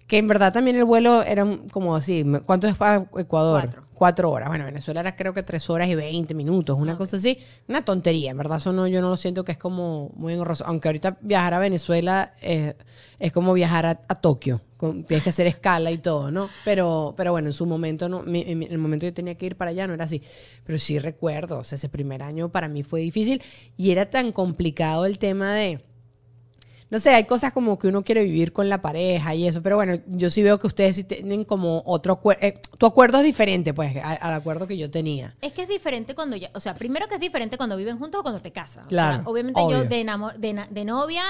Que 0.06 0.18
en 0.18 0.28
verdad 0.28 0.52
también 0.52 0.76
el 0.76 0.84
vuelo 0.84 1.22
era 1.22 1.44
como 1.72 1.96
así, 1.96 2.24
¿cuánto 2.46 2.68
es 2.68 2.76
para 2.76 3.06
Ecuador? 3.16 3.62
Cuatro. 3.62 3.83
Cuatro 3.94 4.30
horas. 4.30 4.48
Bueno, 4.48 4.64
Venezuela 4.64 5.00
era 5.00 5.14
creo 5.16 5.32
que 5.32 5.42
tres 5.42 5.70
horas 5.70 5.88
y 5.88 5.94
veinte 5.94 6.34
minutos, 6.34 6.76
una 6.78 6.96
cosa 6.96 7.16
así. 7.16 7.38
Una 7.68 7.82
tontería, 7.82 8.32
en 8.32 8.36
verdad 8.36 8.58
eso 8.58 8.72
no, 8.72 8.86
yo 8.86 9.00
no 9.00 9.08
lo 9.08 9.16
siento 9.16 9.44
que 9.44 9.52
es 9.52 9.58
como 9.58 10.10
muy 10.16 10.32
engorroso. 10.32 10.64
Aunque 10.66 10.88
ahorita 10.88 11.16
viajar 11.20 11.54
a 11.54 11.58
Venezuela 11.60 12.34
eh, 12.42 12.74
es 13.18 13.32
como 13.32 13.52
viajar 13.54 13.86
a, 13.86 14.00
a 14.08 14.14
Tokio. 14.16 14.60
con- 14.76 15.04
tienes 15.04 15.22
que 15.24 15.30
hacer 15.30 15.46
escala 15.46 15.90
y 15.92 15.98
todo, 15.98 16.30
¿no? 16.30 16.50
Pero, 16.64 17.14
pero 17.16 17.30
bueno, 17.32 17.48
en 17.48 17.52
su 17.52 17.64
momento, 17.66 18.08
no, 18.08 18.22
mi- 18.22 18.42
en 18.46 18.62
el 18.64 18.78
momento 18.78 19.02
que 19.02 19.10
yo 19.10 19.14
tenía 19.14 19.36
que 19.36 19.46
ir 19.46 19.56
para 19.56 19.70
allá 19.70 19.86
no 19.86 19.94
era 19.94 20.04
así. 20.04 20.20
Pero 20.64 20.78
sí 20.78 20.98
recuerdo, 20.98 21.58
o 21.60 21.64
sea, 21.64 21.76
ese 21.76 21.88
primer 21.88 22.22
año 22.22 22.50
para 22.50 22.68
mí 22.68 22.82
fue 22.82 23.00
difícil 23.00 23.40
y 23.76 23.90
era 23.92 24.10
tan 24.10 24.32
complicado 24.32 25.06
el 25.06 25.18
tema 25.18 25.54
de 25.54 25.84
no 26.90 26.98
sé, 27.00 27.10
hay 27.14 27.24
cosas 27.24 27.52
como 27.52 27.78
que 27.78 27.88
uno 27.88 28.02
quiere 28.04 28.22
vivir 28.24 28.52
con 28.52 28.68
la 28.68 28.80
pareja 28.82 29.34
y 29.34 29.48
eso, 29.48 29.62
pero 29.62 29.76
bueno, 29.76 29.98
yo 30.06 30.30
sí 30.30 30.42
veo 30.42 30.58
que 30.58 30.66
ustedes 30.66 30.96
sí 30.96 31.04
tienen 31.04 31.44
como 31.44 31.82
otro 31.86 32.12
acuerdo. 32.12 32.46
tu 32.78 32.86
acuerdo 32.86 33.18
es 33.18 33.24
diferente, 33.24 33.74
pues, 33.74 33.96
al 34.02 34.32
acuerdo 34.34 34.66
que 34.66 34.76
yo 34.76 34.90
tenía. 34.90 35.34
Es 35.40 35.52
que 35.52 35.62
es 35.62 35.68
diferente 35.68 36.14
cuando 36.14 36.36
ya, 36.36 36.50
o 36.54 36.60
sea, 36.60 36.74
primero 36.74 37.08
que 37.08 37.14
es 37.16 37.20
diferente 37.20 37.56
cuando 37.56 37.76
viven 37.76 37.98
juntos 37.98 38.20
o 38.20 38.22
cuando 38.22 38.40
te 38.40 38.52
casas. 38.52 38.84
O 38.86 38.88
Claro, 38.88 39.22
sea, 39.22 39.28
obviamente 39.30 39.60
obvio. 39.60 39.78
yo 39.82 39.88
de, 39.88 40.04
de, 40.38 40.66
de 40.70 40.84
novia, 40.84 41.22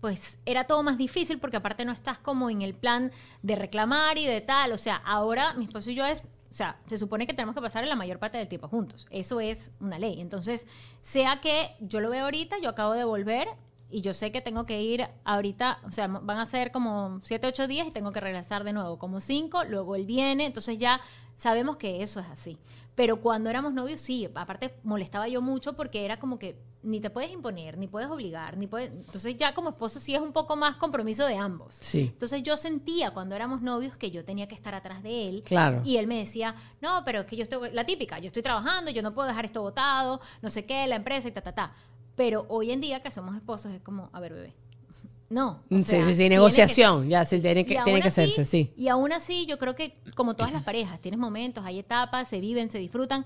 pues 0.00 0.38
era 0.46 0.64
todo 0.64 0.82
más 0.84 0.96
difícil 0.98 1.38
porque 1.40 1.56
aparte 1.56 1.84
no 1.84 1.90
estás 1.92 2.18
como 2.18 2.50
en 2.50 2.62
el 2.62 2.74
plan 2.74 3.10
de 3.42 3.56
reclamar 3.56 4.18
y 4.18 4.26
de 4.26 4.40
tal. 4.40 4.72
O 4.72 4.78
sea, 4.78 4.96
ahora 4.96 5.54
mi 5.54 5.64
esposo 5.64 5.90
y 5.90 5.94
yo 5.96 6.06
es, 6.06 6.26
o 6.50 6.54
sea, 6.54 6.78
se 6.86 6.96
supone 6.98 7.26
que 7.26 7.34
tenemos 7.34 7.54
que 7.56 7.60
pasar 7.60 7.84
la 7.86 7.96
mayor 7.96 8.20
parte 8.20 8.38
del 8.38 8.46
tiempo 8.46 8.68
juntos. 8.68 9.06
Eso 9.10 9.40
es 9.40 9.72
una 9.80 9.98
ley. 9.98 10.20
Entonces, 10.20 10.66
sea 11.02 11.40
que 11.40 11.70
yo 11.80 11.98
lo 12.00 12.10
veo 12.10 12.24
ahorita, 12.26 12.56
yo 12.62 12.68
acabo 12.70 12.92
de 12.94 13.02
volver. 13.04 13.48
Y 13.90 14.02
yo 14.02 14.12
sé 14.12 14.30
que 14.32 14.40
tengo 14.40 14.66
que 14.66 14.82
ir 14.82 15.08
ahorita, 15.24 15.80
o 15.86 15.92
sea, 15.92 16.06
van 16.08 16.38
a 16.38 16.46
ser 16.46 16.70
como 16.72 17.20
7, 17.22 17.46
8 17.46 17.66
días 17.66 17.86
y 17.86 17.90
tengo 17.90 18.12
que 18.12 18.20
regresar 18.20 18.64
de 18.64 18.72
nuevo, 18.72 18.98
como 18.98 19.20
5, 19.20 19.64
luego 19.64 19.96
él 19.96 20.04
viene, 20.04 20.44
entonces 20.44 20.76
ya 20.76 21.00
sabemos 21.36 21.76
que 21.76 22.02
eso 22.02 22.20
es 22.20 22.26
así. 22.26 22.58
Pero 22.94 23.20
cuando 23.20 23.48
éramos 23.48 23.72
novios, 23.72 24.00
sí, 24.00 24.28
aparte 24.34 24.74
molestaba 24.82 25.28
yo 25.28 25.40
mucho 25.40 25.74
porque 25.74 26.04
era 26.04 26.18
como 26.18 26.38
que 26.38 26.58
ni 26.82 27.00
te 27.00 27.10
puedes 27.10 27.30
imponer, 27.30 27.76
ni 27.76 27.86
puedes 27.86 28.08
obligar, 28.08 28.56
ni 28.56 28.66
puedes... 28.66 28.90
Entonces 28.90 29.36
ya 29.36 29.54
como 29.54 29.70
esposo 29.70 30.00
sí 30.00 30.14
es 30.14 30.20
un 30.20 30.32
poco 30.32 30.56
más 30.56 30.76
compromiso 30.76 31.26
de 31.26 31.36
ambos. 31.36 31.76
Sí. 31.80 32.10
Entonces 32.12 32.42
yo 32.42 32.56
sentía 32.56 33.12
cuando 33.12 33.34
éramos 33.34 33.62
novios 33.62 33.96
que 33.96 34.10
yo 34.10 34.24
tenía 34.24 34.48
que 34.48 34.54
estar 34.54 34.74
atrás 34.74 35.02
de 35.02 35.28
él. 35.28 35.42
Claro. 35.44 35.82
Y 35.84 35.96
él 35.96 36.06
me 36.06 36.18
decía, 36.18 36.54
no, 36.80 37.02
pero 37.04 37.20
es 37.20 37.26
que 37.26 37.36
yo 37.36 37.42
estoy, 37.42 37.70
la 37.72 37.84
típica, 37.84 38.18
yo 38.18 38.28
estoy 38.28 38.42
trabajando, 38.42 38.90
yo 38.90 39.02
no 39.02 39.12
puedo 39.12 39.28
dejar 39.28 39.44
esto 39.44 39.60
botado, 39.60 40.20
no 40.40 40.50
sé 40.50 40.66
qué, 40.66 40.86
la 40.86 40.96
empresa 40.96 41.28
y 41.28 41.32
ta, 41.32 41.40
ta, 41.40 41.52
ta. 41.52 41.74
Pero 42.18 42.44
hoy 42.48 42.72
en 42.72 42.80
día 42.82 43.00
que 43.00 43.10
somos 43.10 43.34
esposos 43.36 43.72
es 43.72 43.80
como, 43.80 44.10
a 44.12 44.20
ver, 44.20 44.34
bebé. 44.34 44.52
No. 45.30 45.62
o 45.70 45.76
sí, 45.76 45.82
sea, 45.84 46.04
sí, 46.06 46.12
sí, 46.14 46.22
que 46.24 46.28
negociación, 46.30 47.08
ya, 47.08 47.24
sí, 47.24 47.40
tiene 47.40 47.64
que, 47.64 47.78
tiene 47.84 48.00
que 48.02 48.08
así- 48.08 48.22
hacerse, 48.22 48.44
sí. 48.44 48.72
Y 48.76 48.88
aún 48.88 49.12
así, 49.12 49.46
yo 49.46 49.58
creo 49.58 49.74
que 49.76 49.96
como 50.14 50.34
todas 50.34 50.52
las 50.52 50.64
parejas, 50.64 51.00
tienes 51.00 51.20
momentos, 51.20 51.64
hay 51.66 51.78
etapas, 51.78 52.28
se 52.28 52.40
viven, 52.40 52.70
se 52.70 52.78
disfrutan. 52.78 53.24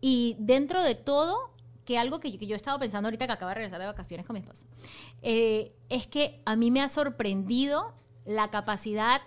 Y 0.00 0.36
dentro 0.38 0.82
de 0.82 0.94
todo, 0.94 1.50
que 1.84 1.96
algo 1.98 2.18
que 2.18 2.32
yo, 2.32 2.38
que 2.38 2.46
yo 2.46 2.54
he 2.54 2.56
estado 2.56 2.78
pensando 2.78 3.06
ahorita 3.08 3.26
que 3.26 3.32
acabo 3.34 3.50
de 3.50 3.54
regresar 3.56 3.78
de 3.78 3.86
vacaciones 3.86 4.24
con 4.26 4.34
mi 4.34 4.40
esposo, 4.40 4.64
eh, 5.22 5.72
es 5.90 6.06
que 6.06 6.40
a 6.46 6.56
mí 6.56 6.70
me 6.70 6.80
ha 6.80 6.88
sorprendido 6.88 7.92
la 8.24 8.50
capacidad 8.50 9.20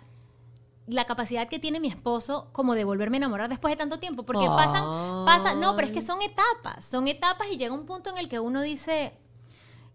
la 0.88 1.06
capacidad 1.06 1.48
que 1.48 1.60
tiene 1.60 1.80
mi 1.80 1.90
esposo 1.90 2.50
como 2.54 2.74
de 2.74 2.84
volverme 2.84 3.18
a 3.18 3.20
enamorar 3.20 3.50
después 3.50 3.72
de 3.74 3.76
tanto 3.78 4.00
tiempo 4.00 4.24
porque 4.24 4.46
pasan 4.48 4.84
pasa 5.26 5.54
no 5.54 5.76
pero 5.76 5.88
es 5.88 5.94
que 5.94 6.02
son 6.02 6.22
etapas 6.22 6.86
son 6.86 7.08
etapas 7.08 7.48
y 7.52 7.58
llega 7.58 7.74
un 7.74 7.86
punto 7.86 8.10
en 8.10 8.18
el 8.18 8.30
que 8.30 8.40
uno 8.40 8.62
dice 8.62 9.14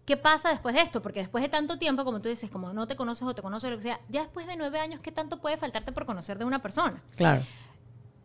¿Qué 0.05 0.17
pasa 0.17 0.49
después 0.49 0.75
de 0.75 0.81
esto? 0.81 1.01
Porque 1.01 1.21
después 1.21 1.43
de 1.43 1.49
tanto 1.49 1.79
tiempo, 1.79 2.05
como 2.05 2.21
tú 2.21 2.29
dices, 2.29 2.51
como 2.51 2.73
no 2.73 2.89
te 2.89 2.97
conoces 2.97 3.23
o 3.27 3.35
te 3.35 3.43
conoces, 3.43 3.71
lo 3.71 3.77
que 3.77 3.85
sea, 3.85 4.01
ya 4.09 4.23
después 4.23 4.47
de 4.49 4.57
nueve 4.57 4.81
años, 4.81 5.01
¿qué 5.01 5.13
tanto 5.13 5.41
puede 5.41 5.57
faltarte 5.57 5.93
por 5.93 6.07
conocer 6.07 6.39
de 6.39 6.45
una 6.45 6.61
persona? 6.61 7.01
Claro. 7.15 7.45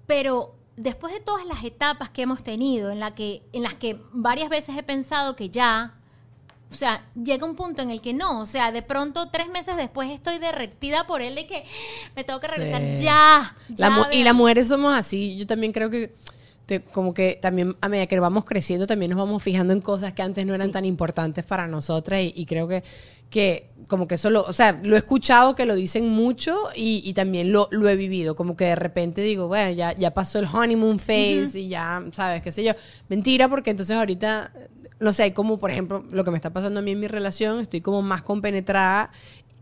Pero 0.08 0.56
después 0.76 1.14
de 1.14 1.20
todas 1.20 1.46
las 1.46 1.64
etapas 1.64 2.10
que 2.10 2.24
hemos 2.24 2.42
tenido, 2.42 2.90
en, 2.90 3.00
la 3.00 3.14
que, 3.14 3.48
en 3.54 3.62
las 3.62 3.76
que 3.76 4.02
varias 4.12 4.50
veces 4.50 4.76
he 4.76 4.82
pensado 4.82 5.36
que 5.36 5.52
ya, 5.52 5.97
o 6.70 6.74
sea, 6.74 7.06
llega 7.16 7.46
un 7.46 7.56
punto 7.56 7.82
en 7.82 7.92
el 7.92 8.02
que 8.02 8.14
no, 8.14 8.42
o 8.42 8.46
sea, 8.46 8.72
de 8.72 8.82
pronto 8.82 9.30
tres 9.32 9.48
meses 9.50 9.78
después 9.78 10.10
estoy 10.12 10.38
derretida 10.38 11.08
por 11.08 11.22
él 11.22 11.36
de 11.36 11.48
que 11.48 11.64
me 12.16 12.24
tengo 12.24 12.40
que 12.40 12.48
regresar 12.48 12.82
Sí. 12.98 13.04
ya. 13.04 13.56
Y 14.12 14.24
las 14.24 14.34
mujeres 14.36 14.68
somos 14.68 14.94
así. 14.94 15.38
Yo 15.38 15.48
también 15.48 15.72
creo 15.72 15.90
que 15.90 16.14
te- 16.66 16.82
como 16.84 17.14
que 17.14 17.40
también 17.42 17.78
a 17.80 17.88
medida 17.88 18.08
que 18.08 18.20
vamos 18.20 18.44
creciendo 18.44 18.86
también 18.88 19.12
nos 19.12 19.18
vamos 19.18 19.42
fijando 19.42 19.72
en 19.72 19.80
cosas 19.80 20.12
que 20.12 20.22
antes 20.22 20.46
no 20.46 20.54
eran 20.54 20.68
Sí. 20.68 20.74
tan 20.74 20.84
importantes 20.84 21.46
para 21.46 21.66
nosotras 21.68 22.20
y, 22.22 22.34
y 22.36 22.46
creo 22.46 22.68
que, 22.68 22.84
que 23.30 23.70
como 23.88 24.06
que 24.06 24.16
eso 24.16 24.30
lo, 24.30 24.42
o 24.42 24.52
sea, 24.52 24.78
lo 24.84 24.96
he 24.96 25.00
escuchado 25.00 25.56
que 25.56 25.66
lo 25.66 25.76
dicen 25.76 26.10
mucho 26.10 26.58
y, 26.76 27.02
y 27.06 27.14
también 27.14 27.54
lo, 27.54 27.70
lo 27.72 27.88
he 27.88 27.96
vivido, 27.96 28.36
como 28.36 28.58
que 28.58 28.66
de 28.66 28.76
repente 28.76 29.22
digo, 29.22 29.48
bueno, 29.48 29.72
ya, 29.72 29.98
ya 29.98 30.12
pasó 30.14 30.40
el 30.40 30.46
honeymoon 30.52 31.00
phase 31.00 31.52
y 31.62 31.70
ya, 31.70 32.04
sabes, 32.12 32.42
qué 32.42 32.52
sé 32.52 32.66
yo. 32.66 32.74
Mentira, 33.08 33.48
porque 33.48 33.70
entonces 33.70 33.96
ahorita, 33.96 34.52
no 35.00 35.14
sé, 35.14 35.34
como 35.34 35.60
por 35.60 35.72
ejemplo 35.72 36.04
lo 36.12 36.24
que 36.24 36.32
me 36.32 36.38
está 36.38 36.52
pasando 36.52 36.80
a 36.80 36.84
mí 36.84 36.92
en 36.92 37.00
mi 37.00 37.08
relación, 37.08 37.60
estoy 37.60 37.82
como 37.82 38.02
más 38.02 38.22
compenetrada 38.24 39.12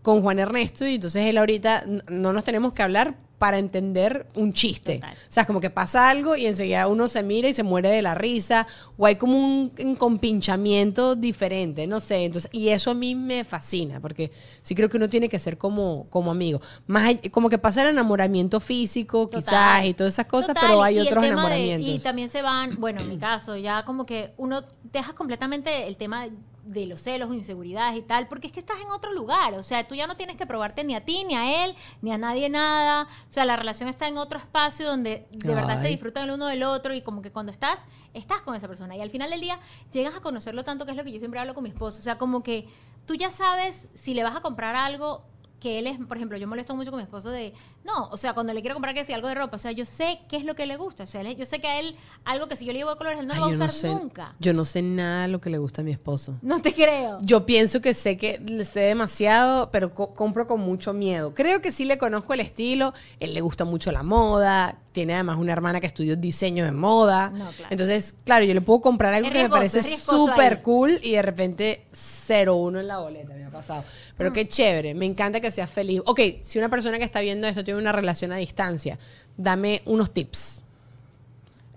con 0.01 0.21
Juan 0.21 0.39
Ernesto 0.39 0.87
y 0.87 0.95
entonces 0.95 1.23
él 1.23 1.37
ahorita 1.37 1.83
no 2.09 2.31
nos 2.31 2.43
tenemos 2.43 2.73
que 2.73 2.83
hablar 2.83 3.15
para 3.37 3.57
entender 3.57 4.27
un 4.35 4.53
chiste. 4.53 4.95
Total. 4.95 5.13
O 5.13 5.17
sea, 5.31 5.41
es 5.41 5.47
como 5.47 5.59
que 5.59 5.69
pasa 5.69 6.09
algo 6.09 6.35
y 6.35 6.45
enseguida 6.45 6.87
uno 6.87 7.07
se 7.07 7.21
mira 7.23 7.49
y 7.49 7.53
se 7.53 7.63
muere 7.63 7.89
de 7.89 8.01
la 8.01 8.15
risa, 8.15 8.65
o 8.97 9.05
hay 9.05 9.15
como 9.17 9.37
un, 9.37 9.71
un 9.77 9.95
compinchamiento 9.95 11.15
diferente, 11.15 11.87
no 11.87 11.99
sé. 11.99 12.23
Entonces, 12.25 12.49
y 12.53 12.69
eso 12.69 12.91
a 12.91 12.93
mí 12.93 13.15
me 13.15 13.43
fascina, 13.43 13.99
porque 13.99 14.31
sí 14.61 14.75
creo 14.75 14.89
que 14.89 14.97
uno 14.97 15.09
tiene 15.09 15.29
que 15.29 15.39
ser 15.39 15.57
como, 15.57 16.07
como 16.09 16.31
amigo. 16.31 16.61
Más 16.87 17.15
como 17.31 17.49
que 17.49 17.57
pasa 17.57 17.81
el 17.81 17.89
enamoramiento 17.89 18.59
físico, 18.59 19.27
Total. 19.27 19.41
quizás, 19.43 19.85
y 19.85 19.93
todas 19.93 20.13
esas 20.13 20.25
cosas, 20.27 20.47
Total, 20.49 20.63
pero 20.67 20.83
hay 20.83 20.97
y 20.97 20.99
otros 20.99 21.21
de- 21.21 21.27
enamoramientos. 21.29 21.89
y 21.89 21.99
también 21.99 22.29
se 22.29 22.41
van, 22.41 22.75
bueno, 22.79 23.01
en 23.01 23.09
mi 23.09 23.17
caso, 23.17 23.55
ya 23.57 23.83
como 23.85 24.05
que 24.05 24.33
uno 24.37 24.63
deja 24.91 25.13
completamente 25.13 25.87
el 25.87 25.97
tema 25.97 26.27
de 26.65 26.87
los 26.87 27.01
celos 27.01 27.29
o 27.29 27.33
inseguridades 27.33 27.95
y 27.95 28.01
tal, 28.01 28.27
porque 28.27 28.47
es 28.47 28.53
que 28.53 28.59
estás 28.59 28.77
en 28.81 28.89
otro 28.89 29.13
lugar, 29.13 29.53
o 29.53 29.61
sea, 29.61 29.87
tú 29.87 29.93
ya 29.93 30.07
no 30.07 30.15
tienes 30.15 30.35
que 30.35 30.47
probarte 30.47 30.83
ni 30.83 30.95
a 30.95 31.05
ti, 31.05 31.23
ni 31.23 31.35
a 31.35 31.63
él, 31.63 31.75
ni 32.01 32.11
a 32.11 32.17
nadie 32.17 32.49
nada, 32.49 33.07
o 33.29 33.33
sea, 33.33 33.45
la 33.45 33.55
relación 33.55 33.87
está 33.87 34.07
en 34.07 34.17
otro 34.17 34.39
espacio 34.39 34.87
donde 34.87 35.27
de 35.31 35.55
verdad 35.55 35.79
se 35.79 35.87
disfrutan 35.87 36.23
el 36.23 36.31
uno 36.31 36.47
del 36.47 36.63
otro 36.63 36.95
y 36.95 37.01
como 37.01 37.21
que 37.21 37.31
cuando 37.31 37.51
estás, 37.51 37.77
estás 38.13 38.41
con 38.41 38.55
esa 38.55 38.67
persona 38.67 38.97
y 38.97 39.01
al 39.01 39.11
final 39.11 39.29
del 39.29 39.41
día 39.41 39.59
llegas 39.91 40.15
a 40.15 40.21
conocerlo 40.21 40.63
tanto, 40.63 40.85
que 40.85 40.91
es 40.91 40.97
lo 40.97 41.03
que 41.03 41.11
yo 41.11 41.19
siempre 41.19 41.39
hablo 41.39 41.53
con 41.53 41.63
mi 41.63 41.69
esposo, 41.69 41.99
o 41.99 42.03
sea, 42.03 42.17
como 42.17 42.41
que 42.41 42.67
tú 43.05 43.13
ya 43.13 43.29
sabes 43.29 43.87
si 43.93 44.15
le 44.15 44.23
vas 44.23 44.35
a 44.35 44.41
comprar 44.41 44.75
algo 44.75 45.23
que 45.59 45.79
él 45.79 45.87
es, 45.87 45.99
por 46.05 46.17
ejemplo, 46.17 46.37
yo 46.37 46.47
molesto 46.47 46.75
mucho 46.75 46.91
con 46.91 46.97
mi 46.97 47.03
esposo 47.03 47.29
de, 47.29 47.53
no, 47.85 48.07
o 48.11 48.17
sea, 48.17 48.33
cuando 48.33 48.51
le 48.53 48.61
quiero 48.61 48.73
comprar 48.75 48.95
que 48.95 49.05
si 49.05 49.13
algo 49.13 49.27
de 49.27 49.35
ropa, 49.35 49.57
o 49.57 49.59
sea, 49.59 49.71
yo 49.71 49.85
sé 49.85 50.19
qué 50.27 50.37
es 50.37 50.43
lo 50.43 50.55
que 50.55 50.65
le 50.65 50.75
gusta, 50.75 51.03
o 51.03 51.07
sea, 51.07 51.21
yo 51.31 51.45
sé 51.45 51.59
que 51.59 51.67
a 51.67 51.79
él 51.79 51.95
algo 52.25 52.47
que 52.47 52.55
si 52.55 52.65
yo 52.65 52.73
le 52.73 52.79
llevo 52.79 52.89
de 52.91 52.97
colores 52.97 53.19
él 53.19 53.27
no 53.27 53.33
Ay, 53.33 53.39
lo 53.39 53.45
va 53.45 53.51
a 53.53 53.57
no 53.57 53.65
usar 53.65 53.69
sé- 53.71 53.87
nunca. 53.89 54.35
Yo 54.39 54.53
no 54.53 54.65
sé 54.65 54.81
nada 54.81 55.23
de 55.23 55.27
lo 55.27 55.39
que 55.39 55.49
le 55.51 55.57
gusta 55.59 55.81
a 55.81 55.85
mi 55.85 55.91
esposo. 55.91 56.35
No 56.41 56.61
te 56.61 56.73
creo. 56.73 57.19
Yo 57.21 57.45
pienso 57.45 57.81
que 57.81 57.93
sé 57.93 58.17
que 58.17 58.39
le 58.45 58.65
sé 58.65 58.79
demasiado, 58.81 59.69
pero 59.71 59.93
co- 59.93 60.15
compro 60.15 60.47
con 60.47 60.59
mucho 60.61 60.93
miedo. 60.93 61.33
Creo 61.35 61.61
que 61.61 61.71
sí 61.71 61.85
le 61.85 61.97
conozco 61.97 62.33
el 62.33 62.39
estilo. 62.39 62.93
Él 63.19 63.33
le 63.35 63.41
gusta 63.41 63.65
mucho 63.65 63.91
la 63.91 64.01
moda. 64.03 64.79
Tiene 64.91 65.13
además 65.13 65.37
una 65.37 65.51
hermana 65.51 65.81
que 65.81 65.87
estudió 65.87 66.15
diseño 66.15 66.63
de 66.65 66.71
moda. 66.71 67.29
No, 67.29 67.49
claro. 67.51 67.67
Entonces, 67.69 68.15
claro, 68.23 68.45
yo 68.45 68.53
le 68.53 68.61
puedo 68.61 68.79
comprar 68.81 69.13
algo 69.13 69.29
que 69.29 69.43
me 69.43 69.49
parece 69.49 69.83
súper 69.83 70.61
cool 70.61 70.99
y 71.03 71.11
de 71.11 71.21
repente 71.21 71.85
0-1 71.93 72.79
en 72.79 72.87
la 72.87 72.99
boleta 72.99 73.33
me 73.33 73.43
ha 73.45 73.49
pasado. 73.49 73.83
Pero 74.17 74.29
Mm. 74.29 74.33
qué 74.33 74.47
chévere. 74.47 74.93
Me 74.95 75.05
encanta 75.05 75.41
que 75.41 75.51
seas 75.51 75.69
feliz. 75.69 76.01
Ok, 76.05 76.19
si 76.41 76.57
una 76.57 76.69
persona 76.69 76.97
que 76.97 77.03
está 77.03 77.19
viendo 77.19 77.45
esto 77.45 77.63
tiene 77.65 77.74
una 77.75 77.91
relación 77.91 78.31
a 78.31 78.37
distancia, 78.37 78.97
dame 79.37 79.81
unos 79.85 80.11
tips. 80.11 80.63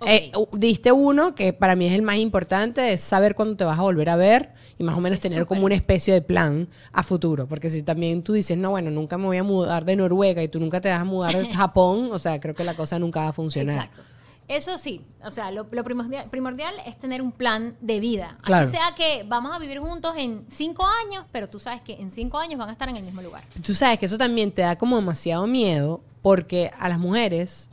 Ok. 0.00 0.06
Eh, 0.08 0.32
diste 0.52 0.92
uno 0.92 1.34
que 1.34 1.52
para 1.52 1.74
mí 1.74 1.86
es 1.86 1.92
el 1.92 2.02
más 2.02 2.16
importante, 2.16 2.92
es 2.92 3.00
saber 3.00 3.34
cuándo 3.34 3.56
te 3.56 3.64
vas 3.64 3.78
a 3.78 3.82
volver 3.82 4.10
a 4.10 4.16
ver 4.16 4.50
y 4.78 4.84
más 4.84 4.96
o 4.96 5.00
menos 5.00 5.16
Es 5.18 5.22
tener 5.22 5.44
como 5.46 5.64
una 5.64 5.74
especie 5.74 6.14
de 6.14 6.22
plan 6.22 6.68
a 6.92 7.02
futuro. 7.02 7.48
Porque 7.48 7.68
si 7.68 7.82
también 7.82 8.22
tú 8.22 8.32
dices, 8.32 8.56
no, 8.56 8.70
bueno, 8.70 8.90
nunca 8.90 9.18
me 9.18 9.24
voy 9.24 9.38
a 9.38 9.42
mudar 9.42 9.84
de 9.84 9.96
Noruega 9.96 10.42
y 10.42 10.48
tú 10.48 10.60
nunca 10.60 10.80
te 10.80 10.88
vas 10.88 11.00
a 11.00 11.04
mudar 11.04 11.36
de 11.36 11.46
Japón, 11.52 12.10
o 12.12 12.18
sea, 12.18 12.40
creo 12.40 12.54
que 12.54 12.64
la 12.64 12.74
cosa 12.74 12.98
nunca 12.98 13.22
va 13.22 13.28
a 13.28 13.32
funcionar. 13.32 13.86
Exacto. 13.86 14.02
Eso 14.48 14.78
sí, 14.78 15.02
o 15.22 15.30
sea, 15.30 15.50
lo, 15.50 15.66
lo 15.70 15.84
primordial, 15.84 16.30
primordial 16.30 16.74
es 16.86 16.98
tener 16.98 17.20
un 17.20 17.32
plan 17.32 17.76
de 17.82 18.00
vida. 18.00 18.38
Claro. 18.42 18.66
Así 18.66 18.76
sea 18.76 18.94
que 18.96 19.22
vamos 19.28 19.54
a 19.54 19.58
vivir 19.58 19.78
juntos 19.78 20.14
en 20.16 20.46
cinco 20.48 20.86
años, 21.04 21.24
pero 21.30 21.48
tú 21.50 21.58
sabes 21.58 21.82
que 21.82 21.92
en 22.00 22.10
cinco 22.10 22.38
años 22.38 22.58
van 22.58 22.70
a 22.70 22.72
estar 22.72 22.88
en 22.88 22.96
el 22.96 23.02
mismo 23.04 23.20
lugar. 23.20 23.44
Tú 23.62 23.74
sabes 23.74 23.98
que 23.98 24.06
eso 24.06 24.16
también 24.16 24.50
te 24.50 24.62
da 24.62 24.76
como 24.76 24.96
demasiado 24.96 25.46
miedo 25.46 26.00
porque 26.22 26.70
a 26.78 26.88
las 26.88 26.98
mujeres 26.98 27.68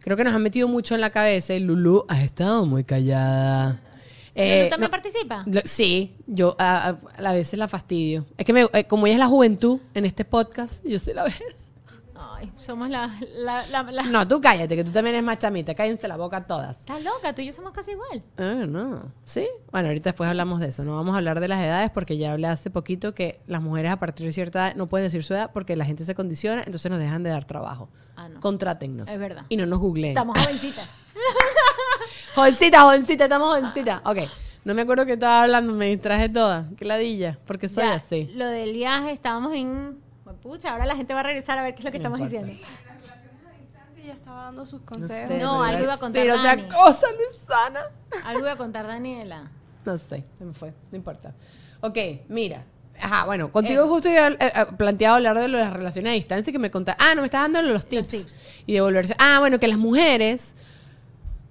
creo 0.00 0.16
que 0.16 0.24
nos 0.24 0.34
han 0.34 0.42
metido 0.42 0.66
mucho 0.66 0.96
en 0.96 1.00
la 1.00 1.10
cabeza 1.10 1.54
y 1.54 1.60
Lulu 1.60 2.04
has 2.08 2.22
estado 2.24 2.66
muy 2.66 2.82
callada. 2.82 3.80
¿Pero 4.34 4.50
Eh, 4.62 4.64
tú 4.64 4.70
también 4.70 4.88
no- 4.88 4.90
participas? 4.90 5.46
Lo- 5.46 5.60
Sí, 5.64 6.14
yo 6.26 6.56
a, 6.58 6.88
a- 6.88 6.98
a 7.16 7.22
la 7.22 7.32
vez 7.32 7.52
la 7.54 7.68
fastidio. 7.68 8.26
Es 8.36 8.44
que 8.44 8.52
me- 8.52 8.66
eh, 8.72 8.84
como 8.86 9.06
ella 9.06 9.14
es 9.14 9.20
la 9.20 9.28
juventud 9.28 9.78
en 9.94 10.04
este 10.04 10.24
podcast, 10.24 10.84
yo 10.84 10.98
soy 10.98 11.14
la 11.14 11.22
vez. 11.24 11.72
Ay, 12.38 12.52
somos 12.56 12.88
la... 12.90 13.10
la, 13.38 13.66
la, 13.68 13.82
la- 13.82 14.02
No, 14.04 14.28
tú 14.28 14.40
cállate, 14.40 14.76
que 14.76 14.84
tú 14.84 14.90
también 14.92 15.16
eres 15.16 15.24
más 15.24 15.38
chamita. 15.38 15.74
Cállense 15.74 16.06
la 16.06 16.16
boca 16.16 16.46
todas. 16.46 16.76
Estás 16.78 17.02
loca, 17.02 17.34
tú 17.34 17.42
y 17.42 17.46
yo 17.46 17.52
somos 17.52 17.72
casi 17.72 17.92
igual. 17.92 18.22
Ah, 18.36 18.64
no. 18.68 19.12
¿Sí? 19.24 19.48
Bueno, 19.72 19.88
ahorita 19.88 20.10
después 20.10 20.28
hablamos 20.28 20.60
de 20.60 20.68
eso. 20.68 20.84
No 20.84 20.94
vamos 20.96 21.14
a 21.14 21.18
hablar 21.18 21.40
de 21.40 21.48
las 21.48 21.62
edades 21.64 21.90
porque 21.90 22.18
ya 22.18 22.32
hablé 22.32 22.48
hace 22.48 22.68
poquito 22.70 23.14
que 23.14 23.40
las 23.46 23.62
mujeres 23.62 23.92
a 23.92 23.98
partir 23.98 24.26
de 24.26 24.32
cierta 24.32 24.66
edad 24.68 24.76
no 24.76 24.86
pueden 24.88 25.06
decir 25.06 25.24
su 25.24 25.34
edad 25.34 25.50
porque 25.54 25.76
la 25.76 25.84
gente 25.84 26.04
se 26.04 26.14
condiciona, 26.14 26.62
entonces 26.64 26.90
nos 26.90 27.00
dejan 27.00 27.22
de 27.22 27.30
dar 27.30 27.44
trabajo. 27.44 27.88
Ah, 28.16 28.28
no. 28.28 28.40
Contrátennos. 28.40 29.08
Es 29.08 29.18
verdad. 29.18 29.44
Y 29.48 29.56
no 29.56 29.66
nos 29.66 29.78
googleen. 29.78 30.10
Estamos 30.12 30.38
jovencitas. 30.38 30.88
Jovencita, 32.34 32.82
jovencita, 32.82 33.24
estamos 33.24 33.48
jovencita. 33.56 34.02
Ok. 34.04 34.18
No 34.64 34.74
me 34.74 34.82
acuerdo 34.82 35.06
que 35.06 35.12
estaba 35.14 35.42
hablando, 35.44 35.72
me 35.72 35.86
distraje 35.86 36.28
toda. 36.28 36.68
Qué 36.76 36.84
ladilla. 36.84 37.38
Porque 37.46 37.68
soy 37.68 37.84
Ya, 37.84 37.94
así. 37.94 38.28
Lo 38.34 38.46
del 38.46 38.72
viaje, 38.72 39.12
estábamos 39.12 39.54
en... 39.54 39.98
Pucha, 40.46 40.70
ahora 40.72 40.86
la 40.86 40.94
gente 40.96 41.12
va 41.12 41.20
a 41.20 41.22
regresar 41.24 41.58
a 41.58 41.62
ver 41.62 41.74
qué 41.74 41.80
es 41.80 41.84
lo 41.84 41.90
que 41.90 41.96
estamos 41.96 42.20
diciendo. 42.20 42.52
Ya 44.04 44.12
estaba 44.12 44.44
dando 44.44 44.64
sus 44.64 44.80
No 44.80 44.86
consejos. 44.86 45.28
sé, 45.28 45.38
No, 45.42 45.54
pero 45.58 45.62
algo 45.64 45.82
iba 45.82 45.94
a 45.94 45.98
contar 45.98 46.26
Dani. 46.26 46.62
otra 46.62 46.68
cosa, 46.78 47.06
Luisana. 47.10 47.80
Algo 48.24 48.40
iba 48.42 48.52
a 48.52 48.56
contar 48.56 48.86
Daniela. 48.86 49.50
No 49.84 49.98
sé, 49.98 50.24
se 50.38 50.44
me 50.44 50.54
fue, 50.54 50.72
no 50.92 50.96
importa. 50.96 51.34
Ok, 51.80 51.98
mira. 52.28 52.64
Ajá, 53.00 53.26
bueno, 53.26 53.50
contigo 53.50 53.82
Eso. 53.82 53.88
justo 53.92 54.08
yo 54.08 54.14
he 54.28 54.66
planteado 54.76 55.16
hablar 55.16 55.38
de 55.40 55.48
lo 55.48 55.58
de 55.58 55.64
las 55.64 55.72
relaciones 55.74 56.12
a 56.12 56.14
distancia 56.14 56.52
que 56.52 56.58
me 56.60 56.70
contaste. 56.70 57.02
Ah, 57.04 57.14
no, 57.16 57.22
me 57.22 57.26
estás 57.26 57.42
dando 57.42 57.60
los 57.62 57.84
tips. 57.86 58.08
tips. 58.08 58.40
Y 58.66 58.74
devolverse. 58.74 59.16
Ah, 59.18 59.38
bueno, 59.40 59.58
que 59.58 59.66
las 59.68 59.76
mujeres, 59.78 60.54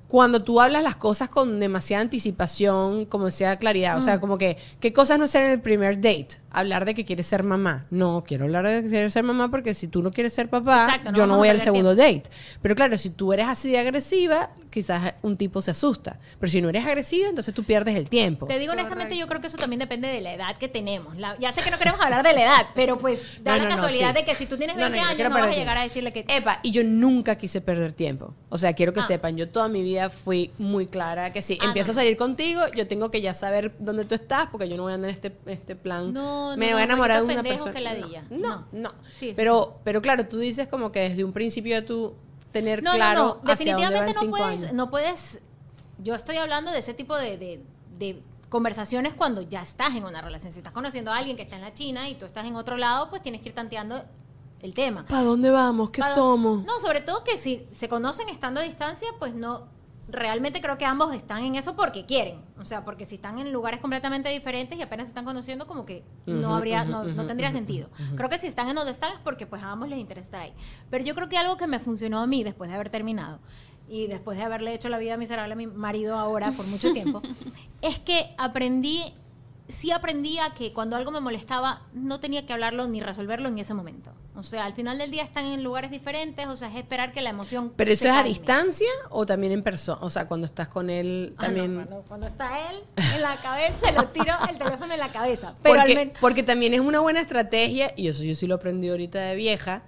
cuando 0.07 0.41
tú 0.41 0.61
hablas 0.61 0.81
las 0.81 0.95
cosas 0.95 1.27
con 1.29 1.59
demasiada 1.59 2.01
anticipación, 2.01 3.05
como 3.05 3.25
decía 3.25 3.57
claridad, 3.57 3.97
o 3.97 3.99
Mm. 3.99 4.03
sea, 4.03 4.19
como 4.21 4.37
que, 4.37 4.57
¿qué 4.79 4.93
cosas 4.93 5.19
no 5.19 5.25
hacer 5.25 5.43
en 5.43 5.51
el 5.51 5.61
primer 5.61 5.97
date? 5.97 6.39
Hablar 6.57 6.85
de 6.85 6.93
que 6.93 7.03
quieres 7.05 7.27
ser 7.27 7.43
mamá. 7.43 7.85
No, 7.89 8.23
quiero 8.25 8.45
hablar 8.45 8.67
de 8.67 8.83
que 8.83 8.89
quieres 8.89 9.13
ser 9.13 9.23
mamá 9.23 9.49
porque 9.51 9.73
si 9.73 9.87
tú 9.87 10.01
no 10.01 10.11
quieres 10.11 10.33
ser 10.33 10.49
papá, 10.49 10.85
Exacto, 10.85 11.11
no 11.11 11.17
yo 11.17 11.27
no 11.27 11.37
voy 11.37 11.49
al 11.49 11.59
segundo 11.59 11.95
date. 11.95 12.23
Pero 12.61 12.75
claro, 12.75 12.97
si 12.97 13.09
tú 13.09 13.33
eres 13.33 13.47
así 13.47 13.71
de 13.71 13.79
agresiva, 13.79 14.51
quizás 14.69 15.13
un 15.21 15.37
tipo 15.37 15.61
se 15.61 15.71
asusta. 15.71 16.17
Pero 16.39 16.51
si 16.51 16.61
no 16.61 16.69
eres 16.69 16.85
agresiva, 16.85 17.27
entonces 17.29 17.53
tú 17.53 17.63
pierdes 17.63 17.95
el 17.95 18.09
tiempo. 18.09 18.45
Te 18.45 18.59
digo 18.59 18.73
honestamente, 18.73 19.17
yo 19.17 19.27
creo 19.27 19.41
que 19.41 19.47
eso 19.47 19.57
también 19.57 19.79
depende 19.79 20.07
de 20.07 20.21
la 20.21 20.33
edad 20.33 20.57
que 20.57 20.67
tenemos. 20.67 21.17
La- 21.17 21.37
ya 21.39 21.51
sé 21.51 21.61
que 21.61 21.71
no 21.71 21.77
queremos 21.77 21.99
hablar 22.01 22.23
de 22.23 22.33
la 22.33 22.41
edad, 22.41 22.65
pero 22.75 22.97
pues 22.99 23.43
da 23.43 23.57
No, 23.57 23.63
la 23.63 23.63
no, 23.63 23.69
no, 23.69 23.81
casualidad 23.81 24.09
sí. 24.09 24.15
de 24.15 24.25
que 24.25 24.35
si 24.35 24.45
tú 24.45 24.57
tienes 24.57 24.75
No, 24.75 24.83
no, 24.83 24.91
20 24.91 24.99
yo 24.99 25.03
no 25.05 25.09
años 25.11 25.29
no 25.29 25.45
vas 25.47 25.55
a 25.55 25.59
llegar 25.59 25.77
a 25.77 25.81
decirle 25.83 26.11
que... 26.13 26.25
Epa, 26.27 26.59
y 26.63 26.71
yo 26.71 26.83
nunca 26.83 27.35
quise 27.37 27.61
perder 27.61 27.93
tiempo. 27.93 28.33
O 28.49 28.57
sea, 28.57 28.73
quiero 28.73 28.93
que 28.93 28.99
Ah. 29.01 29.07
sepan, 29.07 29.35
yo 29.37 29.49
toda 29.49 29.67
mi 29.69 29.81
vida 29.81 30.09
fui 30.09 30.51
muy 30.57 30.87
clara 30.87 31.33
que 31.33 31.41
si 31.41 31.57
Ah, 31.61 31.65
empiezo 31.67 31.89
no. 31.91 31.91
a 31.93 31.95
salir 32.01 32.15
contigo, 32.17 32.61
yo 32.75 32.87
tengo 32.87 33.11
que 33.11 33.21
ya 33.21 33.33
saber 33.33 33.73
dónde 33.79 34.05
tú 34.05 34.15
estás, 34.15 34.47
porque 34.51 34.67
yo 34.69 34.77
no 34.77 34.83
voy 34.83 34.91
a 34.93 34.95
andar 34.95 35.09
en 35.09 35.15
este, 35.15 35.33
este 35.47 35.75
plan. 35.75 36.13
No, 36.13 36.44
no, 36.51 36.57
me 36.57 36.71
voy 36.73 36.81
a 36.81 36.83
enamorar 36.85 37.25
de 37.25 37.33
una 37.33 37.43
persona. 37.43 37.73
que. 37.73 38.21
No, 38.29 38.37
no. 38.39 38.65
No. 38.71 38.93
Sí, 39.17 39.33
pero, 39.35 39.79
pero 39.83 40.01
claro, 40.01 40.27
tú 40.27 40.37
dices 40.37 40.67
como 40.67 40.91
que 40.91 41.01
desde 41.09 41.23
un 41.23 41.33
principio 41.33 41.79
ya 41.79 41.85
tú 41.85 42.15
tener 42.51 42.81
No, 42.83 42.93
claro 42.93 43.39
no, 43.41 43.41
no. 43.43 43.51
hacia 43.51 43.73
dónde 43.73 43.85
van 43.85 43.93
Definitivamente 44.05 44.13
no 44.13 44.19
cinco 44.21 44.37
puedes, 44.37 44.59
años. 44.61 44.73
no 44.73 44.89
puedes... 44.89 45.39
Yo 45.99 46.15
estoy 46.15 46.37
hablando 46.37 46.71
de 46.71 46.79
ese 46.79 46.93
tipo 46.93 47.15
de, 47.15 47.37
de- 47.37 47.63
de 47.97 48.21
conversaciones 48.49 49.13
cuando 49.13 49.41
ya 49.41 49.61
estás 49.61 49.95
en 49.95 50.03
una 50.05 50.21
relación. 50.21 50.53
Si 50.53 50.59
estás 50.59 50.71
conociendo 50.73 51.11
a 51.11 51.17
alguien 51.17 51.35
que 51.35 51.43
está 51.43 51.55
en 51.55 51.61
la 51.63 51.73
China 51.73 52.07
y 52.09 52.15
tú 52.15 52.25
estás 52.25 52.45
en 52.45 52.55
otro 52.55 52.77
lado, 52.77 53.09
pues 53.09 53.21
tienes 53.21 53.41
que 53.41 53.49
ir 53.49 53.55
tanteando 53.55 54.03
el 54.61 54.73
tema. 54.73 55.05
¿Para 55.05 55.23
dónde 55.23 55.49
vamos? 55.49 55.89
¿Qué 55.89 56.01
somos? 56.15 56.63
No, 56.63 56.79
sobre 56.79 57.01
todo 57.01 57.23
que 57.23 57.37
si 57.37 57.67
se 57.71 57.89
conocen 57.89 58.29
estando 58.29 58.59
a 58.61 58.63
distancia, 58.63 59.07
pues 59.19 59.33
no. 59.33 59.67
Realmente 60.15 60.61
creo 60.61 60.77
que 60.77 60.85
ambos 60.85 61.13
están 61.13 61.43
en 61.43 61.55
eso 61.55 61.75
porque 61.75 62.05
quieren. 62.05 62.41
O 62.57 62.65
sea, 62.65 62.83
porque 62.83 63.05
si 63.05 63.15
están 63.15 63.39
en 63.39 63.51
lugares 63.51 63.79
completamente 63.79 64.29
diferentes 64.29 64.77
y 64.77 64.81
apenas 64.81 65.07
se 65.07 65.09
están 65.09 65.25
conociendo, 65.25 65.67
como 65.67 65.85
que 65.85 66.03
no 66.25 66.55
habría, 66.55 66.83
no, 66.85 67.03
no 67.03 67.25
tendría 67.25 67.51
sentido. 67.51 67.89
Creo 68.15 68.29
que 68.29 68.39
si 68.39 68.47
están 68.47 68.69
en 68.69 68.75
donde 68.75 68.91
están 68.91 69.13
es 69.13 69.19
porque 69.19 69.45
pues 69.45 69.61
a 69.61 69.71
ambos 69.71 69.89
les 69.89 69.99
interesa 69.99 70.25
estar 70.25 70.41
ahí. 70.41 70.53
Pero 70.89 71.03
yo 71.03 71.15
creo 71.15 71.29
que 71.29 71.37
algo 71.37 71.57
que 71.57 71.67
me 71.67 71.79
funcionó 71.79 72.21
a 72.21 72.27
mí 72.27 72.43
después 72.43 72.69
de 72.69 72.75
haber 72.75 72.89
terminado 72.89 73.39
y 73.87 74.07
después 74.07 74.37
de 74.37 74.43
haberle 74.43 74.73
hecho 74.73 74.89
la 74.89 74.97
vida 74.97 75.17
miserable 75.17 75.53
a 75.53 75.55
mi 75.55 75.67
marido 75.67 76.17
ahora 76.17 76.51
por 76.51 76.65
mucho 76.67 76.91
tiempo, 76.91 77.21
es 77.81 77.99
que 77.99 78.33
aprendí, 78.37 79.13
sí 79.67 79.91
aprendí 79.91 80.37
a 80.39 80.53
que 80.53 80.73
cuando 80.73 80.95
algo 80.95 81.11
me 81.11 81.19
molestaba 81.19 81.81
no 81.93 82.19
tenía 82.19 82.45
que 82.45 82.53
hablarlo 82.53 82.87
ni 82.87 83.01
resolverlo 83.01 83.49
en 83.49 83.57
ese 83.57 83.73
momento. 83.73 84.11
O 84.35 84.43
sea, 84.43 84.65
al 84.65 84.73
final 84.73 84.97
del 84.97 85.11
día 85.11 85.23
están 85.23 85.45
en 85.45 85.63
lugares 85.63 85.91
diferentes, 85.91 86.45
o 86.47 86.57
sea, 86.57 86.67
es 86.67 86.75
esperar 86.75 87.13
que 87.13 87.21
la 87.21 87.29
emoción... 87.29 87.71
¿Pero 87.75 87.91
eso 87.91 88.07
es 88.07 88.13
a 88.13 88.23
distancia 88.23 88.89
o 89.09 89.25
también 89.25 89.53
en 89.53 89.63
persona? 89.63 89.99
O 90.01 90.09
sea, 90.09 90.27
cuando 90.27 90.45
estás 90.45 90.67
con 90.67 90.89
él 90.89 91.33
Ah, 91.37 91.43
no, 91.43 91.45
también... 91.47 91.75
cuando, 91.75 92.01
cuando 92.07 92.27
está 92.27 92.69
él 92.69 92.83
en 93.15 93.21
la 93.21 93.35
cabeza, 93.37 93.91
lo 93.91 94.03
tiro 94.05 94.35
el 94.49 94.57
teléfono 94.57 94.93
en 94.93 94.99
la 94.99 95.09
cabeza. 95.09 95.55
Pero 95.63 95.75
al 95.75 95.81
porque, 95.81 95.95
menos... 95.95 96.17
porque 96.19 96.43
también 96.43 96.73
es 96.73 96.81
una 96.81 96.99
buena 96.99 97.21
estrategia, 97.21 97.93
y 97.95 98.09
eso 98.09 98.23
yo 98.23 98.35
sí 98.35 98.45
lo 98.45 98.55
aprendí 98.55 98.89
ahorita 98.89 99.19
de 99.19 99.35
vieja, 99.35 99.83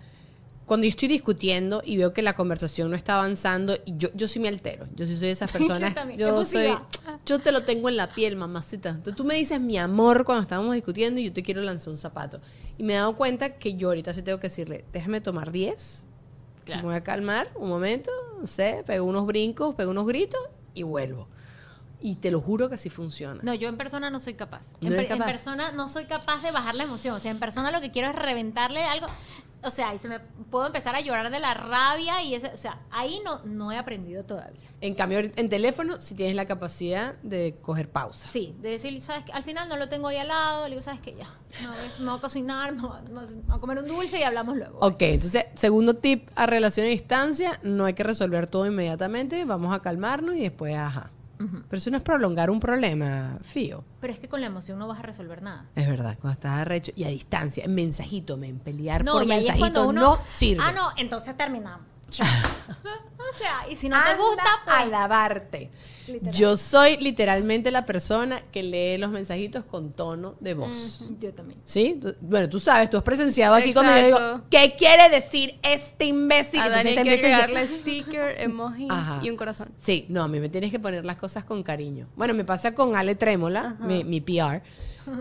cuando 0.68 0.84
yo 0.84 0.90
estoy 0.90 1.08
discutiendo 1.08 1.82
y 1.84 1.98
veo 1.98 2.14
que 2.14 2.22
la 2.22 2.34
conversación 2.36 2.92
no 2.92 2.96
está 2.96 3.16
avanzando, 3.16 3.76
y 3.86 3.98
yo, 3.98 4.10
yo 4.14 4.28
sí 4.28 4.40
me 4.40 4.48
altero. 4.50 4.86
Yo 4.96 5.08
sí 5.08 5.14
soy 5.18 5.28
de 5.28 5.32
esas 5.32 5.52
Yo 5.54 5.58
personas. 5.60 5.96
también, 5.96 6.20
yo 6.20 6.44
soy. 6.46 6.62
efusiva. 6.66 6.88
Yo 7.26 7.40
te 7.40 7.52
lo 7.52 7.64
tengo 7.64 7.90
en 7.90 7.98
la 7.98 8.12
piel, 8.12 8.36
mamacita. 8.36 8.90
Entonces 8.90 9.16
tú 9.16 9.24
me 9.24 9.34
dices 9.34 9.60
mi 9.60 9.78
amor 9.80 10.24
cuando 10.26 10.44
estábamos 10.44 10.76
discutiendo 10.76 11.20
y 11.20 11.24
yo 11.26 11.34
te 11.34 11.42
quiero 11.42 11.62
lanzar 11.62 11.90
un 11.90 11.98
zapato. 11.98 12.40
Y 12.78 12.84
me 12.84 12.94
he 12.94 12.98
dado 12.98 13.16
cuenta 13.16 13.56
que 13.58 13.74
yo 13.76 13.88
ahorita 13.88 14.14
sí 14.14 14.22
tengo 14.22 14.40
que 14.40 14.48
decirle, 14.50 14.86
déjame 14.94 15.22
tomar 15.22 15.52
10. 15.52 16.06
Claro. 16.66 16.82
Me 16.82 16.88
voy 16.90 16.96
a 16.98 17.02
calmar 17.04 17.50
un 17.56 17.70
momento, 17.70 18.12
no 18.40 18.46
sé, 18.46 18.84
pego 18.86 19.06
unos 19.06 19.26
brincos, 19.26 19.74
pego 19.74 19.92
unos 19.92 20.06
gritos 20.06 20.40
y 20.74 20.84
vuelvo. 20.84 21.28
Y 22.02 22.16
te 22.18 22.30
lo 22.30 22.42
juro 22.42 22.70
que 22.70 22.76
así 22.76 22.90
funciona. 22.92 23.40
No, 23.42 23.54
yo 23.56 23.70
en 23.70 23.78
persona 23.78 24.10
no 24.12 24.20
soy 24.20 24.36
capaz. 24.36 24.68
¿No 24.82 24.90
En, 24.90 24.96
per- 24.96 25.04
en 25.06 25.18
capaz? 25.18 25.26
persona 25.26 25.72
no 25.72 25.90
soy 25.90 26.06
capaz 26.06 26.44
de 26.44 26.52
bajar 26.52 26.76
la 26.76 26.84
emoción. 26.84 27.16
O 27.16 27.20
sea, 27.20 27.32
en 27.32 27.40
persona 27.40 27.72
lo 27.72 27.82
que 27.82 27.90
quiero 27.90 28.10
es 28.10 28.16
reventarle 28.16 28.84
algo. 28.84 29.08
O 29.64 29.70
sea, 29.70 29.94
y 29.94 30.00
se 30.00 30.08
me 30.08 30.20
puedo 30.20 30.68
empezar 30.68 30.96
a 30.96 31.02
llorar 31.02 31.32
de 31.32 31.40
la 31.40 31.54
rabia 31.54 32.22
y 32.22 32.36
ese, 32.36 32.48
o 32.48 32.58
sea, 32.58 32.80
ahí 32.92 33.20
no, 33.26 33.42
no 33.44 33.72
he 33.72 33.78
aprendido 33.78 34.24
todavía. 34.24 34.70
En 34.82 34.94
cambio, 34.94 35.20
en 35.20 35.50
teléfono, 35.50 36.00
si 36.00 36.16
tienes 36.16 36.36
la 36.36 36.46
capacidad 36.46 37.16
de 37.24 37.58
coger 37.62 37.90
pausa. 37.90 38.28
Sí, 38.28 38.56
de 38.60 38.70
decir, 38.70 39.02
¿sabes 39.02 39.26
qué? 39.26 39.32
Al 39.32 39.44
final 39.44 39.68
no 39.68 39.78
lo 39.78 39.90
tengo 39.90 40.08
ahí 40.08 40.18
al 40.18 40.28
lado, 40.28 40.64
le 40.66 40.72
digo, 40.72 40.82
¿sabes 40.82 41.02
qué? 41.02 41.16
Ya, 41.16 41.28
no, 41.64 41.72
me 42.00 42.10
voy 42.10 42.18
a 42.18 42.22
cocinar, 42.22 42.76
me 42.76 42.82
voy 42.82 43.02
me 43.10 43.14
voy 43.14 43.44
a 43.50 43.60
comer 43.60 43.80
un 43.80 43.88
dulce 43.88 44.20
y 44.20 44.24
hablamos 44.24 44.58
luego. 44.58 44.80
Ok, 44.80 45.02
entonces, 45.02 45.46
segundo 45.56 45.96
tip 45.96 46.30
a 46.36 46.46
relación 46.46 46.86
a 46.86 46.90
distancia, 46.90 47.60
no 47.64 47.86
hay 47.86 47.94
que 47.94 48.04
resolver 48.04 48.48
todo 48.48 48.66
inmediatamente, 48.66 49.44
vamos 49.46 49.74
a 49.74 49.82
calmarnos 49.82 50.36
y 50.36 50.42
después, 50.42 50.76
ajá. 50.76 51.12
Ujú. 51.40 51.64
Pero 51.70 51.78
eso 51.78 51.92
no 51.92 51.98
es 51.98 52.04
prolongar 52.04 52.50
un 52.50 52.60
problema, 52.60 53.38
fío. 53.42 53.84
Pero 54.02 54.14
es 54.14 54.20
que 54.20 54.28
con 54.28 54.42
la 54.42 54.48
emoción 54.48 54.80
no 54.80 54.88
vas 54.88 55.00
a 55.00 55.04
resolver 55.04 55.42
nada. 55.42 55.66
Es 55.76 55.88
verdad, 55.88 56.18
cuando 56.20 56.34
estás 56.34 56.60
arrecho 56.60 56.92
y 56.96 57.04
a 57.04 57.10
distancia, 57.10 57.66
en 57.66 57.76
mensajito, 57.76 58.38
men, 58.38 58.60
pelear 58.60 59.06
por 59.06 59.26
mensajito 59.26 59.88
uno, 59.88 60.02
no 60.02 60.20
sirve. 60.28 60.64
Ah, 60.66 60.72
no, 60.72 60.90
entonces 60.98 61.36
terminamos. 61.38 61.97
O 63.20 63.38
sea, 63.38 63.70
y 63.70 63.76
si 63.76 63.90
no 63.90 63.98
te 64.02 64.12
Anda 64.12 64.24
gusta, 64.24 64.44
a 64.44 64.64
pues... 64.80 64.90
lavarte. 64.90 65.70
Literal. 66.08 66.34
Yo 66.34 66.56
soy 66.56 66.96
literalmente 66.98 67.70
la 67.72 67.86
persona 67.86 68.42
que 68.54 68.64
lee 68.64 68.98
los 68.98 69.12
mensajitos 69.12 69.66
con 69.66 69.92
tono 69.92 70.36
de 70.40 70.54
voz. 70.54 71.04
Yo 71.20 71.34
también. 71.34 71.60
¿Sí? 71.66 72.00
Tú- 72.02 72.16
bueno, 72.22 72.48
tú 72.48 72.60
sabes, 72.62 72.90
tú 72.90 72.96
has 72.98 73.04
presenciado 73.04 73.54
aquí 73.56 73.74
cuando 73.74 73.92
yo 73.96 74.06
digo, 74.06 74.18
Exacto. 74.18 74.44
¿qué 74.50 74.76
quiere 74.78 75.10
decir 75.10 75.60
este 75.62 76.06
imbécil? 76.06 76.62
A 76.62 76.68
Entonces 76.68 76.96
Dani 76.96 77.10
hay 77.10 77.16
te 77.18 77.22
que 77.22 77.34
a- 77.60 77.68
sticker, 77.68 78.36
emoji 78.42 78.88
Ajá. 78.90 79.20
y 79.22 79.30
un 79.30 79.36
corazón. 79.36 79.70
Sí, 79.78 80.06
no, 80.08 80.24
a 80.24 80.28
mí 80.30 80.40
me 80.40 80.48
tienes 80.48 80.72
que 80.72 80.80
poner 80.80 81.04
las 81.04 81.18
cosas 81.18 81.44
con 81.44 81.62
cariño. 81.64 82.08
Bueno, 82.16 82.34
me 82.34 82.46
pasa 82.46 82.74
con 82.74 82.96
Ale 82.96 83.16
Trémola, 83.16 83.76
mi, 83.82 84.06
mi 84.06 84.22
PR, 84.22 84.62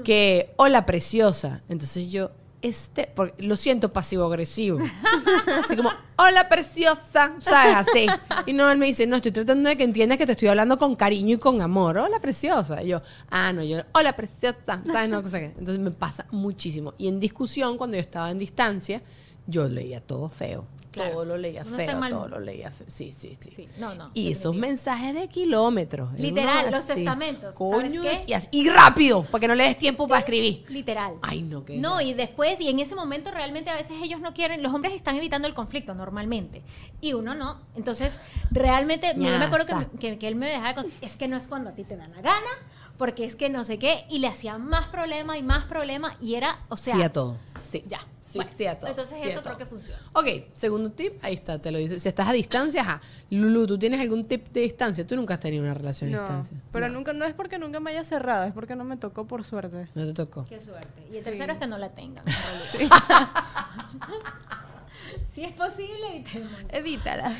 que, 0.04 0.52
hola, 0.56 0.86
preciosa. 0.86 1.62
Entonces 1.68 2.12
yo, 2.12 2.30
este, 2.66 3.10
porque 3.14 3.42
lo 3.42 3.56
siento 3.56 3.92
pasivo-agresivo. 3.92 4.80
Así 5.64 5.76
como, 5.76 5.90
hola, 6.16 6.48
preciosa, 6.48 7.34
¿sabes? 7.38 7.76
Así. 7.76 8.06
Y 8.46 8.52
no, 8.52 8.70
él 8.70 8.78
me 8.78 8.86
dice, 8.86 9.06
no, 9.06 9.16
estoy 9.16 9.32
tratando 9.32 9.68
de 9.68 9.76
que 9.76 9.84
entiendas 9.84 10.18
que 10.18 10.26
te 10.26 10.32
estoy 10.32 10.48
hablando 10.48 10.78
con 10.78 10.96
cariño 10.96 11.36
y 11.36 11.38
con 11.38 11.62
amor. 11.62 11.98
Hola, 11.98 12.18
preciosa. 12.20 12.82
Y 12.82 12.88
yo, 12.88 13.02
ah, 13.30 13.52
no, 13.52 13.62
yo, 13.62 13.78
hola, 13.92 14.16
preciosa, 14.16 14.56
¿sabes? 14.66 15.08
No. 15.08 15.18
Entonces 15.18 15.78
me 15.78 15.90
pasa 15.90 16.26
muchísimo. 16.30 16.94
Y 16.98 17.08
en 17.08 17.20
discusión, 17.20 17.76
cuando 17.76 17.96
yo 17.96 18.00
estaba 18.00 18.30
en 18.30 18.38
distancia, 18.38 19.02
yo 19.46 19.68
leía 19.68 20.00
todo 20.00 20.28
feo. 20.28 20.66
Claro. 20.96 21.12
Todo 21.12 21.24
lo 21.26 21.36
leía 21.36 21.62
Uno 21.66 21.76
feo, 21.76 21.98
mal 21.98 22.10
todo 22.10 22.28
lo 22.28 22.40
leía 22.40 22.70
feo. 22.70 22.86
Sí, 22.88 23.12
sí, 23.12 23.36
sí. 23.38 23.50
Sí, 23.54 23.68
no, 23.78 23.94
no. 23.94 24.10
Y 24.14 24.32
esos 24.32 24.54
mensajes 24.56 25.14
de 25.14 25.28
kilómetros. 25.28 26.12
Literal, 26.14 26.66
los 26.70 26.84
así, 26.84 26.94
testamentos, 26.94 27.54
¿sabes 27.54 27.90
coño, 27.90 28.02
qué? 28.02 28.24
Y, 28.26 28.32
así- 28.32 28.48
y 28.50 28.68
rápido, 28.70 29.24
para 29.24 29.40
que 29.40 29.48
no 29.48 29.54
le 29.54 29.64
des 29.64 29.78
tiempo 29.78 30.08
para 30.08 30.20
escribir. 30.20 30.64
Literal. 30.68 31.14
Ay, 31.22 31.42
no, 31.42 31.64
qué 31.64 31.76
No, 31.78 32.00
y 32.00 32.14
después, 32.14 32.60
y 32.60 32.68
en 32.68 32.78
ese 32.80 32.94
momento 32.94 33.30
realmente 33.30 33.70
a 33.70 33.74
veces 33.76 33.96
ellos 34.02 34.20
no 34.20 34.32
quieren, 34.34 34.62
los 34.62 34.72
hombres 34.72 34.94
están 34.94 35.16
evitando 35.16 35.46
el 35.48 35.54
conflicto 35.54 35.94
normalmente, 35.94 36.62
y 37.00 37.12
uno 37.12 37.34
no. 37.34 37.60
Entonces, 37.76 38.18
realmente, 38.50 39.12
yo 39.14 39.20
me 39.38 39.44
acuerdo 39.44 39.66
que, 39.90 39.98
que- 39.98 40.18
que 40.18 40.28
él 40.28 40.34
me 40.36 40.48
dejaba 40.48 40.74
con, 40.74 40.86
es 41.02 41.16
que 41.16 41.28
no 41.28 41.36
es 41.36 41.46
cuando 41.46 41.70
a 41.70 41.74
ti 41.74 41.84
te 41.84 41.96
da 41.96 42.08
la 42.08 42.20
gana, 42.22 42.50
porque 42.98 43.24
es 43.24 43.36
que 43.36 43.50
no 43.50 43.64
sé 43.64 43.78
qué, 43.78 44.06
y 44.08 44.20
le 44.20 44.28
hacía 44.28 44.56
más 44.56 44.88
problema 44.88 45.36
y 45.36 45.42
más 45.42 45.64
problema, 45.64 46.16
y 46.22 46.34
era, 46.36 46.60
o 46.70 46.76
sea, 46.78 46.94
sí 46.94 47.02
a 47.02 47.12
todo. 47.12 47.36
Sí. 47.60 47.84
ya. 47.86 48.00
Sí, 48.26 48.38
Bueno, 48.38 48.50
sí 48.58 48.66
a 48.66 48.76
todo. 48.78 48.90
Entonces 48.90 49.16
sí 49.16 49.22
a 49.22 49.30
eso 49.32 49.40
creo 49.42 49.56
que 49.56 49.66
funciona. 49.66 50.00
Ok, 50.12 50.26
segundo 50.52 50.90
tip, 50.90 51.12
ahí 51.22 51.34
está, 51.34 51.60
te 51.60 51.70
lo 51.70 51.78
dice. 51.78 52.00
Si 52.00 52.08
estás 52.08 52.26
a 52.28 52.32
distancia, 52.32 52.80
ajá. 52.82 53.00
Lulu, 53.30 53.68
¿tú 53.68 53.78
tienes 53.78 54.00
algún 54.00 54.26
tip 54.26 54.48
de 54.48 54.62
distancia? 54.62 55.06
Tú 55.06 55.14
nunca 55.14 55.34
has 55.34 55.40
tenido 55.40 55.62
una 55.62 55.74
relación 55.74 56.10
a 56.12 56.16
No, 56.16 56.22
distancia. 56.22 56.56
pero 56.72 56.88
no, 56.88 56.94
nunca, 56.94 57.12
no 57.12 57.24
es 57.24 57.34
porque 57.34 57.56
nunca 57.58 57.78
me 57.78 57.90
haya 57.92 58.02
cerrado, 58.02 58.44
es 58.44 58.52
porque 58.52 58.74
no 58.74 58.82
me 58.82 58.96
tocó 58.96 59.26
por 59.26 59.44
suerte. 59.44 59.88
no 59.94 60.04
te 60.06 60.12
tocó. 60.12 60.44
Qué 60.46 60.60
suerte. 60.60 60.88
Y 61.12 61.18
el 61.18 61.18
Sí. 61.18 61.24
tercero 61.30 61.52
es 61.52 61.58
que 61.60 61.66
no 61.68 61.78
la 61.78 61.90
tengan. 61.90 62.24
si 65.34 65.44
es 65.44 65.52
posible. 65.52 66.24
Evítala. 66.70 67.32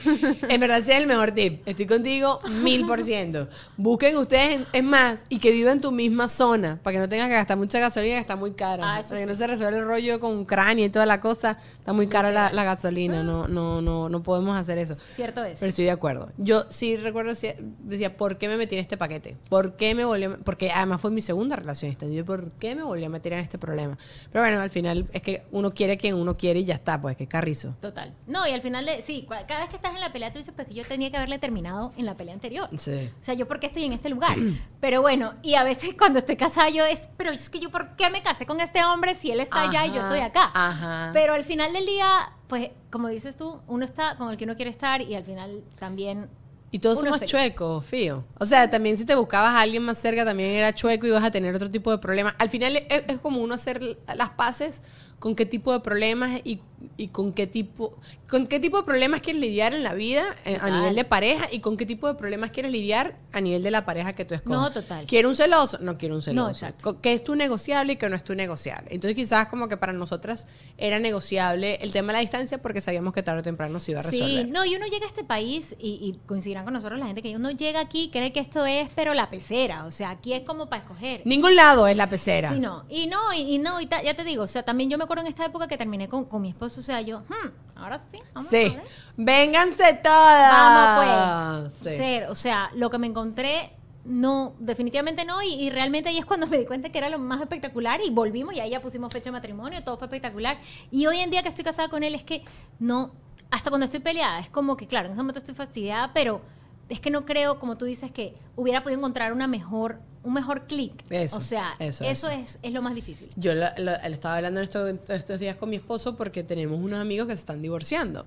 En 0.48 0.60
verdad, 0.60 0.78
ese 0.78 0.92
es 0.94 0.98
el 1.00 1.06
mejor 1.06 1.32
tip. 1.32 1.66
Estoy 1.66 1.86
contigo 1.86 2.38
mil 2.62 2.86
por 2.86 3.02
ciento. 3.02 3.48
Busquen 3.76 4.16
ustedes, 4.16 4.56
en- 4.56 4.66
es 4.72 4.84
más, 4.84 5.24
y 5.28 5.38
que 5.38 5.50
vivan 5.50 5.74
en 5.74 5.80
tu 5.80 5.92
misma 5.92 6.28
zona, 6.28 6.78
para 6.82 6.94
que 6.94 6.98
no 7.00 7.08
tengas 7.08 7.28
que 7.28 7.34
gastar 7.34 7.56
mucha 7.56 7.78
gasolina, 7.80 8.14
que 8.16 8.20
está 8.20 8.36
muy 8.36 8.52
cara. 8.52 8.96
Ah, 8.98 9.02
para 9.08 9.20
que 9.20 9.26
no 9.26 9.34
se 9.34 9.46
resuelva 9.46 9.78
el 9.78 9.86
rollo 9.86 10.20
con 10.20 10.38
Ucrania 10.38 10.84
y 10.86 10.90
toda 10.90 11.06
la 11.06 11.20
cosa. 11.20 11.58
Está 11.78 11.92
muy 11.92 12.06
cara 12.06 12.30
la, 12.30 12.52
la 12.52 12.64
gasolina. 12.64 13.22
No, 13.22 13.48
no, 13.48 13.80
no, 13.82 14.08
no 14.08 14.22
podemos 14.22 14.56
hacer 14.56 14.78
eso. 14.78 14.96
Cierto 15.14 15.42
es. 15.44 15.58
Pero 15.60 15.70
estoy 15.70 15.84
de 15.86 15.90
acuerdo. 15.90 16.30
Yo 16.38 16.64
sí 16.68 16.96
recuerdo, 16.96 17.34
si- 17.34 17.52
decía, 17.84 18.16
¿por 18.16 18.38
qué 18.38 18.48
me 18.48 18.56
metí 18.56 18.74
en 18.74 18.80
este 18.82 18.96
paquete? 18.96 19.36
¿Por 19.48 19.76
qué 19.76 19.94
me 19.94 20.04
volví 20.04 20.24
a 20.24 20.36
Porque 20.38 20.70
además 20.70 21.00
fue 21.00 21.10
mi 21.10 21.20
segunda 21.22 21.56
relación. 21.56 21.96
Yo, 21.96 22.24
¿por 22.24 22.50
qué 22.52 22.74
me 22.74 22.82
volví 22.82 23.04
a 23.04 23.08
meter 23.08 23.32
en 23.32 23.38
este 23.40 23.58
problema? 23.58 23.96
Pero 24.32 24.44
bueno, 24.44 24.60
al 24.60 24.70
final 24.70 25.06
es 25.12 25.22
que 25.22 25.42
uno 25.50 25.70
quiere 25.70 25.94
a 25.94 25.96
quien 25.98 26.14
uno 26.14 26.36
quiere 26.36 26.60
y 26.60 26.64
ya 26.64 26.74
está, 26.74 27.00
pues, 27.00 27.16
que 27.16 27.26
carrizo. 27.26 27.65
Total. 27.80 28.14
No, 28.26 28.46
y 28.46 28.52
al 28.52 28.62
final, 28.62 28.86
de, 28.86 29.02
sí, 29.02 29.26
cada 29.28 29.60
vez 29.60 29.70
que 29.70 29.76
estás 29.76 29.94
en 29.94 30.00
la 30.00 30.12
pelea, 30.12 30.32
tú 30.32 30.38
dices, 30.38 30.52
pues 30.54 30.68
que 30.68 30.74
yo 30.74 30.84
tenía 30.84 31.10
que 31.10 31.16
haberle 31.16 31.38
terminado 31.38 31.92
en 31.96 32.04
la 32.06 32.14
pelea 32.14 32.34
anterior. 32.34 32.68
Sí. 32.78 33.10
O 33.20 33.24
sea, 33.24 33.34
yo 33.34 33.46
por 33.48 33.60
qué 33.60 33.66
estoy 33.66 33.84
en 33.84 33.92
este 33.92 34.08
lugar. 34.08 34.36
Pero 34.80 35.02
bueno, 35.02 35.34
y 35.42 35.54
a 35.54 35.64
veces 35.64 35.94
cuando 35.98 36.18
estoy 36.18 36.36
casada 36.36 36.68
yo 36.70 36.84
es, 36.84 37.08
pero 37.16 37.30
es 37.30 37.50
que 37.50 37.58
yo 37.58 37.70
por 37.70 37.96
qué 37.96 38.10
me 38.10 38.22
casé 38.22 38.46
con 38.46 38.60
este 38.60 38.84
hombre 38.84 39.14
si 39.14 39.30
él 39.30 39.40
está 39.40 39.62
allá 39.68 39.86
y 39.86 39.90
yo 39.90 40.00
Ajá, 40.00 40.08
estoy 40.08 40.20
acá. 40.20 40.50
Ajá. 40.54 41.10
Pero 41.12 41.34
al 41.34 41.44
final 41.44 41.72
del 41.72 41.86
día, 41.86 42.32
pues 42.48 42.70
como 42.90 43.08
dices 43.08 43.36
tú, 43.36 43.60
uno 43.66 43.84
está 43.84 44.16
con 44.16 44.30
el 44.30 44.36
que 44.36 44.44
uno 44.44 44.56
quiere 44.56 44.70
estar 44.70 45.00
y 45.02 45.14
al 45.14 45.24
final 45.24 45.62
también 45.78 46.28
Y 46.70 46.78
todos 46.78 46.98
Uno 46.98 47.06
somos 47.06 47.18
feliz. 47.20 47.30
chuecos, 47.30 47.84
fío. 47.86 48.24
O 48.38 48.44
sea, 48.46 48.68
también 48.70 48.98
si 48.98 49.04
te 49.04 49.14
buscabas 49.14 49.54
a 49.54 49.60
alguien 49.60 49.82
más 49.84 49.98
cerca, 49.98 50.24
también 50.24 50.50
era 50.50 50.74
chueco 50.74 51.06
y 51.06 51.10
vas 51.10 51.24
a 51.24 51.30
tener 51.30 51.54
otro 51.54 51.70
tipo 51.70 51.90
de 51.90 51.98
problemas. 51.98 52.34
Al 52.38 52.48
final 52.50 52.76
es, 52.76 53.04
es 53.06 53.18
como 53.20 53.40
uno 53.40 53.54
hacer 53.54 53.80
las 54.14 54.30
paces 54.30 54.82
con 55.18 55.34
qué 55.34 55.46
tipo 55.46 55.72
de 55.72 55.80
problemas 55.80 56.40
y, 56.44 56.60
y 56.96 57.08
con 57.08 57.32
qué 57.32 57.46
tipo 57.46 57.94
con 58.28 58.46
qué 58.48 58.58
tipo 58.58 58.76
de 58.78 58.82
problemas 58.82 59.20
quieres 59.20 59.40
lidiar 59.40 59.72
en 59.74 59.84
la 59.84 59.94
vida 59.94 60.24
eh, 60.44 60.58
a 60.60 60.68
nivel 60.68 60.96
de 60.96 61.04
pareja 61.04 61.46
y 61.52 61.60
con 61.60 61.76
qué 61.76 61.86
tipo 61.86 62.08
de 62.08 62.14
problemas 62.14 62.50
quieres 62.50 62.72
lidiar 62.72 63.16
a 63.32 63.40
nivel 63.40 63.62
de 63.62 63.70
la 63.70 63.84
pareja 63.86 64.14
que 64.14 64.24
tú 64.24 64.34
escoges. 64.34 64.58
No, 64.58 64.70
total. 64.72 65.06
¿Quiero 65.06 65.28
un 65.28 65.36
celoso? 65.36 65.78
No 65.80 65.96
quiero 65.96 66.16
un 66.16 66.22
celoso. 66.22 66.50
exacto. 66.50 66.82
Co- 66.94 67.00
¿Qué 67.00 67.12
es 67.12 67.22
tu 67.22 67.36
negociable 67.36 67.92
y 67.92 67.96
qué 67.96 68.08
no 68.10 68.16
es 68.16 68.24
tu 68.24 68.34
negociable? 68.34 68.88
Entonces 68.92 69.14
quizás 69.14 69.46
como 69.46 69.68
que 69.68 69.76
para 69.76 69.92
nosotras 69.92 70.48
era 70.76 70.98
negociable 70.98 71.78
el 71.82 71.92
tema 71.92 72.08
de 72.08 72.12
la 72.14 72.20
distancia 72.20 72.58
porque 72.58 72.80
sabíamos 72.80 73.12
que 73.12 73.22
tarde 73.22 73.40
o 73.40 73.42
temprano 73.44 73.78
se 73.78 73.92
iba 73.92 74.00
a 74.00 74.02
resolver. 74.02 74.44
Sí, 74.46 74.50
no, 74.50 74.64
y 74.64 74.74
uno 74.74 74.86
llega 74.86 75.04
a 75.04 75.08
este 75.08 75.22
país 75.24 75.76
y, 75.78 75.90
y 76.02 76.18
coincidirán 76.26 76.64
con 76.64 76.74
nosotros 76.74 76.98
la 76.98 77.06
gente 77.06 77.22
que 77.22 77.36
uno 77.36 77.50
llega 77.52 77.78
aquí 77.80 78.04
y 78.04 78.10
cree 78.10 78.32
que 78.32 78.40
esto 78.40 78.66
es, 78.66 78.88
pero 78.96 79.14
la 79.14 79.30
pecera, 79.30 79.84
o 79.86 79.90
sea, 79.92 80.10
aquí 80.10 80.32
es 80.32 80.42
como 80.42 80.68
para 80.68 80.82
escoger. 80.82 81.22
Ningún 81.24 81.54
lado 81.54 81.86
es 81.86 81.96
la 81.96 82.08
pecera. 82.10 82.52
Sí, 82.54 82.58
no, 82.60 82.84
y 82.88 83.06
no, 83.06 83.32
y, 83.32 83.54
y 83.54 83.58
no, 83.58 83.80
y 83.80 83.86
ta- 83.86 84.02
ya 84.02 84.14
te 84.14 84.24
digo, 84.24 84.42
o 84.42 84.48
sea, 84.48 84.64
también 84.64 84.90
yo 84.90 84.98
me 84.98 85.04
acuerdo 85.04 85.22
en 85.22 85.28
esta 85.28 85.44
época 85.46 85.68
que 85.68 85.76
terminé 85.78 86.08
con, 86.08 86.24
con 86.24 86.42
mi 86.42 86.48
esposo, 86.48 86.75
o 86.78 86.82
sea, 86.82 87.00
yo, 87.00 87.20
hmm, 87.20 87.48
ahora 87.76 88.00
sí, 88.10 88.18
vamos 88.34 88.46
a 88.48 88.50
Sí. 88.50 88.68
ver. 88.70 88.82
Vénganse 89.16 89.94
todas. 90.02 90.50
Vamos 90.52 91.72
pues. 91.80 91.92
Sí. 91.92 91.96
Ser, 91.98 92.24
o 92.24 92.34
sea, 92.34 92.70
lo 92.74 92.90
que 92.90 92.98
me 92.98 93.06
encontré, 93.06 93.72
no, 94.04 94.54
definitivamente 94.58 95.24
no. 95.24 95.42
Y, 95.42 95.54
y 95.54 95.70
realmente 95.70 96.08
ahí 96.10 96.18
es 96.18 96.24
cuando 96.24 96.46
me 96.48 96.58
di 96.58 96.66
cuenta 96.66 96.90
que 96.90 96.98
era 96.98 97.08
lo 97.08 97.18
más 97.18 97.40
espectacular 97.40 98.00
y 98.04 98.10
volvimos 98.10 98.54
y 98.54 98.60
ahí 98.60 98.70
ya 98.70 98.80
pusimos 98.80 99.12
fecha 99.12 99.26
de 99.26 99.32
matrimonio, 99.32 99.82
todo 99.82 99.96
fue 99.98 100.06
espectacular. 100.06 100.58
Y 100.90 101.06
hoy 101.06 101.18
en 101.20 101.30
día 101.30 101.42
que 101.42 101.48
estoy 101.48 101.64
casada 101.64 101.88
con 101.88 102.02
él 102.02 102.14
es 102.14 102.22
que 102.24 102.44
no, 102.78 103.12
hasta 103.50 103.70
cuando 103.70 103.84
estoy 103.84 104.00
peleada, 104.00 104.38
es 104.40 104.48
como 104.50 104.76
que, 104.76 104.86
claro, 104.86 105.06
en 105.06 105.12
ese 105.12 105.22
momento 105.22 105.38
estoy 105.38 105.54
fastidiada, 105.54 106.12
pero 106.12 106.40
es 106.88 107.00
que 107.00 107.10
no 107.10 107.24
creo, 107.26 107.58
como 107.58 107.76
tú 107.76 107.84
dices, 107.84 108.10
que 108.10 108.34
hubiera 108.54 108.82
podido 108.82 108.98
encontrar 108.98 109.32
una 109.32 109.46
mejor, 109.46 109.98
un 110.22 110.32
mejor 110.34 110.66
clic. 110.66 110.92
O 111.32 111.40
sea, 111.40 111.74
eso, 111.78 112.04
eso, 112.04 112.04
eso. 112.04 112.30
Es, 112.30 112.58
es 112.62 112.72
lo 112.72 112.82
más 112.82 112.94
difícil. 112.94 113.30
Yo 113.36 113.54
la- 113.54 113.68
estaba 114.04 114.36
hablando 114.36 114.60
en 114.60 114.64
esto- 114.64 114.88
estos 115.12 115.40
días 115.40 115.56
con 115.56 115.70
mi 115.70 115.76
esposo 115.76 116.16
porque 116.16 116.42
tenemos 116.44 116.78
unos 116.78 116.98
amigos 117.00 117.26
que 117.26 117.34
se 117.34 117.40
están 117.40 117.62
divorciando 117.62 118.24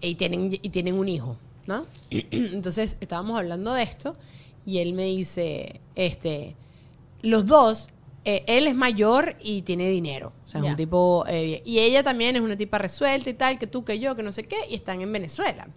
y 0.00 0.14
tienen, 0.14 0.52
y 0.52 0.68
tienen 0.70 0.94
un 0.94 1.08
hijo, 1.08 1.36
¿no? 1.66 1.84
Entonces 2.10 2.96
estábamos 3.00 3.38
hablando 3.38 3.72
de 3.74 3.82
esto 3.82 4.16
y 4.66 4.78
él 4.78 4.92
me 4.92 5.04
dice, 5.04 5.80
este, 5.94 6.54
los 7.22 7.46
dos, 7.46 7.88
eh, 8.24 8.44
él 8.46 8.66
es 8.66 8.74
mayor 8.74 9.36
y 9.40 9.62
tiene 9.62 9.88
dinero, 9.88 10.32
o 10.44 10.48
sea, 10.48 10.60
es 10.60 10.64
Ya. 10.66 10.70
un 10.72 10.76
tipo, 10.76 11.24
eh, 11.28 11.62
y 11.64 11.78
ella 11.78 12.02
también 12.02 12.36
es 12.36 12.42
una 12.42 12.56
tipa 12.56 12.78
resuelta 12.78 13.30
y 13.30 13.34
tal, 13.34 13.58
que 13.58 13.66
tú, 13.66 13.84
que 13.84 13.98
yo, 13.98 14.14
que 14.14 14.22
no 14.22 14.30
sé 14.32 14.44
qué, 14.44 14.56
y 14.68 14.74
están 14.74 15.00
en 15.00 15.10
Venezuela. 15.12 15.68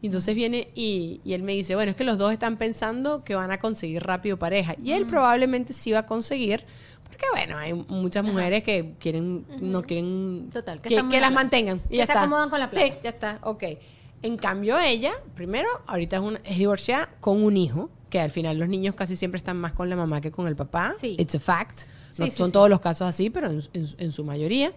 Y 0.00 0.06
entonces 0.06 0.34
viene 0.34 0.68
y, 0.74 1.20
y 1.24 1.32
él 1.32 1.42
me 1.42 1.52
dice, 1.54 1.74
bueno, 1.74 1.90
es 1.90 1.96
que 1.96 2.04
los 2.04 2.18
dos 2.18 2.32
están 2.32 2.56
pensando 2.56 3.24
que 3.24 3.34
van 3.34 3.50
a 3.50 3.58
conseguir 3.58 4.02
rápido 4.04 4.38
pareja. 4.38 4.76
Y 4.82 4.92
él 4.92 5.06
probablemente 5.06 5.72
sí 5.72 5.90
va 5.92 6.00
a 6.00 6.06
conseguir, 6.06 6.64
porque 7.04 7.24
bueno, 7.34 7.56
hay 7.58 7.74
muchas 7.74 8.22
mujeres 8.24 8.62
que 8.62 8.92
quieren, 9.00 9.44
no 9.60 9.82
quieren 9.82 10.50
Total, 10.52 10.80
que 10.80 10.90
que, 10.90 11.08
que 11.08 11.20
las 11.20 11.32
mantengan. 11.32 11.80
Y 11.88 11.90
Que 11.90 11.96
ya 11.96 12.06
se 12.06 12.12
está. 12.12 12.22
acomodan 12.22 12.48
con 12.48 12.60
la 12.60 12.68
Sí, 12.68 12.76
plata. 12.76 12.96
ya 13.02 13.10
está, 13.10 13.38
ok. 13.42 13.64
En 14.22 14.36
cambio 14.36 14.78
ella, 14.78 15.12
primero, 15.34 15.68
ahorita 15.86 16.16
es, 16.16 16.22
una, 16.22 16.40
es 16.44 16.58
divorciada 16.58 17.08
con 17.20 17.42
un 17.42 17.56
hijo, 17.56 17.90
que 18.10 18.20
al 18.20 18.30
final 18.30 18.58
los 18.58 18.68
niños 18.68 18.94
casi 18.94 19.16
siempre 19.16 19.38
están 19.38 19.56
más 19.58 19.72
con 19.72 19.90
la 19.90 19.96
mamá 19.96 20.20
que 20.20 20.30
con 20.30 20.46
el 20.46 20.56
papá. 20.56 20.94
Sí. 21.00 21.16
It's 21.18 21.34
a 21.34 21.40
fact. 21.40 21.82
No 22.18 22.24
Sí, 22.24 22.30
sí, 22.32 22.38
son 22.38 22.46
sí. 22.48 22.52
todos 22.52 22.70
los 22.70 22.80
casos 22.80 23.06
así, 23.06 23.30
pero 23.30 23.48
en, 23.50 23.60
en- 23.74 23.94
en 23.98 24.12
su 24.12 24.24
mayoría. 24.24 24.72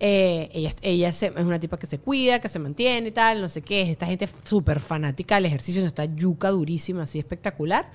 Eh, 0.00 0.48
ella 0.52 0.74
ella 0.82 1.12
se- 1.12 1.26
es 1.36 1.44
una 1.44 1.58
tipa 1.58 1.76
que 1.78 1.86
se 1.86 1.98
cuida, 1.98 2.40
que 2.40 2.48
se 2.48 2.58
mantiene 2.58 3.08
y 3.08 3.12
tal, 3.12 3.40
no 3.40 3.48
sé 3.48 3.62
qué. 3.62 3.82
Esta 3.90 4.06
gente 4.06 4.28
súper 4.44 4.80
fanática 4.80 5.34
del 5.36 5.46
ejercicio, 5.46 5.84
está 5.84 6.04
yuca 6.04 6.50
durísima, 6.50 7.02
así 7.02 7.18
espectacular. 7.18 7.90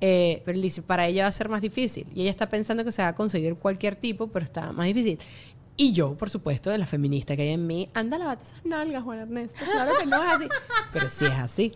Eh, 0.00 0.42
pero 0.44 0.56
él 0.56 0.62
dice, 0.62 0.80
para 0.82 1.06
ella 1.06 1.24
va 1.24 1.28
a 1.28 1.32
ser 1.32 1.48
más 1.48 1.60
difícil. 1.60 2.06
Y 2.14 2.22
ella 2.22 2.30
está 2.30 2.48
pensando 2.48 2.84
que 2.84 2.92
se 2.92 3.02
va 3.02 3.08
a 3.08 3.14
conseguir 3.14 3.54
cualquier 3.56 3.96
tipo, 3.96 4.28
pero 4.28 4.44
está 4.44 4.72
más 4.72 4.86
difícil. 4.86 5.18
Y 5.76 5.92
yo, 5.92 6.14
por 6.16 6.30
supuesto, 6.30 6.70
de 6.70 6.78
la 6.78 6.86
feminista 6.86 7.36
que 7.36 7.42
hay 7.42 7.48
en 7.50 7.66
mí, 7.66 7.88
anda, 7.94 8.16
lavate 8.18 8.44
esas 8.44 8.64
nalgas, 8.64 9.02
Juan 9.02 9.18
Ernesto. 9.20 9.64
Claro 9.70 9.92
que 9.98 10.06
no 10.06 10.22
es 10.22 10.28
así. 10.34 10.44
Pero 10.92 11.08
sí 11.08 11.24
es 11.26 11.32
así. 11.32 11.72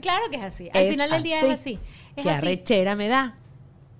Claro 0.00 0.24
que 0.30 0.36
es 0.36 0.42
así. 0.42 0.70
Al 0.72 0.82
Es 0.82 0.90
final 0.90 1.10
del 1.10 1.22
día 1.22 1.40
es 1.40 1.60
así. 1.60 1.78
Es 2.16 2.24
Qué 2.24 2.30
arrechera 2.30 2.94
me 2.96 3.08
da. 3.08 3.36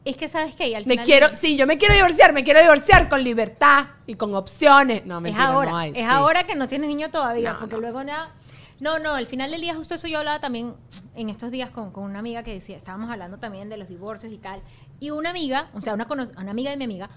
Es 0.09 0.17
que 0.17 0.27
sabes 0.27 0.55
que 0.55 0.75
al 0.75 0.87
Me 0.87 0.93
final 0.95 1.05
quiero, 1.05 1.29
del- 1.29 1.37
sí, 1.37 1.57
yo 1.57 1.67
me 1.67 1.77
quiero 1.77 1.95
divorciar, 1.95 2.33
me 2.33 2.43
quiero 2.43 2.61
divorciar 2.63 3.09
con 3.11 3.23
libertad 3.23 3.87
y 4.07 4.15
con 4.15 4.35
opciones. 4.35 5.05
No, 5.05 5.17
es 5.17 5.23
mentira, 5.23 5.49
ahora, 5.49 5.71
no 5.71 5.77
hay, 5.77 5.91
es 5.91 5.97
sí. 5.99 6.03
ahora 6.03 6.45
que 6.45 6.55
no 6.55 6.67
tienes 6.67 6.89
niño 6.89 7.11
todavía, 7.11 7.53
No, 7.53 7.59
porque 7.59 7.75
no. 7.75 7.83
luego 7.83 8.03
nada. 8.05 8.33
No, 8.81 8.99
no, 8.99 9.15
al 9.15 9.27
final 9.27 9.51
del 9.51 9.61
día 9.61 9.75
justo 9.75 9.97
eso 9.97 10.07
yo 10.09 10.19
hablaba 10.19 10.41
también 10.41 10.75
en 11.15 11.29
estos 11.29 11.51
días 11.51 11.69
con, 11.71 11.91
con 11.91 12.05
una 12.05 12.21
amiga 12.21 12.43
que 12.43 12.55
decía, 12.55 12.77
estábamos 12.77 13.11
hablando 13.11 13.37
también 13.39 13.69
de 13.69 13.77
los 13.77 13.89
divorcios 13.89 14.33
y 14.33 14.39
tal. 14.39 14.63
Y 14.99 15.11
una 15.11 15.29
amiga, 15.31 15.69
o 15.75 15.83
sea, 15.83 15.93
una, 15.95 16.07
una 16.11 16.51
amiga 16.51 16.71
de 16.71 16.77
mi 16.79 16.85
amiga, 16.85 17.11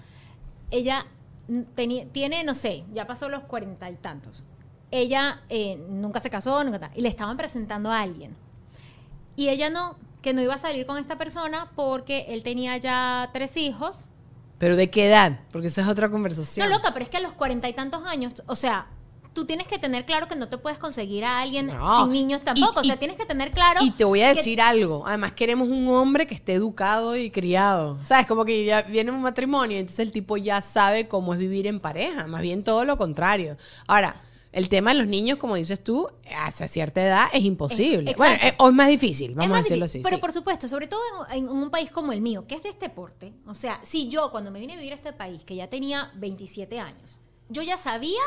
ella 0.70 1.06
tenía, 1.74 2.04
tiene, 2.08 2.44
no 2.44 2.54
sé, 2.54 2.84
ya 2.92 3.06
pasó 3.06 3.28
los 3.30 3.42
cuarenta 3.44 3.88
y 3.90 3.94
tantos. 3.94 4.44
Ella 4.90 5.40
eh, 5.48 5.82
nunca 5.88 6.20
se 6.20 6.28
casó, 6.28 6.62
nunca 6.62 6.78
tal, 6.78 6.90
y 6.94 7.00
le 7.00 7.08
estaban 7.08 7.36
presentando 7.38 7.90
a 7.90 8.00
alguien. 8.02 8.36
Y 9.36 9.48
ella 9.48 9.70
no, 9.70 9.96
que 10.22 10.32
no 10.32 10.40
iba 10.40 10.54
a 10.54 10.58
salir 10.58 10.86
con 10.86 10.96
esta 10.98 11.18
persona 11.18 11.70
porque 11.76 12.26
él 12.28 12.42
tenía 12.42 12.76
ya 12.78 13.30
tres 13.32 13.56
hijos. 13.56 14.04
Pero 14.58 14.76
¿de 14.76 14.88
qué 14.90 15.08
edad? 15.08 15.40
Porque 15.50 15.66
esa 15.68 15.82
es 15.82 15.88
otra 15.88 16.08
conversación. 16.10 16.68
No, 16.68 16.76
loca, 16.76 16.92
pero 16.92 17.04
es 17.04 17.10
que 17.10 17.16
a 17.16 17.20
los 17.20 17.32
cuarenta 17.32 17.68
y 17.68 17.72
tantos 17.74 18.04
años, 18.06 18.42
o 18.46 18.54
sea, 18.54 18.86
tú 19.32 19.44
tienes 19.44 19.66
que 19.66 19.78
tener 19.78 20.04
claro 20.04 20.28
que 20.28 20.36
no 20.36 20.48
te 20.48 20.58
puedes 20.58 20.78
conseguir 20.78 21.24
a 21.24 21.40
alguien 21.40 21.66
No. 21.66 22.02
sin 22.04 22.12
niños 22.12 22.42
tampoco. 22.44 22.74
Y- 22.76 22.80
o 22.80 22.84
sea, 22.84 22.98
tienes 22.98 23.16
que 23.16 23.26
tener 23.26 23.50
claro. 23.50 23.80
Y 23.82 23.90
te 23.90 24.04
voy 24.04 24.22
a 24.22 24.28
que- 24.28 24.34
decir 24.36 24.60
algo. 24.60 25.04
Además, 25.06 25.32
queremos 25.32 25.66
un 25.68 25.88
hombre 25.88 26.26
que 26.28 26.34
esté 26.34 26.52
educado 26.52 27.16
y 27.16 27.30
criado. 27.32 27.98
¿Sabes? 28.04 28.26
Como 28.26 28.44
que 28.44 28.64
ya 28.64 28.82
viene 28.82 29.10
un 29.10 29.22
matrimonio, 29.22 29.78
entonces 29.78 30.00
el 30.00 30.12
tipo 30.12 30.36
ya 30.36 30.60
sabe 30.62 31.08
cómo 31.08 31.32
es 31.32 31.40
vivir 31.40 31.66
en 31.66 31.80
pareja. 31.80 32.26
Más 32.28 32.42
bien 32.42 32.62
todo 32.62 32.84
lo 32.84 32.96
contrario. 32.98 33.56
Ahora, 33.88 34.14
el 34.52 34.68
tema 34.68 34.92
de 34.92 34.98
los 34.98 35.06
niños, 35.06 35.38
como 35.38 35.56
dices 35.56 35.82
tú, 35.82 36.08
hacia 36.36 36.68
cierta 36.68 37.02
edad 37.02 37.28
es 37.32 37.42
imposible. 37.42 38.14
Bueno, 38.16 38.36
es, 38.42 38.54
o 38.58 38.68
es 38.68 38.74
más 38.74 38.88
difícil, 38.88 39.34
vamos 39.34 39.50
más 39.50 39.60
a 39.60 39.62
decirlo 39.62 39.86
difícil, 39.86 40.00
así. 40.00 40.04
Pero 40.04 40.16
sí. 40.16 40.20
por 40.20 40.32
supuesto, 40.32 40.68
sobre 40.68 40.86
todo 40.86 41.00
en, 41.30 41.44
en 41.44 41.50
un 41.50 41.70
país 41.70 41.90
como 41.90 42.12
el 42.12 42.20
mío, 42.20 42.46
que 42.46 42.56
es 42.56 42.62
de 42.62 42.68
este 42.68 42.90
porte. 42.90 43.32
O 43.46 43.54
sea, 43.54 43.80
si 43.82 44.08
yo 44.08 44.30
cuando 44.30 44.50
me 44.50 44.60
vine 44.60 44.74
a 44.74 44.76
vivir 44.76 44.92
a 44.92 44.96
este 44.96 45.12
país, 45.12 45.42
que 45.44 45.56
ya 45.56 45.68
tenía 45.68 46.12
27 46.16 46.78
años, 46.78 47.18
yo 47.48 47.62
ya 47.62 47.78
sabía 47.78 48.20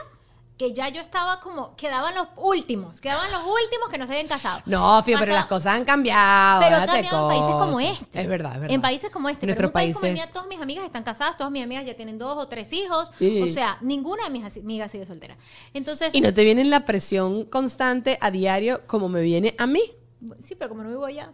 que 0.57 0.71
ya 0.73 0.87
yo 0.87 1.01
estaba 1.01 1.41
como, 1.41 1.75
quedaban 1.75 2.15
los 2.15 2.27
últimos, 2.37 3.01
quedaban 3.01 3.29
los 3.31 3.41
últimos 3.41 3.89
que 3.89 3.97
no 3.97 4.07
se 4.07 4.13
habían 4.13 4.27
casado. 4.27 4.61
No, 4.65 5.01
Fío, 5.03 5.17
pero 5.19 5.33
las 5.33 5.45
cosas 5.45 5.75
han 5.75 5.83
cambiado. 5.83 6.61
Pero 6.61 6.79
déjate 6.79 7.03
también 7.03 7.13
en 7.13 7.27
países 7.27 7.55
como 7.55 7.79
este. 7.79 8.21
Es 8.21 8.27
verdad, 8.27 8.53
es 8.53 8.59
verdad. 8.61 8.73
En 8.75 8.81
países 8.81 9.09
como 9.09 9.29
este. 9.29 9.45
En 9.45 9.53
pero 9.53 9.67
en 9.67 9.69
nuestros 9.69 9.69
un 9.69 9.73
país 9.73 9.95
como 9.97 10.13
mío, 10.13 10.23
todas 10.31 10.47
mis 10.47 10.61
amigas 10.61 10.85
están 10.85 11.03
casadas, 11.03 11.35
todas 11.35 11.51
mis 11.51 11.63
amigas 11.63 11.85
ya 11.85 11.95
tienen 11.95 12.17
dos 12.17 12.37
o 12.37 12.47
tres 12.47 12.71
hijos. 12.71 13.11
Sí. 13.19 13.41
O 13.41 13.47
sea, 13.47 13.77
ninguna 13.81 14.23
de 14.25 14.29
mis 14.29 14.57
amigas 14.57 14.91
sigue 14.91 15.05
soltera. 15.05 15.35
Entonces, 15.73 16.15
Y 16.15 16.21
no 16.21 16.33
te 16.33 16.43
viene 16.45 16.63
la 16.63 16.85
presión 16.85 17.43
constante 17.45 18.17
a 18.21 18.31
diario 18.31 18.87
como 18.87 19.09
me 19.09 19.21
viene 19.21 19.55
a 19.57 19.67
mí. 19.67 19.81
sí, 20.39 20.55
pero 20.55 20.69
como 20.69 20.83
no 20.83 20.89
vivo 20.89 21.05
allá. 21.05 21.33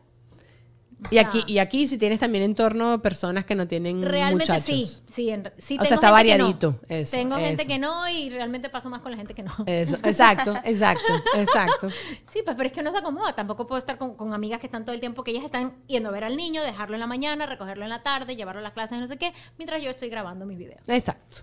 Y 1.10 1.18
aquí, 1.18 1.44
y 1.48 1.58
aquí 1.58 1.88
si 1.88 1.98
tienes 1.98 2.20
también 2.20 2.44
entorno 2.44 3.02
personas 3.02 3.44
que 3.44 3.56
no 3.56 3.68
tienen 3.68 4.04
Realmente 4.04 4.52
muchachos. 4.52 4.64
sí, 4.64 5.02
sí, 5.12 5.30
en- 5.32 5.52
sí 5.58 5.78
O 5.80 5.84
sea, 5.86 5.96
está 5.96 6.16
gente 6.16 6.32
que 6.32 6.38
no. 6.38 6.46
variadito, 6.46 6.80
eso, 6.88 7.18
tengo 7.18 7.36
gente 7.38 7.64
eso. 7.64 7.72
que 7.72 7.80
no 7.80 8.08
y 8.10 8.30
realmente 8.30 8.70
paso 8.70 8.90
más 8.90 9.02
con 9.02 9.12
la 9.12 9.18
gente 9.18 9.34
que 9.34 9.42
no. 9.42 9.52
Eso, 9.66 9.96
exacto, 10.04 10.54
exacto, 10.64 11.14
exacto. 11.38 11.90
Sí, 12.30 12.42
pues 12.46 12.56
pero 12.56 12.68
es 12.68 12.72
que 12.74 12.84
no 12.84 12.92
se 12.92 13.00
acomoda. 13.00 13.34
Tampoco 13.34 13.66
puedo 13.66 13.80
estar 13.80 13.98
con, 13.98 14.16
con 14.16 14.34
amigas 14.34 14.60
que 14.60 14.68
están 14.68 14.86
todo 14.86 14.94
el 14.94 15.00
tiempo, 15.00 15.24
que 15.24 15.32
ellas 15.32 15.44
están 15.44 15.74
yendo 15.88 16.10
a 16.10 16.12
ver 16.12 16.24
al 16.24 16.38
niño, 16.38 16.62
dejarlo 16.62 16.96
en 16.96 17.00
la 17.00 17.08
mañana, 17.08 17.46
recogerlo 17.48 17.84
en 17.84 17.90
la 17.90 18.04
tarde, 18.04 18.36
llevarlo 18.36 18.60
a 18.60 18.64
las 18.64 18.74
clases, 18.74 19.00
no 19.00 19.08
sé 19.08 19.18
qué, 19.18 19.34
mientras 19.58 19.82
yo 19.82 19.90
estoy 19.90 20.10
grabando 20.10 20.46
mis 20.46 20.58
videos. 20.60 20.82
Exacto. 20.88 21.38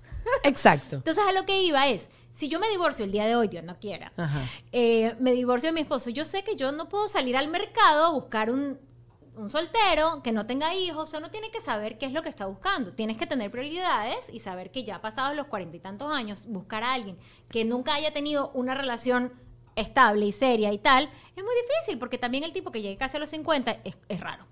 Exacto. 0.44 0.96
Entonces 0.96 1.24
a 1.28 1.32
lo 1.32 1.44
que 1.46 1.62
iba 1.62 1.88
es, 1.88 2.10
si 2.32 2.48
yo 2.48 2.60
me 2.60 2.68
divorcio 2.68 3.04
el 3.04 3.10
día 3.10 3.24
de 3.26 3.34
hoy, 3.34 3.48
Dios 3.48 3.64
no 3.64 3.78
quiera, 3.80 4.12
Ajá. 4.16 4.42
eh, 4.72 5.16
me 5.18 5.32
divorcio 5.32 5.68
de 5.70 5.72
mi 5.72 5.80
esposo, 5.80 6.10
yo 6.10 6.24
sé 6.24 6.44
que 6.44 6.54
yo 6.54 6.70
no 6.70 6.88
puedo 6.88 7.08
salir 7.08 7.36
al 7.36 7.48
mercado 7.48 8.04
a 8.04 8.10
buscar 8.10 8.50
un, 8.52 8.78
un 9.38 9.50
soltero 9.50 10.22
que 10.22 10.32
no 10.32 10.46
tenga 10.46 10.74
hijos, 10.74 11.14
uno 11.14 11.30
tiene 11.30 11.50
que 11.50 11.60
saber 11.60 11.96
qué 11.96 12.06
es 12.06 12.12
lo 12.12 12.22
que 12.22 12.28
está 12.28 12.46
buscando. 12.46 12.92
Tienes 12.92 13.16
que 13.16 13.26
tener 13.26 13.50
prioridades 13.50 14.28
y 14.32 14.40
saber 14.40 14.70
que 14.70 14.84
ya 14.84 15.00
pasados 15.00 15.36
los 15.36 15.46
cuarenta 15.46 15.76
y 15.76 15.80
tantos 15.80 16.12
años, 16.12 16.46
buscar 16.46 16.82
a 16.82 16.92
alguien 16.92 17.16
que 17.50 17.64
nunca 17.64 17.94
haya 17.94 18.12
tenido 18.12 18.50
una 18.54 18.74
relación 18.74 19.32
estable 19.76 20.26
y 20.26 20.32
seria 20.32 20.72
y 20.72 20.78
tal, 20.78 21.04
es 21.36 21.44
muy 21.44 21.54
difícil 21.62 21.98
porque 21.98 22.18
también 22.18 22.44
el 22.44 22.52
tipo 22.52 22.72
que 22.72 22.82
llegue 22.82 22.96
casi 22.96 23.16
a 23.16 23.20
los 23.20 23.30
50 23.30 23.78
es, 23.84 23.96
es 24.08 24.20
raro. 24.20 24.44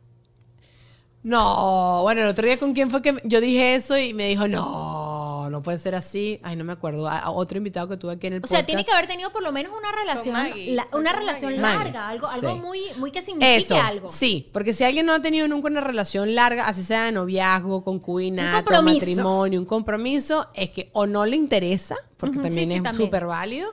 No, 1.22 2.02
bueno, 2.02 2.22
el 2.22 2.28
otro 2.28 2.46
día 2.46 2.56
con 2.56 2.72
quién 2.72 2.88
fue 2.88 3.02
que 3.02 3.16
yo 3.24 3.40
dije 3.40 3.74
eso 3.74 3.98
y 3.98 4.14
me 4.14 4.28
dijo, 4.28 4.46
no, 4.46 5.05
no 5.50 5.62
puede 5.62 5.78
ser 5.78 5.94
así. 5.94 6.40
Ay, 6.42 6.56
no 6.56 6.64
me 6.64 6.72
acuerdo. 6.72 7.06
A, 7.08 7.18
a 7.18 7.30
otro 7.30 7.58
invitado 7.58 7.88
que 7.88 7.96
tuve 7.96 8.12
aquí 8.12 8.26
en 8.26 8.34
el 8.34 8.38
O 8.38 8.42
podcast. 8.42 8.58
sea, 8.60 8.66
tiene 8.66 8.84
que 8.84 8.92
haber 8.92 9.06
tenido 9.06 9.30
por 9.30 9.42
lo 9.42 9.52
menos 9.52 9.72
una 9.76 9.92
relación, 9.92 10.32
Maggie, 10.34 10.74
la- 10.74 10.86
fue 10.90 11.00
una 11.00 11.12
relación 11.12 11.52
Maggie. 11.60 11.62
Maggie, 11.62 11.84
larga, 11.92 12.08
algo, 12.08 12.26
algo 12.28 12.50
sí. 12.52 12.58
muy, 12.60 12.80
muy 12.98 13.10
que 13.10 13.22
signifique 13.22 13.56
Eso, 13.56 13.76
algo. 13.80 14.08
sí, 14.08 14.48
porque 14.52 14.72
si 14.72 14.84
alguien 14.84 15.06
no 15.06 15.12
ha 15.12 15.20
tenido 15.22 15.48
nunca 15.48 15.68
una 15.68 15.80
relación 15.80 16.34
larga, 16.34 16.66
así 16.66 16.82
sea 16.82 17.04
de 17.04 17.12
noviazgo, 17.12 17.82
concubinato, 17.84 18.78
Un 18.78 18.84
matrimonio, 18.84 19.60
un 19.60 19.66
compromiso, 19.66 20.46
es 20.54 20.70
que 20.70 20.90
o 20.92 21.06
no 21.06 21.26
le 21.26 21.36
interesa, 21.36 21.96
porque 22.16 22.38
también 22.38 22.68
sí, 22.68 22.82
es 22.88 22.96
súper 22.96 23.26
válido, 23.26 23.72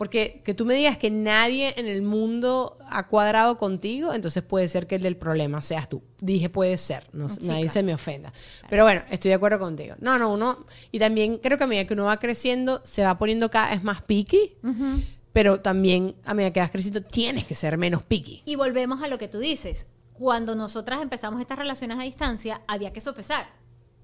porque 0.00 0.40
que 0.46 0.54
tú 0.54 0.64
me 0.64 0.72
digas 0.72 0.96
que 0.96 1.10
nadie 1.10 1.74
en 1.76 1.86
el 1.86 2.00
mundo 2.00 2.78
ha 2.88 3.06
cuadrado 3.06 3.58
contigo, 3.58 4.14
entonces 4.14 4.42
puede 4.42 4.66
ser 4.66 4.86
que 4.86 4.94
el 4.94 5.02
del 5.02 5.14
problema 5.18 5.60
seas 5.60 5.90
tú. 5.90 6.02
Dije 6.20 6.48
puede 6.48 6.78
ser, 6.78 7.06
no, 7.12 7.28
Sí, 7.28 7.40
nadie 7.42 7.64
claro. 7.64 7.72
se 7.74 7.82
me 7.82 7.92
ofenda. 7.92 8.32
Pero 8.70 8.84
bueno, 8.84 9.02
estoy 9.10 9.28
de 9.28 9.34
acuerdo 9.34 9.58
contigo. 9.58 9.96
No, 10.00 10.18
no, 10.18 10.32
uno, 10.32 10.64
y 10.90 10.98
también 10.98 11.36
creo 11.36 11.58
que 11.58 11.64
a 11.64 11.66
medida 11.66 11.84
que 11.86 11.92
uno 11.92 12.04
va 12.06 12.16
creciendo, 12.16 12.80
se 12.82 13.04
va 13.04 13.18
poniendo 13.18 13.50
cada 13.50 13.72
vez 13.72 13.82
más 13.84 14.00
picky, 14.00 14.54
Ujú. 14.64 15.02
pero 15.34 15.60
también 15.60 16.14
a 16.24 16.32
medida 16.32 16.50
que 16.54 16.60
vas 16.60 16.70
creciendo, 16.70 17.02
tienes 17.02 17.44
que 17.44 17.54
ser 17.54 17.76
menos 17.76 18.02
picky. 18.02 18.40
Y 18.46 18.56
volvemos 18.56 19.02
a 19.02 19.08
lo 19.08 19.18
que 19.18 19.28
tú 19.28 19.38
dices. 19.38 19.86
Cuando 20.14 20.54
nosotras 20.54 21.02
empezamos 21.02 21.42
estas 21.42 21.58
relaciones 21.58 21.98
a 21.98 22.04
distancia, 22.04 22.62
había 22.68 22.94
que 22.94 23.02
sopesar. 23.02 23.48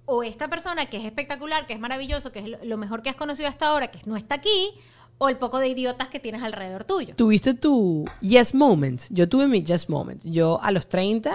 O 0.05 0.23
esta 0.23 0.49
persona 0.49 0.85
que 0.87 0.99
es 0.99 1.05
espectacular, 1.07 1.67
que 1.67 1.73
es 1.73 1.81
maravilloso, 1.81 2.33
que 2.33 2.41
es 2.41 2.47
lo 2.67 2.77
mejor 2.77 3.03
que 3.03 3.09
has 3.09 3.17
conocido 3.17 3.49
hasta 3.49 3.69
ahora, 3.69 3.91
que 3.91 3.99
no 4.05 4.15
está 4.19 4.35
aquí, 4.37 4.75
o 5.19 5.29
el 5.29 5.37
poco 5.39 5.59
de 5.59 5.69
idiotas 5.69 6.09
que 6.09 6.21
tienes 6.21 6.43
alrededor 6.43 6.85
tuyo. 6.85 7.15
¿Tuviste 7.17 7.55
tu 7.55 8.05
yes 8.21 8.55
moment? 8.55 9.03
Yo 9.11 9.29
tuve 9.29 9.47
mi 9.49 9.63
yes 9.63 9.89
moment. 9.89 10.23
Yo 10.25 10.61
a 10.63 10.71
los 10.73 10.89
30, 10.89 11.35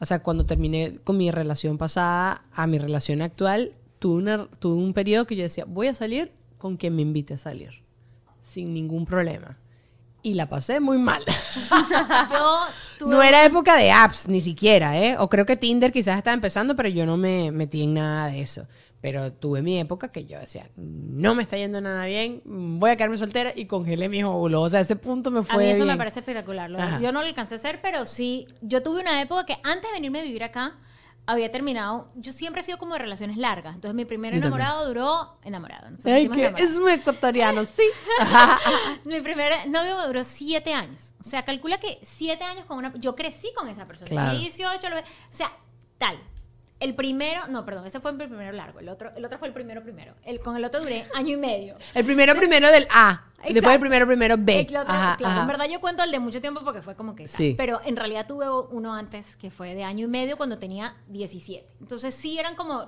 o 0.00 0.04
sea, 0.04 0.22
cuando 0.22 0.44
terminé 0.46 0.98
con 1.04 1.16
mi 1.16 1.30
relación 1.30 1.78
pasada 1.78 2.44
a 2.52 2.66
mi 2.66 2.78
relación 2.78 3.22
actual, 3.22 3.72
tuve, 3.98 4.18
una- 4.22 4.46
tuve 4.58 4.74
un 4.82 4.92
periodo 4.92 5.26
que 5.26 5.36
yo 5.36 5.42
decía, 5.44 5.64
voy 5.66 5.86
a 5.86 5.94
salir 5.94 6.30
con 6.58 6.76
quien 6.76 6.94
me 6.96 7.02
invite 7.02 7.34
a 7.34 7.38
salir, 7.38 7.70
sin 8.42 8.74
ningún 8.74 9.06
problema. 9.06 9.56
Y 10.26 10.34
la 10.34 10.48
pasé 10.48 10.80
muy 10.80 10.98
mal. 10.98 11.22
Yo 12.32 12.60
tuve 12.98 13.10
No 13.14 13.22
era 13.22 13.44
época 13.44 13.76
de 13.76 13.92
apps, 13.92 14.26
ni 14.26 14.40
siquiera, 14.40 14.98
¿eh? 14.98 15.16
O 15.20 15.28
creo 15.28 15.46
que 15.46 15.56
Tinder 15.56 15.92
quizás 15.92 16.18
estaba 16.18 16.34
empezando, 16.34 16.74
pero 16.74 16.88
yo 16.88 17.06
no 17.06 17.16
me 17.16 17.52
metí 17.52 17.84
en 17.84 17.94
nada 17.94 18.26
de 18.26 18.40
eso. 18.40 18.66
Pero 19.00 19.32
tuve 19.32 19.62
mi 19.62 19.78
época 19.78 20.10
que 20.10 20.24
yo 20.24 20.40
decía, 20.40 20.68
no 20.74 21.36
me 21.36 21.44
está 21.44 21.56
yendo 21.56 21.80
nada 21.80 22.06
bien, 22.06 22.42
voy 22.44 22.90
a 22.90 22.96
quedarme 22.96 23.16
soltera 23.18 23.52
y 23.54 23.66
congelé 23.66 24.08
mis 24.08 24.24
óvulos. 24.24 24.62
O 24.62 24.68
sea, 24.68 24.80
ese 24.80 24.96
punto 24.96 25.30
me 25.30 25.40
A 25.40 25.42
fue 25.44 25.64
mí 25.64 25.70
eso 25.70 25.80
me 25.80 25.84
bien. 25.84 25.98
parece 25.98 26.18
espectacular. 26.18 26.70
Yo 27.00 27.12
no 27.12 27.20
lo 27.20 27.28
alcancé 27.28 27.54
a 27.54 27.58
hacer, 27.58 27.80
pero 27.80 28.04
sí. 28.04 28.48
Yo 28.62 28.82
tuve 28.82 29.00
una 29.02 29.22
época 29.22 29.46
que 29.46 29.58
antes 29.62 29.88
de 29.90 29.94
venirme 29.94 30.18
a 30.18 30.22
vivir 30.22 30.42
acá, 30.42 30.76
había 31.26 31.50
terminado. 31.50 32.10
Yo 32.14 32.32
siempre 32.32 32.62
he 32.62 32.64
sido 32.64 32.78
como 32.78 32.94
de 32.94 33.00
relaciones 33.00 33.36
largas. 33.36 33.74
Entonces, 33.74 33.94
mi 33.94 34.04
primer 34.04 34.32
enamorado 34.34 34.86
duró. 34.86 35.36
Enamorado. 35.44 35.90
nosotros 35.90 36.06
Ay, 36.06 36.28
decimos 36.28 36.36
que 36.36 36.42
enamorado. 36.44 36.68
es 36.70 36.78
muy 36.78 36.92
ecuatoriano, 36.92 37.64
sí. 37.64 37.82
Mi 39.04 39.20
primer 39.20 39.68
novio 39.68 40.06
duró 40.06 40.24
siete 40.24 40.72
años. 40.72 41.14
O 41.20 41.24
sea, 41.24 41.44
calcula 41.44 41.78
que 41.78 41.98
siete 42.02 42.44
años 42.44 42.64
con 42.66 42.78
una... 42.78 42.92
Yo 42.96 43.14
crecí 43.16 43.52
con 43.56 43.68
esa 43.68 43.86
persona. 43.86 44.08
Claro. 44.08 44.30
Tenía 44.32 44.40
18, 44.48 44.88
lo- 44.90 44.98
o 44.98 45.02
sea, 45.30 45.52
tal. 45.98 46.18
El 46.78 46.94
primero, 46.94 47.46
no, 47.48 47.64
perdón, 47.64 47.86
ese 47.86 48.00
fue 48.00 48.10
el 48.10 48.18
primero 48.18 48.52
largo. 48.52 48.80
El 48.80 48.88
otro, 48.90 49.10
el 49.16 49.24
otro 49.24 49.38
fue 49.38 49.48
el 49.48 49.54
primero 49.54 49.82
primero. 49.82 50.14
El, 50.24 50.40
con 50.40 50.56
el 50.56 50.64
otro 50.64 50.80
duré 50.80 51.04
año 51.14 51.32
y 51.32 51.36
medio. 51.38 51.76
El 51.94 52.04
primero 52.04 52.34
primero 52.34 52.70
del 52.70 52.86
A. 52.90 53.24
y 53.48 53.54
Después 53.54 53.54
el 53.54 53.56
Exacto. 53.56 53.80
primero 53.80 54.06
primero 54.06 54.36
B. 54.38 54.60
El 54.68 54.76
otro, 54.76 54.92
Ajá, 54.92 55.16
claro, 55.16 55.32
ajá. 55.32 55.40
En 55.42 55.46
verdad 55.48 55.64
yo 55.70 55.80
cuento 55.80 56.02
el 56.02 56.10
de 56.10 56.18
mucho 56.18 56.40
tiempo 56.42 56.60
porque 56.62 56.82
fue 56.82 56.94
como 56.94 57.14
que... 57.14 57.24
tal. 57.24 57.32
Sí. 57.32 57.54
Pero 57.56 57.80
en 57.84 57.96
realidad 57.96 58.26
tuve 58.26 58.50
uno 58.50 58.92
antes 58.92 59.36
que 59.36 59.50
fue 59.50 59.74
de 59.74 59.84
año 59.84 60.04
y 60.04 60.08
medio 60.08 60.36
cuando 60.36 60.58
tenía 60.58 60.96
17. 61.08 61.66
Entonces 61.80 62.14
sí 62.14 62.38
eran 62.38 62.54
como 62.56 62.86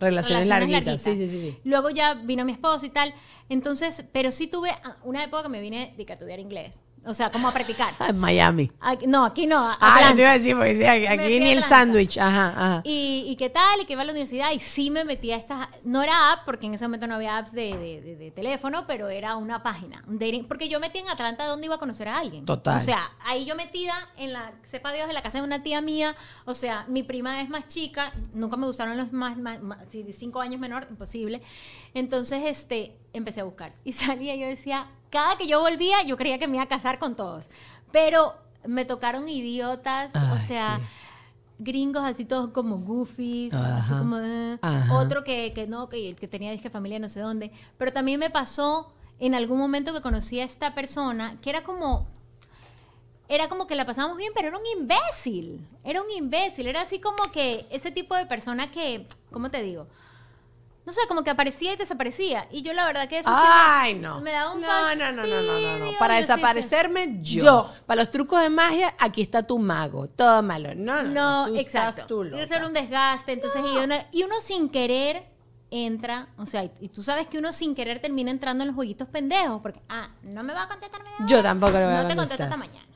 Relaciones, 0.00 0.48
larguitas. 0.48 0.84
larguitas. 0.84 1.02
Sí, 1.02 1.16
sí, 1.16 1.28
sí, 1.28 1.40
sí. 1.40 1.60
Luego 1.64 1.90
ya 1.90 2.14
vino 2.14 2.44
mi 2.44 2.52
esposo 2.52 2.86
y 2.86 2.90
tal. 2.90 3.14
Entonces, 3.48 4.04
pero 4.12 4.32
sí 4.32 4.48
tuve 4.48 4.70
ah, 4.70 4.96
una 5.04 5.22
época 5.22 5.44
que 5.44 5.48
me 5.48 5.60
vine 5.60 5.94
de 5.96 6.04
que 6.06 6.12
estudiar 6.12 6.40
inglés. 6.40 6.72
O 7.06 7.14
sea, 7.14 7.30
como 7.30 7.48
a 7.48 7.52
practicar. 7.52 7.92
Ah, 7.98 8.06
En 8.10 8.18
Miami. 8.18 8.70
Aquí- 8.80 9.06
no, 9.06 9.24
aquí 9.24 9.46
no. 9.46 9.58
Ah, 9.58 9.76
Atlanta. 9.80 10.10
yo 10.10 10.14
te 10.16 10.20
iba 10.22 10.30
a 10.30 10.38
decir, 10.38 10.56
porque 10.56 10.74
sí, 10.76 10.84
aquí, 10.84 11.06
aquí 11.06 11.40
ni 11.40 11.50
el 11.50 11.62
sándwich. 11.64 12.18
Ajá, 12.18 12.46
ajá. 12.48 12.80
Y, 12.84 13.24
y 13.28 13.36
qué 13.36 13.50
tal, 13.50 13.80
y 13.80 13.84
que 13.84 13.92
iba 13.94 14.02
a 14.02 14.04
la 14.04 14.12
universidad, 14.12 14.50
y 14.52 14.60
sí 14.60 14.90
me 14.90 15.04
metí 15.04 15.32
a 15.32 15.36
estas, 15.36 15.68
no 15.84 16.02
era 16.02 16.32
app, 16.32 16.44
porque 16.44 16.66
en 16.66 16.74
ese 16.74 16.84
momento 16.86 17.06
no 17.06 17.14
había 17.14 17.38
apps 17.38 17.52
de, 17.52 17.76
de- 17.76 18.00
de- 18.02 18.16
de 18.16 18.30
teléfono, 18.30 18.86
pero 18.86 19.08
era 19.08 19.36
una 19.36 19.62
página, 19.62 20.02
un 20.06 20.18
dating, 20.18 20.46
porque 20.48 20.68
yo 20.68 20.80
metí 20.80 20.98
en 20.98 21.08
Atlanta 21.08 21.46
donde 21.46 21.66
iba 21.66 21.76
a 21.76 21.78
conocer 21.78 22.08
a 22.08 22.18
alguien. 22.18 22.44
Total. 22.44 22.78
O 22.78 22.80
sea, 22.80 23.10
ahí 23.24 23.44
yo 23.44 23.54
metida 23.56 23.94
en 24.16 24.32
la, 24.32 24.52
sepa 24.64 24.92
Dios, 24.92 25.08
en 25.08 25.14
la 25.14 25.22
casa 25.22 25.38
de 25.38 25.44
una 25.44 25.62
tía 25.62 25.80
mía, 25.80 26.14
o 26.44 26.54
sea, 26.54 26.84
mi 26.88 27.02
prima 27.02 27.40
es 27.40 27.48
más 27.48 27.66
chica, 27.68 28.12
nunca 28.34 28.56
me 28.56 28.66
gustaron 28.66 28.96
los 28.96 29.12
más, 29.12 29.36
más, 29.38 29.62
más- 29.62 29.78
cinco 30.12 30.40
años 30.40 30.60
menor, 30.60 30.86
imposible. 30.90 31.40
Entonces, 31.94 32.42
este, 32.44 32.96
empecé 33.12 33.40
a 33.40 33.44
buscar, 33.44 33.72
y 33.84 33.92
salía, 33.92 34.34
y 34.34 34.40
yo 34.40 34.46
decía, 34.46 34.86
cada 35.10 35.36
que 35.36 35.46
yo 35.46 35.60
volvía, 35.60 36.02
yo 36.02 36.16
creía 36.16 36.38
que 36.38 36.48
me 36.48 36.56
iba 36.56 36.64
a 36.64 36.68
casar 36.68 36.98
con 36.98 37.16
todos, 37.16 37.48
pero 37.92 38.34
me 38.64 38.84
tocaron 38.84 39.28
idiotas, 39.28 40.12
o 40.14 40.38
sea 40.46 40.78
sí. 40.78 41.64
gringos 41.64 42.04
así 42.04 42.24
todos 42.24 42.50
como 42.50 42.78
goofies, 42.78 43.54
así 43.54 43.92
como, 43.92 44.18
eh. 44.18 44.58
Ajá. 44.60 44.94
otro 44.94 45.24
que, 45.24 45.52
que 45.54 45.66
no, 45.66 45.88
que, 45.88 46.14
que 46.14 46.28
tenía 46.28 46.52
dije, 46.52 46.70
familia 46.70 46.98
no 46.98 47.08
sé 47.08 47.20
dónde. 47.20 47.52
Pero 47.76 47.92
también 47.92 48.20
me 48.20 48.30
pasó 48.30 48.92
en 49.18 49.34
algún 49.34 49.58
momento 49.58 49.92
que 49.92 50.00
conocí 50.00 50.40
a 50.40 50.44
esta 50.44 50.74
persona 50.74 51.36
que 51.40 51.50
era 51.50 51.62
como, 51.62 52.08
era 53.28 53.48
como 53.48 53.66
que 53.66 53.74
la 53.74 53.86
pasábamos 53.86 54.16
bien, 54.16 54.32
pero 54.34 54.48
era 54.48 54.58
un 54.58 54.66
imbécil, 54.66 55.66
era 55.84 56.02
un 56.02 56.10
imbécil, 56.10 56.66
era 56.66 56.82
así 56.82 57.00
como 57.00 57.22
que 57.32 57.66
ese 57.70 57.90
tipo 57.90 58.14
de 58.14 58.26
persona 58.26 58.70
que, 58.70 59.06
¿cómo 59.30 59.50
te 59.50 59.62
digo? 59.62 59.86
No 60.88 60.94
sé, 60.94 61.02
como 61.06 61.22
que 61.22 61.28
aparecía 61.28 61.74
y 61.74 61.76
desaparecía. 61.76 62.48
Y 62.50 62.62
yo 62.62 62.72
la 62.72 62.86
verdad 62.86 63.10
que 63.10 63.18
eso 63.18 63.28
sí 63.28 63.34
me- 63.36 63.42
Ay, 63.46 63.94
no. 63.96 64.22
me 64.22 64.32
da 64.32 64.50
un 64.50 64.62
no, 64.62 64.66
no, 64.94 65.12
no, 65.12 65.12
no, 65.12 65.26
no, 65.26 65.78
no, 65.92 65.98
Para 65.98 66.14
yo 66.18 66.20
sí 66.22 66.26
sé. 66.28 66.32
desaparecerme, 66.32 67.18
yo. 67.20 67.44
Yo. 67.44 67.70
Para 67.84 68.00
los 68.04 68.10
trucos 68.10 68.40
de 68.40 68.48
magia, 68.48 68.94
aquí 68.98 69.20
está 69.20 69.46
tu 69.46 69.58
mago. 69.58 70.08
Tómalo. 70.08 70.74
No, 70.74 71.02
no, 71.02 71.44
No, 71.44 71.46
tú 71.48 71.56
exacto. 71.56 72.06
Tiene 72.22 72.30
que 72.30 72.42
loca. 72.44 72.54
ser 72.54 72.64
un 72.64 72.72
desgaste. 72.72 73.32
Entonces, 73.32 73.60
y, 73.70 73.76
uno, 73.76 73.96
y 74.12 74.22
uno 74.22 74.40
sin 74.40 74.70
querer 74.70 75.26
entra, 75.70 76.28
o 76.38 76.46
sea, 76.46 76.64
y, 76.64 76.88
tú 76.88 77.02
sabes 77.02 77.26
que 77.26 77.36
uno 77.36 77.52
sin 77.52 77.74
querer 77.74 78.00
termina 78.00 78.30
entrando 78.30 78.62
en 78.64 78.68
los 78.68 78.74
jueguitos 78.74 79.08
pendejos, 79.08 79.60
porque, 79.60 79.82
ah, 79.90 80.08
no 80.22 80.42
me 80.42 80.54
va 80.54 80.62
a 80.62 80.68
contestar 80.68 81.02
media 81.02 81.16
Yo 81.26 81.42
tampoco 81.42 81.72
le 81.72 81.84
voy 81.84 81.92
a 81.96 82.02
No 82.04 82.08
te 82.08 82.16
contestar. 82.16 82.38
contesto 82.38 82.44
hasta 82.44 82.56
mañana. 82.56 82.87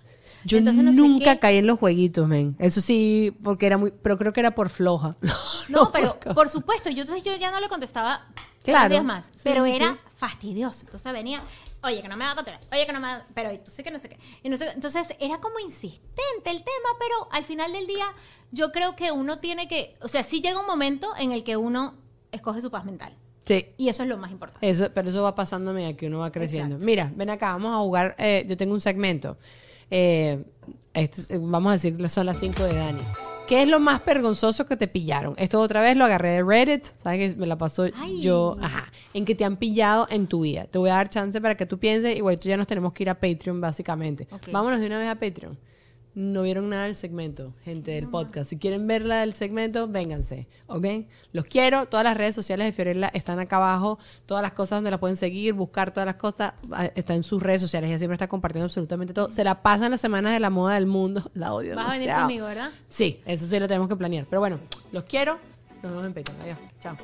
Yo 0.45 0.59
Entonces, 0.59 0.83
no 0.85 0.93
sé 0.93 0.99
nunca 0.99 1.39
caí 1.39 1.57
en 1.59 1.67
los 1.67 1.79
jueguitos, 1.79 2.27
men. 2.29 2.57
Eso 2.59 2.81
sí, 2.81 3.37
porque 3.43 3.67
era 3.67 3.79
muy. 3.79 3.93
Pero 4.03 4.19
creo 4.19 4.33
que 4.33 4.41
era 4.41 4.55
por 4.55 4.69
floja. 4.71 5.17
No, 5.69 5.91
pero 5.93 6.19
por 6.35 6.49
supuesto, 6.49 6.91
yo 6.91 7.03
entonces 7.03 7.25
yo 7.25 7.35
ya 7.37 7.51
no 7.51 7.61
le 7.61 7.69
contestaba 7.69 8.27
Claro. 8.65 8.91
días 8.91 9.05
más. 9.05 9.27
Sí, 9.27 9.41
pero 9.45 9.65
sí, 9.65 9.73
era 9.73 9.93
sí. 9.93 9.99
fastidioso. 10.17 10.85
Entonces 10.85 11.13
venía, 11.13 11.41
oye, 11.83 12.03
que 12.03 12.09
no 12.09 12.17
me 12.17 12.25
va 12.25 12.33
a 12.33 12.35
contestar, 12.35 12.61
oye, 12.73 12.85
que 12.87 12.93
no 12.93 13.01
me 13.01 13.09
va 13.09 13.27
pero 13.35 13.51
tú 13.61 13.71
sí 13.71 13.83
que 13.83 13.91
no 13.91 13.99
sé 13.99 14.09
qué. 14.09 14.19
Y 14.43 14.49
no 14.49 14.57
sé 14.57 14.67
qué. 14.67 14.73
Entonces 14.73 15.15
era 15.19 15.39
como 15.41 15.59
insistente 15.61 16.51
el 16.51 16.59
tema, 16.59 16.89
pero 16.99 17.29
al 17.33 17.45
final 17.45 17.73
del 17.73 17.87
día 17.87 18.05
yo 18.51 18.71
creo 18.73 18.95
que 18.97 19.13
uno 19.13 19.39
tiene 19.39 19.67
que, 19.69 19.97
o 20.03 20.09
sea, 20.09 20.23
sí 20.23 20.41
llega 20.41 20.61
un 20.61 20.67
momento 20.67 21.09
en 21.17 21.33
el 21.33 21.43
que 21.45 21.57
uno 21.57 21.95
escoge 22.33 22.61
su 22.61 22.71
paz 22.71 22.85
mental. 22.85 23.17
Sí. 23.47 23.67
Y 23.77 23.89
eso 23.89 24.03
es 24.05 24.09
lo 24.09 24.17
más 24.19 24.31
importante. 24.31 24.69
Eso, 24.69 24.91
pero 24.95 25.09
eso 25.09 25.23
va 25.23 25.35
pasando 25.35 25.71
a 25.73 25.75
medida 25.75 25.97
que 25.97 26.07
uno 26.07 26.19
va 26.21 26.31
creciendo. 26.31 26.75
Exacto. 26.77 26.87
Mira, 26.87 27.13
ven 27.15 27.31
acá, 27.31 27.53
vamos 27.53 27.73
a 27.75 27.79
jugar. 27.79 28.15
eh, 28.19 28.45
yo 28.49 28.57
tengo 28.57 28.75
un 28.75 28.81
segmento. 28.81 29.37
Eh, 29.95 30.43
este- 30.95 31.39
vamos 31.39 31.69
a 31.71 31.73
decir 31.75 32.09
son 32.09 32.25
las 32.27 32.39
5 32.39 32.65
de 32.65 32.75
Dani. 32.75 33.03
¿Qué 33.47 33.63
es 33.63 33.69
lo 33.69 33.79
más 33.79 34.03
vergonzoso 34.03 34.67
que 34.67 34.77
te 34.77 34.89
pillaron? 34.89 35.35
Esto 35.37 35.61
otra 35.61 35.83
vez 35.83 35.97
lo 35.97 36.07
agarré 36.07 36.31
de 36.31 36.43
Reddit. 36.43 36.85
¿Sabes 36.97 37.35
que 37.35 37.39
me 37.39 37.47
la 37.47 37.59
pasó 37.59 37.87
Ay. 37.97 38.23
yo? 38.23 38.57
Ajá. 38.63 38.91
En 39.13 39.27
que 39.27 39.35
te 39.35 39.45
han 39.45 39.57
pillado 39.57 40.07
en 40.09 40.27
tu 40.27 40.41
vida. 40.41 40.65
Te 40.65 40.79
voy 40.79 40.89
a 40.89 40.95
dar 40.95 41.11
chance 41.11 41.39
para 41.43 41.57
que 41.57 41.67
tú 41.67 41.79
pienses. 41.79 42.17
Igual 42.17 42.41
tú 42.41 42.49
ya 42.49 42.57
nos 42.57 42.67
tenemos 42.67 42.95
que 42.95 43.03
ir 43.03 43.11
a 43.11 43.15
Patreon, 43.21 43.61
básicamente. 43.61 44.27
Ok. 44.33 44.49
Vámonos 44.51 44.81
de 44.81 44.87
una 44.87 44.99
vez 44.99 45.09
a 45.11 45.17
Patreon. 45.17 45.59
No 46.15 46.43
vieron 46.43 46.69
nada 46.69 46.85
del 46.85 46.95
segmento, 46.95 47.55
gente 47.65 47.93
del 47.93 48.07
podcast. 48.07 48.51
Si 48.51 48.59
quieren 48.59 48.87
ver 48.87 49.03
la 49.03 49.21
del 49.21 49.33
segmento, 49.33 49.89
vénganse, 49.89 50.47
¿ok? 50.67 50.85
Los 51.33 51.47
quiero. 51.47 51.87
Todas 51.87 52.05
las 52.05 52.17
redes 52.17 52.35
sociales 52.35 52.67
de 52.67 52.73
Fiorella 52.73 53.11
están 53.15 53.39
acá 53.39 53.57
abajo. 53.57 53.99
Todas 54.27 54.43
las 54.43 54.53
cosas 54.53 54.77
donde 54.77 54.91
la 54.91 55.01
pueden 55.01 55.17
seguir, 55.17 55.55
buscar 55.55 55.91
todas 55.91 56.05
las 56.07 56.17
cosas, 56.17 56.53
ah, 56.71 56.85
está 56.95 57.15
en 57.15 57.23
sus 57.23 57.43
redes 57.43 57.63
sociales. 57.63 57.89
Ella 57.89 57.99
siempre 57.99 58.15
está 58.15 58.29
compartiendo 58.29 58.67
absolutamente 58.67 59.15
todo. 59.15 59.31
Se 59.31 59.43
la 59.43 59.63
pasan 59.63 59.91
las 59.91 60.03
semanas 60.03 60.35
de 60.35 60.41
la 60.41 60.51
moda 60.51 60.75
del 60.75 60.87
mundo. 60.87 61.31
La 61.35 61.55
odio 61.55 61.75
Vas 61.75 61.89
a 61.89 61.93
venir 61.93 62.13
conmigo, 62.13 62.47
¿verdad? 62.47 62.71
Sí, 62.89 63.21
eso 63.25 63.47
sí 63.47 63.59
lo 63.59 63.67
tenemos 63.67 63.89
que 63.89 63.97
planear. 63.97 64.27
Pero 64.29 64.41
bueno, 64.41 64.61
los 64.93 65.05
quiero. 65.05 65.39
Nos 65.83 65.93
vemos 65.93 66.07
en 66.07 66.15
Patreon. 66.15 66.41
Adiós. 66.43 66.59
Chao. 66.79 66.97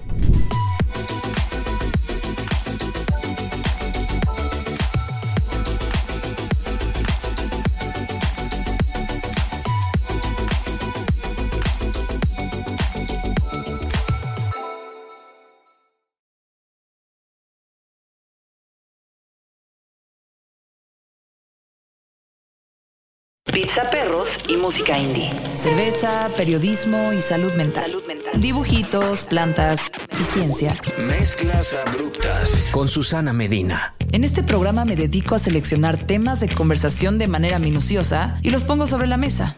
Pizza 23.60 23.90
perros 23.90 24.38
y 24.46 24.56
música 24.56 24.96
indie. 24.96 25.32
Cerveza, 25.52 26.30
periodismo 26.36 27.12
y 27.12 27.20
salud 27.20 27.52
mental. 27.54 27.90
Salud 27.90 28.06
mental. 28.06 28.40
Dibujitos, 28.40 29.24
plantas 29.24 29.90
y 30.12 30.22
ciencia. 30.22 30.76
Mezclas 30.96 31.74
abruptas 31.74 32.68
con 32.70 32.86
Susana 32.86 33.32
Medina. 33.32 33.96
En 34.12 34.22
este 34.22 34.44
programa 34.44 34.84
me 34.84 34.94
dedico 34.94 35.34
a 35.34 35.40
seleccionar 35.40 35.96
temas 35.96 36.38
de 36.38 36.48
conversación 36.48 37.18
de 37.18 37.26
manera 37.26 37.58
minuciosa 37.58 38.38
y 38.44 38.50
los 38.50 38.62
pongo 38.62 38.86
sobre 38.86 39.08
la 39.08 39.16
mesa. 39.16 39.56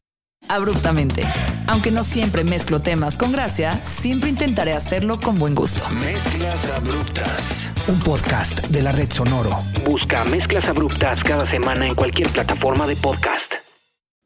Abruptamente. 0.49 1.23
Aunque 1.67 1.91
no 1.91 2.03
siempre 2.03 2.43
mezclo 2.43 2.81
temas 2.81 3.19
con 3.19 3.33
gracia, 3.33 3.85
siempre 3.85 4.31
intentaré 4.31 4.73
hacerlo 4.73 5.21
con 5.21 5.39
buen 5.39 5.55
gusto. 5.55 5.87
Mezclas 5.91 6.65
abruptas. 6.71 7.67
Un 7.87 8.01
podcast 8.01 8.61
de 8.69 8.81
la 8.81 8.93
red 8.93 9.13
Sonoro. 9.13 9.61
Busca 9.85 10.25
Mezclas 10.25 10.71
abruptas 10.71 11.23
cada 11.23 11.47
semana 11.47 11.87
en 11.87 11.95
cualquier 11.95 12.31
plataforma 12.31 12.87
de 12.87 12.97
podcast. 12.97 13.60